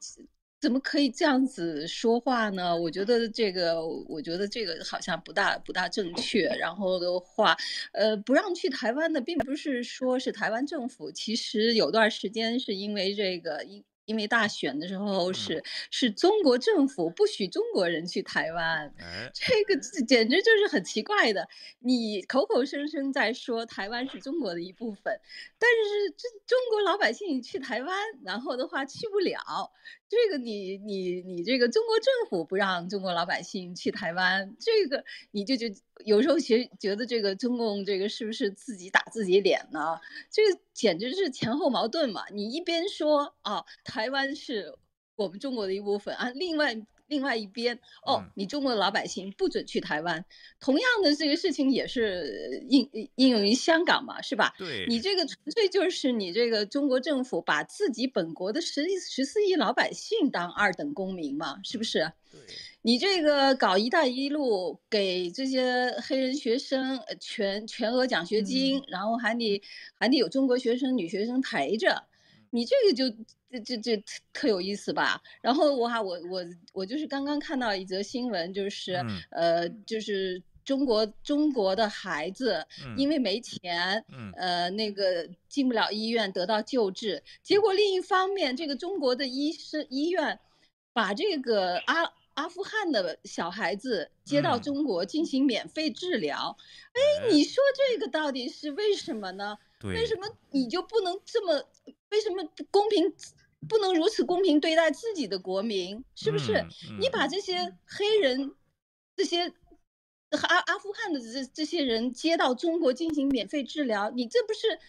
[0.63, 2.73] 怎么可以这样子说话呢？
[2.73, 6.47] 我觉得这个，我觉得这个好像不大不大正确。
[6.57, 7.57] 然后的话，
[7.91, 13.83] 呃，不让去台湾的，并不是说是台湾政府，其实有段时间是因为这个因。
[14.05, 18.93] 因为大选的时候是是中国政府不许中国人去台湾，
[19.33, 21.47] 这个简直就是很奇怪的。
[21.79, 25.17] 你口口声声在说台湾是中国的一部分，
[25.57, 29.71] 但是这中国老百姓去台湾，然后的话去不了。
[30.13, 35.65] 这个你你你这个中国政府不让中国老百姓去台湾，这个你就就
[36.05, 39.99] 有时候觉觉得这个中共这个是不是自己打自己脸呢？
[40.29, 42.23] 这个简直是前后矛盾嘛！
[42.31, 44.77] 你一边说啊，台湾是
[45.15, 46.75] 我们中国的一部分啊，另外
[47.13, 47.77] 另外一边
[48.07, 50.25] 哦，你中国的老百姓不准去台湾。
[50.59, 54.55] 同样的这个事情也是应应用于香港嘛，是吧？
[54.57, 62.11] 对，你这个纯粹就是你这个中国政府把自己本国的十十四亿老百姓当二等公民嘛，是不是？
[62.31, 62.41] 对，
[62.81, 69.61] 你这个搞“一带一路”，给这些黑人学生全全额奖学金，然后还得
[69.99, 72.05] 还得有中国学生、女学生陪着，
[72.49, 73.15] 你这个就
[73.53, 74.03] 这这这
[74.33, 75.21] 特有意思吧？
[75.41, 76.43] 然后我哈我我
[76.73, 78.93] 我就是刚刚看到一则新闻，就是
[79.31, 80.41] 呃就是。
[80.65, 82.65] 中国中国的孩子
[82.95, 84.01] 因为没钱，
[84.37, 90.39] 呃，那个进不了医院得到救治，结果另一方面，这个中国的医生医院
[90.93, 96.55] 把这个阿阿富汗的小孩子接到中国进行免费治疗。
[96.93, 99.57] 哎，你说这个到底是为什么呢？
[99.83, 101.61] 为什么你就不能这么？
[102.11, 103.13] 为什么不公平？
[103.67, 106.03] 不能如此公平对待自己的国民？
[106.15, 106.65] 是不是？
[106.99, 108.53] 你把这些黑人
[109.15, 109.53] 这些。
[110.49, 114.79] 阿阿富汗的这这些人接到中国进行免费治疗，你这不是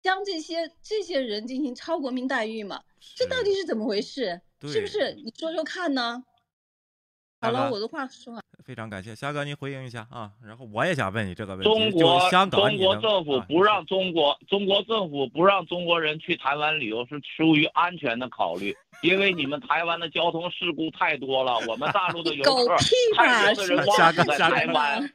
[0.00, 2.82] 将这些这些人进行超国民待遇吗？
[3.14, 4.40] 这到底是怎么回事？
[4.62, 5.12] 是不是？
[5.22, 6.24] 你说说看呢？
[7.40, 8.42] 好了，我的话说完。
[8.64, 10.30] 非常感谢虾哥，您回应一下啊。
[10.44, 22.76] 然后我也想问你这个问题：中国香港，中国政府不让中国中国政府不让中国人去台湾旅游，是出于安全的考虑，因为你们台湾的交通事故太多了，我们大陆的 游客
[23.16, 25.08] 太多的人忘记在台湾。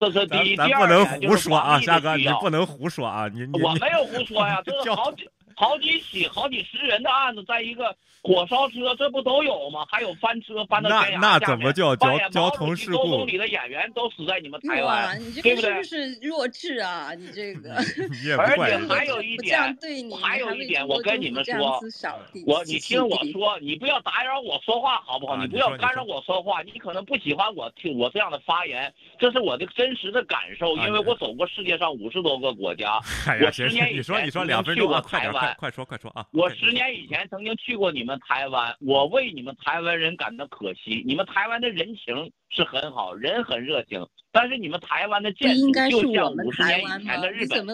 [0.00, 5.28] 这是第一，第二不能胡说啊，夏哥，你不能胡说啊，你我没有胡说呀， 这是好几。
[5.60, 9.84] 好几起、好几十人的案子，在一个火烧车，这不都有吗？
[9.90, 12.96] 还有翻车翻到悬崖那那怎么叫交交通事故？
[12.96, 15.82] 周总理的演员都死在你们台湾，对不对？
[15.82, 17.12] 是弱智啊！
[17.12, 17.74] 你这个，
[18.40, 21.78] 而且还有一点，对还有一点，我跟你们说，
[22.46, 25.36] 我你听我说，你不要打扰我说话好不好？
[25.36, 26.62] 你不要干扰我说话。
[26.62, 32.98] 你可能不喜欢我听我这样的发言，这是我的真实的感受，因为我走过世界上五十多个国家。
[33.44, 36.26] 我十年以前去过台湾，快说快说啊！
[36.32, 41.02] 我十年以前曾经去过你们台湾，我为你们台湾人感到可惜。
[41.06, 44.06] 你们台湾的人情是很好，人很热情。
[44.32, 47.66] 但是你们台湾的建筑就像五十年以前的日本，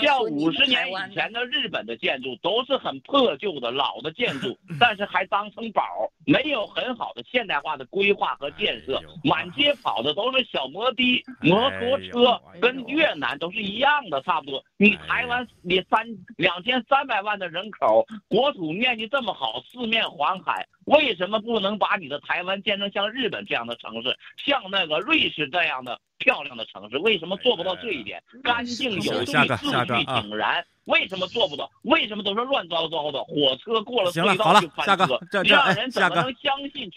[0.00, 5.82] 像五十年以前的日本的建筑都是很破旧的老的建筑，但是还当成宝，
[6.24, 14.62] 没有很好的现代化的规划和建设，满街跑的都是小摩的、摩托车，跟越南都是一样的，差不多。
[14.76, 26.00] 你台湾你三两千三百万的人口，国土面积这么好，四面环海，为什么不能把你的台湾建成像日本这样的城市，像那个瑞士这样的？
[26.18, 28.22] 漂亮的城市为什么做不到这一点？
[28.42, 30.64] 干净有序、秩序井然。
[30.86, 31.68] 为什么做不到？
[31.82, 33.18] 为什么都是乱糟糟的？
[33.24, 36.24] 火车过了，行了，好了，夏哥，这这哎，夏哥，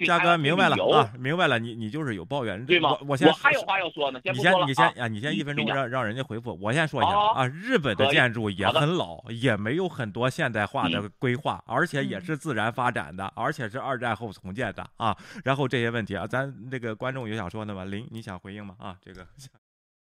[0.06, 2.96] 夏哥明白了啊，明白了，你你就是有抱怨，对吗？
[3.08, 15.18] 我先，我还有话要说呢，你先，你先啊，你先一分钟让让人家回复，我先说一下啊，日本的建筑也很老，也没有很多现代化的规划，而且也是自然发展的，而且是二战后重建的啊。
[15.44, 17.86] 然后这些问题啊，咱那个观众有想说的吗？
[17.86, 18.76] 林，你想回应吗？
[18.78, 19.28] 啊，这个。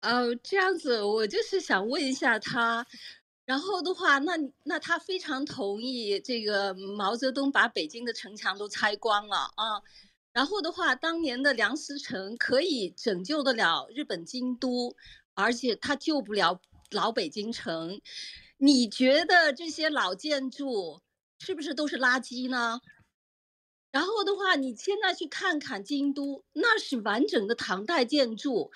[0.02, 2.86] 哦， 这样子，我就是想问一下他，
[3.44, 4.32] 然后的话，那
[4.64, 9.82] 那他非常同意这个毛泽东把北京的城墙都拆光了啊，
[10.32, 14.94] 然后的话，当年的梁思成可以拯救得了日本京都，
[15.34, 16.60] 而且他救不了
[16.90, 18.00] 老北京城，
[18.58, 21.00] 你觉得这些老建筑
[21.38, 22.80] 是不是都是垃圾呢？
[23.90, 28.70] 然后的话，你现在去看看京都，那是完整的唐代建筑。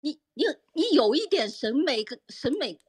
[0.00, 0.44] 你你
[0.74, 2.80] 你有一点审美审美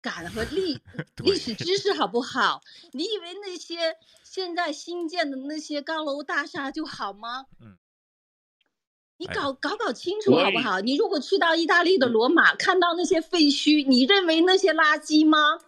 [0.00, 0.78] 感和历
[1.24, 2.60] 历史知识好不好？
[2.92, 7.46] 你以为那些现在新建的那些高楼大厦就好吗？
[7.60, 7.76] 嗯，
[9.18, 10.80] 你搞搞搞清楚好不好？
[10.80, 15.58] 你如果去到意大利的罗马，看到那些废墟，你认为那些垃圾吗？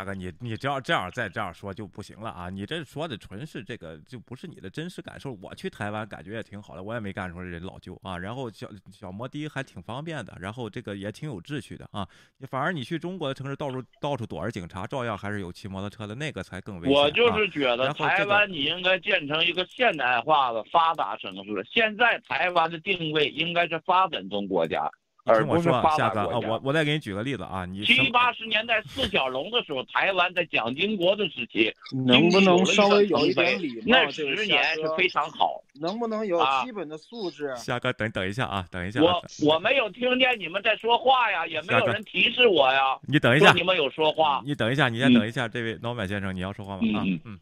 [0.00, 2.48] 大哥，你你只要这样再这样说就不行了啊！
[2.48, 5.36] 你这说的纯是这个，就不是你的真实感受。
[5.42, 8.16] 我去台湾感觉也挺好的，我也没干出人老旧啊。
[8.16, 12.08] 然后小小摩的还挺方便的，然后这个也挺有秩序的啊。
[12.48, 16.96] 反而你去中国的城市，到处到处躲着警察，照样还是有骑摩托车的，那个才更危险。
[16.96, 21.66] 我就是觉得台湾你应该建成一个现代化的发达城市。
[21.70, 24.90] 现在台湾的定位应该是发展中国家。
[25.24, 31.72] 听我说，夏哥啊，我我再给你举个例子啊，你七八十年代四小龙的时候，台湾在蒋经国的时期，
[32.06, 33.82] 能不能稍微有一点礼貌？
[33.86, 35.62] 那十年是非常好。
[35.80, 37.54] 能不能有基本的素质？
[37.56, 39.00] 夏哥，等等一下啊，等一下。
[39.02, 42.98] 我我没有听见你们在说话呀，也没有人提示我呀。
[43.06, 44.42] 你等一下，你们有说话？
[44.44, 47.00] 你等一下，你先等一下，这位老板先生，你要说话吗？
[47.00, 47.40] 啊，嗯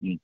[0.00, 0.18] 嗯。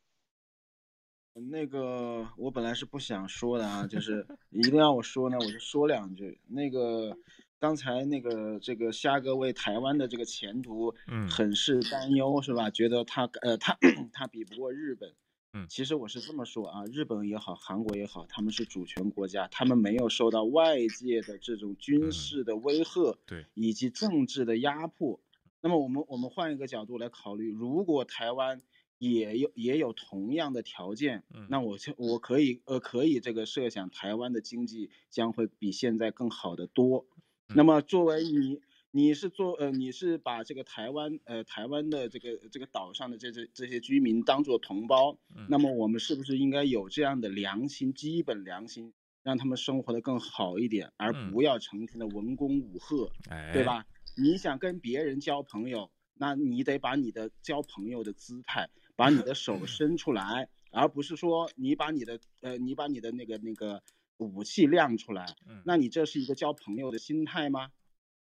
[1.34, 6.38] 那个我本来是不想说的啊，就是一定要我说呢，我就说两句。
[6.46, 7.16] 那个
[7.58, 12.70] 刚才那个这个虾哥为台湾的这个前途，嗯，很是担忧，是吧？
[12.70, 13.76] 觉得他呃他
[14.12, 15.12] 他比不过日本，
[15.54, 25.18] 嗯，其实我是这么说啊，日本也好，韩国也好，他们是主权国家，他们没有受到外界的这种军事的威吓，对，以及政治的压迫。
[25.60, 28.62] 那么我们我们换一个角度来考虑，如果台湾。
[28.98, 37.06] 也有也有同样的条件，那我我可以呃可以这个设想台湾的经济将会比现在更好的多。
[37.48, 38.60] 那么作为你
[38.90, 45.18] 你是做呃你是把这个台湾呃台湾的这个这个岛上的这这这些居民当做同胞，
[45.48, 53.10] 那么我们是不是应该有这样的良心基本良心，让他们生活的更好一点，而不要成天的文攻武吓，
[53.52, 53.84] 对吧？
[54.16, 58.70] 你想跟别人交朋友，那你得把你的交朋友的姿态。
[58.96, 63.82] 把你的手伸出来，而不是说你把你的呃，你把你的那个那个
[64.18, 65.26] 武器亮出来，
[65.64, 67.70] 那你这是一个交朋友的心态吗？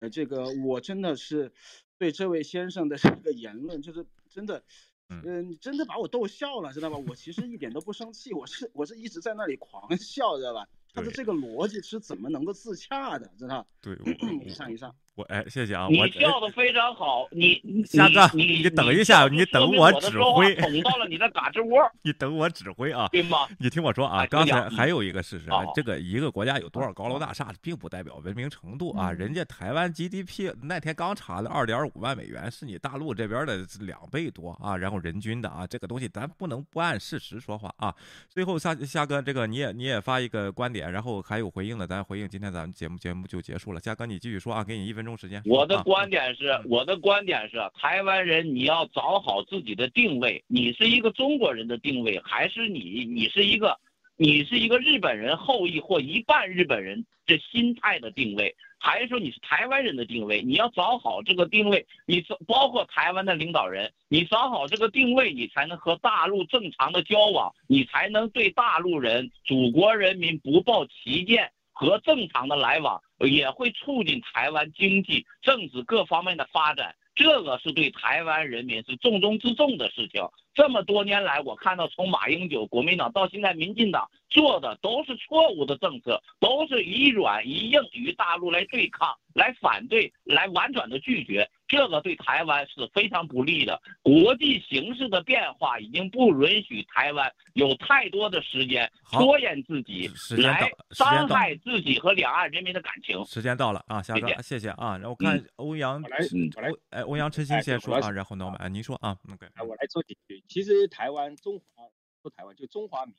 [0.00, 1.52] 呃，这个我真的是
[1.98, 4.62] 对这位先生的这个言论，就是真的，
[5.08, 6.96] 嗯，真的把我逗笑了，知道吧？
[6.96, 10.66] 我其实一点都不生气，我是我是一直在那里狂笑，知道吧？
[10.92, 13.66] 他的这个逻辑是怎么能够自洽的，知道？
[13.80, 13.96] 对，
[14.44, 14.94] 以上以上。
[15.20, 15.86] 我哎，谢谢啊！
[15.90, 20.54] 你笑的非常好，你夏哥，你你等一下，你等我指挥。
[20.54, 23.06] 捅到了你的嘎吱窝， 你等我指挥啊！
[23.12, 23.46] 对吗？
[23.58, 29.12] 你听我说啊，刚才还有一个事实，这个一个国家有多少高楼大厦，并不代表文明程度啊。
[29.12, 34.76] 人家台湾 GDP 那天刚查了二点五万美元，是你大陆这边的两倍多啊。
[34.76, 37.94] 然后人均的啊，这个东西咱不能不按事实说话啊。
[38.28, 42.28] 最后夏夏哥，这个你也你也发一个观点，然后还有回应的，咱回应。
[42.28, 43.80] 今天咱们节目节目就结束了。
[43.80, 45.42] 夏哥，你继续说啊，给你一分钟时间。
[45.44, 45.80] 我的。
[45.90, 53.76] 观点是，我的观点是，台湾人你要找好自己的定位，你是一个中国人的定位，还是你你是一个，
[54.16, 60.42] 你是一个日本人后裔或一半日本人这心态的定位，还是说你是台湾人的定位？
[60.42, 71.50] 你要找好这个定位，你包括台湾的领导人，你找好这个定位，你才能和大陆正常的交往，你才能对大陆人、祖国人民不抱歧见。
[71.80, 80.20] 和正常的来往也会促进台湾经济、政治各方面的发展，这个是对台湾人民是重中之重的事情。
[80.52, 91.48] 这么多年来，我看到从马英九国民党到现在民进党做的都是错误的政策，都是以软以硬与大陆来对抗、来反对、来婉转的拒绝。
[91.68, 93.80] 这个对台湾是非常不利的。
[94.02, 103.24] 国际形势的变化已经不允许台湾有太多的时间拖延自己，来伤害自己和两岸人民的感情。
[103.24, 104.98] 时间到了啊，夏哥，谢谢啊。
[104.98, 110.39] 然后看欧阳，我来，哎，欧阳晨曦先说啊，然后呢，我们您说啊，OK，我来做几句。
[110.48, 111.90] 其实台湾中华
[112.22, 113.14] 不台湾就中华民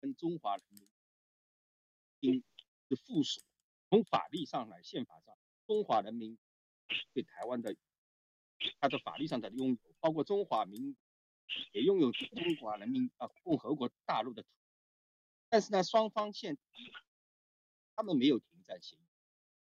[0.00, 0.64] 跟中华人
[2.20, 2.42] 民
[2.88, 3.40] 的附属，
[3.90, 5.36] 从法律上来，宪法上，
[5.66, 6.38] 中华人民。
[7.14, 7.74] 对台湾的，
[8.78, 10.94] 它的法律上的拥有，包括中华民
[11.72, 12.28] 也拥有中
[12.60, 14.44] 华人民啊共和国大陆的，
[15.48, 16.58] 但是呢，双方现
[17.96, 19.00] 他们没有停战协议，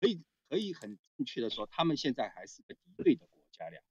[0.00, 3.82] 可以可以很正确的说，他们现在还是个敌对的国家两，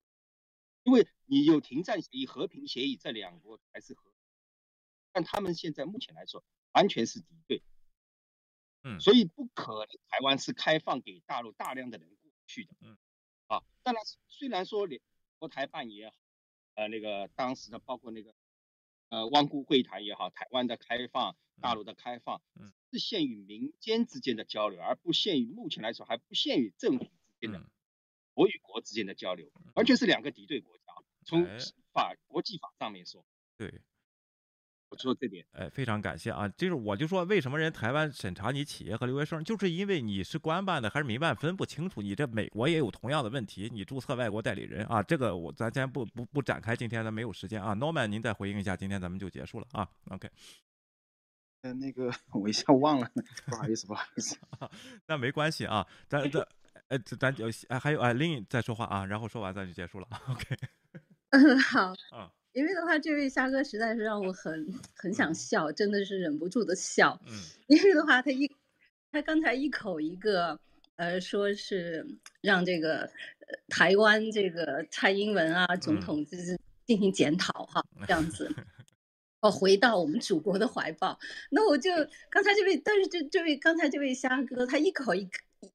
[0.83, 4.11] 因为你有停战协议、和平协议，这两国还是和，
[5.11, 6.43] 但他们现在目前来说
[6.73, 7.63] 完全是敌对，
[8.83, 12.97] 嗯，所以不可能台湾是开放给大陆大量的人过去的，嗯。
[13.47, 15.01] 啊，当然，虽然说联
[15.37, 16.15] 国台办也好，
[16.75, 18.33] 呃，那个当时的包括那个
[19.09, 22.41] 呃汪辜会谈也好，台湾的开放，大陆的开放，
[22.91, 27.11] 是限于民间之间的交流，而不限于目前来说还不限于政府之
[27.41, 27.59] 间的
[28.33, 30.83] 国与国之间的交流，完全是两个敌对国家。
[31.25, 31.47] 从
[31.93, 33.25] 法国际法上面说，
[33.57, 33.81] 对。
[34.95, 36.47] 说这点，哎，非常感谢啊！
[36.49, 41.99] 就是我就说，为什么人台湾审查你企业和留学生，就是因为你是官办的还是民办分不清楚。
[41.99, 47.73] 你这美国也有同样的问题，你注册外国代理人啊，这个我咱先不不不展开，今天咱没有时间啊。
[47.73, 49.89] Norman，您再回应一下，今天咱们就结束了啊。
[50.11, 50.29] OK。
[51.63, 53.09] 嗯，那个 我一下忘了，
[53.49, 54.37] 不好意思，不好意思。
[55.07, 56.47] 那没关系啊，咱咱
[56.89, 60.07] 呃咱就还有哎，Lin 再说话啊，然后说完咱就结束了。
[60.29, 60.55] OK。
[61.31, 61.93] 嗯，好。
[62.11, 62.31] 啊。
[62.53, 67.19] 因为的话，这位虾哥实在是让我很很想笑，真的是忍不住的笑。
[67.25, 67.33] 嗯，
[67.65, 68.47] 因为的话，他一
[69.11, 70.59] 他刚才一口一个，
[70.97, 72.05] 呃，说是
[72.41, 73.09] 让这个
[73.69, 76.55] 台湾这个蔡英文啊总统就是
[76.85, 78.47] 进行检讨哈，这样子，
[79.41, 81.17] 哦，回到我们祖国的怀抱。
[81.49, 81.89] 那我就
[82.29, 85.27] 刚才这位，但是这这位刚才这位虾哥，他一口一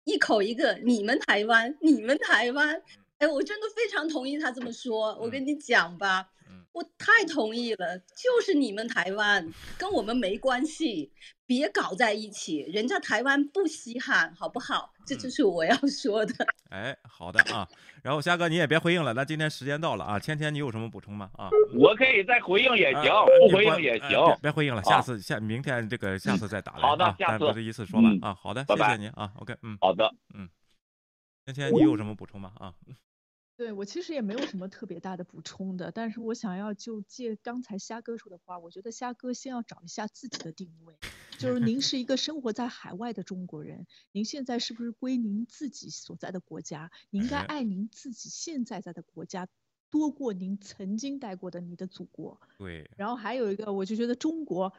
[0.05, 2.83] 一口一个你们台湾，你们台湾，
[3.19, 5.17] 哎，我真的非常同意他这么说。
[5.21, 6.29] 我跟你讲吧。
[6.73, 11.11] 我太同意了，就是你们台湾跟我们没关系，
[11.45, 14.93] 别搞在一起，人家台湾不稀罕，好不好？
[15.05, 16.47] 这就是我要说的。
[16.71, 17.69] 哎，好的啊，
[18.03, 21.31] 然后虾哥你也别回应了，那今天时间到了啊，芊芊你有什么补充吗？
[21.35, 23.13] 啊，我可以再回应也行，
[23.49, 26.81] 不回应也行，别回应了，下次下明天这个下次再打来。
[26.81, 30.49] 好的，下次这一次说完啊，好的，谢谢您啊，OK，嗯，好的，嗯，
[31.47, 32.53] 芊芊你有什么补充吗？
[32.59, 32.73] 啊。
[33.59, 40.95] 对我其实也没有什么特别大的补充的，但是我想要就借刚才虾哥说的话，我觉得虾哥先要找一下自己的定位，
[41.41, 46.93] 就是 您是一个生活在海外的中国人，您现在是不是归您自己所在的国家？
[47.11, 49.49] 您应该 爱您自己现在在的国家
[49.91, 52.41] 多过您曾经待过的你的祖国。
[52.59, 52.89] 对。
[52.97, 54.73] 然后还有一个，我就觉得中国。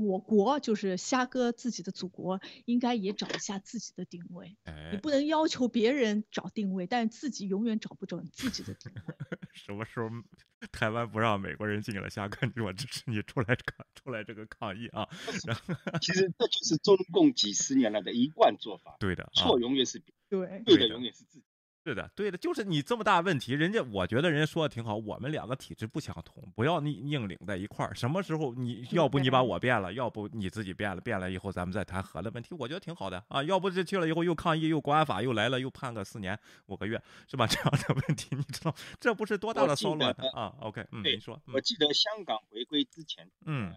[0.00, 4.56] 我国就是虾哥自己的祖国，应该也找一下自己的定位。
[4.92, 9.14] 你不能要求别人找定位，但自己永远找不准自己的定位。
[9.52, 10.08] 什么时候
[10.72, 12.08] 台湾不让美国人进了？
[12.08, 15.08] 虾哥，我支持你出来抗出来这个抗议啊！
[16.00, 18.96] 其实这就是中共几十年来的一贯做法。
[18.98, 21.44] 对的，错永远是对，对的永远是自己。
[21.90, 27.92] 是的，对的，就是你这么大问题，人家我觉得人家说的挺好，我们两个体质不相同，不要硬硬拧在一块儿。
[27.92, 33.42] 什么时候你要不你把我变了，要不你自己变了，变了以后咱们再谈和的问题，我觉得挺好的啊。
[33.42, 37.44] 要不这去了以后又抗议，又国安法又来了，又判个四年五个月，是吧？
[37.50, 43.74] 这样的问题你知道，这不是多大的骚乱啊？OK，嗯，你说，我记得香港回归之前，嗯，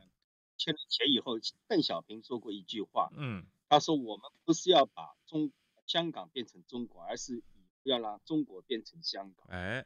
[0.57, 5.51] 签了钱以后，邓小平说过一句话，嗯，他说我们不是要把中
[5.87, 7.41] 香港变成中国，而是。
[7.83, 9.85] 要让中国变成香港，哎，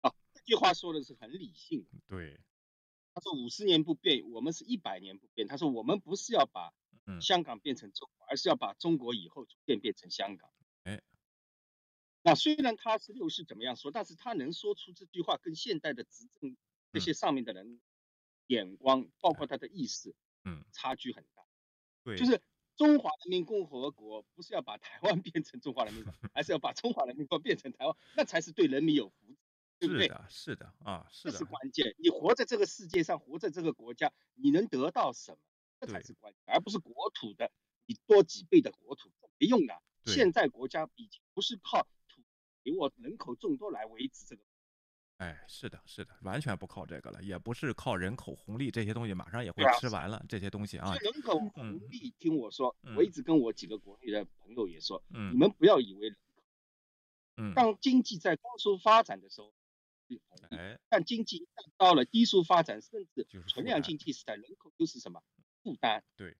[0.00, 1.90] 啊，这句话说的是很理性的。
[2.06, 2.40] 对，
[3.12, 5.46] 他说五十年不变，我们是一百年不变。
[5.46, 6.72] 他说我们不是要把
[7.20, 10.50] 香港变成中国，而是要把中国以后逐渐变成香港。
[10.84, 11.02] 哎，
[12.22, 16.56] 那虽然他是六世怎么样说，但是他能说出这句话，跟现代的执政
[16.92, 17.80] 这些上面的人
[18.46, 20.14] 眼光，包括他的意识，
[20.44, 21.44] 嗯，差距很大。
[22.02, 22.40] 对，就是。
[22.76, 29.36] 中华人民共和国不是要把台湾变成中华人民国， 而是要把中华人民国变成台湾，那才是对人民有福祉，
[29.78, 30.06] 对不对？
[30.06, 31.94] 是的，是的啊，这是关键。
[31.98, 35.38] 你活在这个世界上，活在这个国家，你能得到什么？
[35.80, 37.50] 这才是关键，而不是国土的
[37.86, 39.74] 你多几倍的国土没用的。
[40.06, 42.22] 现在国家已经不是靠土
[42.62, 44.42] 给我人口众多来维持这个。
[45.24, 50.94] 哎，是的，是的，完全不靠这个了，也不是靠人口红利这些东西，马上也会吃完了这些东西啊。
[50.96, 56.42] 人口红利，听我说，我一直跟我几个国内的朋友也说，嗯，你们不要以为人口，
[57.38, 59.54] 嗯，当经济在高速发展的时候，
[60.50, 61.48] 哎，但经济
[61.78, 65.22] 到了低速发展，甚至存量经济时代，人口就是什么
[65.62, 66.04] 负担？
[66.16, 66.36] 对，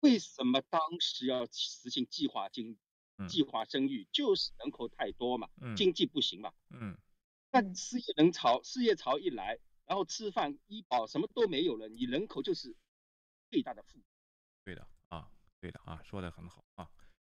[0.00, 2.78] 为什么当时要实行计划经
[3.28, 4.08] 计划生育？
[4.10, 6.96] 就是人口太多嘛，经济不行嘛，嗯。
[7.52, 12.74] 但失业人潮，失业潮一来，然后吃饭、医保什么都没有了，你人口就是
[13.50, 14.00] 最大的负。
[14.64, 15.28] 对的啊，
[15.60, 16.88] 对的啊，说的很好啊。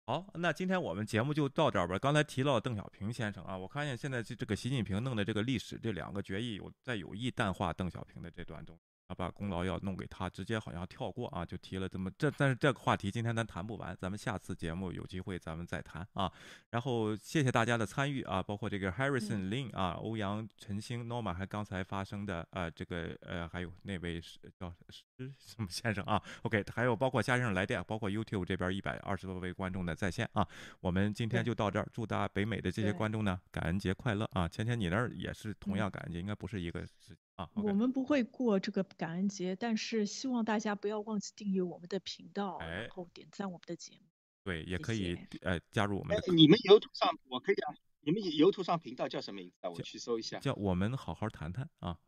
[0.06, 1.98] 好，那今天我们节目就到这儿吧。
[1.98, 8.78] 刚才提到邓小平先生啊，我看见现在这这个习近平弄的这个历史这两个决议，有在有意淡化邓小平的这段东。
[9.06, 16.32] 啊，把功劳要弄给他，直接好像跳过啊，就提了这么这，但是这个话题今天咱谈不完，咱们下次节目有机会咱们再谈啊。
[16.70, 25.04] 然后谢谢大家的参与啊，包括这个 Harrison Lin 啊，欧阳晨星 Norma 还刚才发生的呃这个呃还有那位是叫是
[25.38, 30.46] 什么先生啊？OK，还有包括家先生来电，包括 YouTube 这边一百二十多位观众的在线啊。
[30.80, 34.48] 我们今天就到这儿，祝大家北美的这些观众呢感恩节快乐啊！
[34.48, 37.16] 芊芊你那儿也是同样感恩节，应该不是一个事。
[37.36, 44.06] 啊，我们不会过这个感恩节，但是希望大家不要忘记订阅我们的频道，然后点赞我们的节目。
[44.44, 46.16] 对，也可以呃加入我们。
[46.34, 49.70] 你们油图上我可以啊，你们油图上频道叫什么名字啊？
[49.70, 50.38] 我去搜一下。
[50.38, 51.98] 叫我们好好谈谈啊。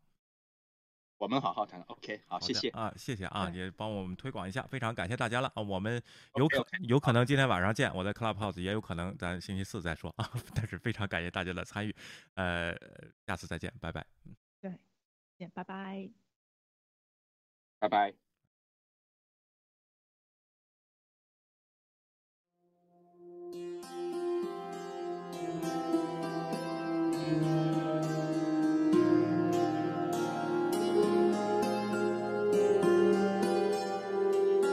[1.18, 5.62] 我们好好谈，OK，好，谢谢啊，谢谢啊，也帮我们推广一下，非常感谢大家了啊。
[5.62, 6.00] 我们
[6.34, 10.30] 有可有可能今天晚上见，我在 Clubhouse，也有可能咱星期四再说啊。
[10.54, 11.96] 但是非常感谢大家的参与，
[12.34, 12.76] 呃，
[13.26, 14.06] 下次再见，拜拜。
[15.38, 16.10] 见，拜拜。
[17.78, 18.14] 拜拜。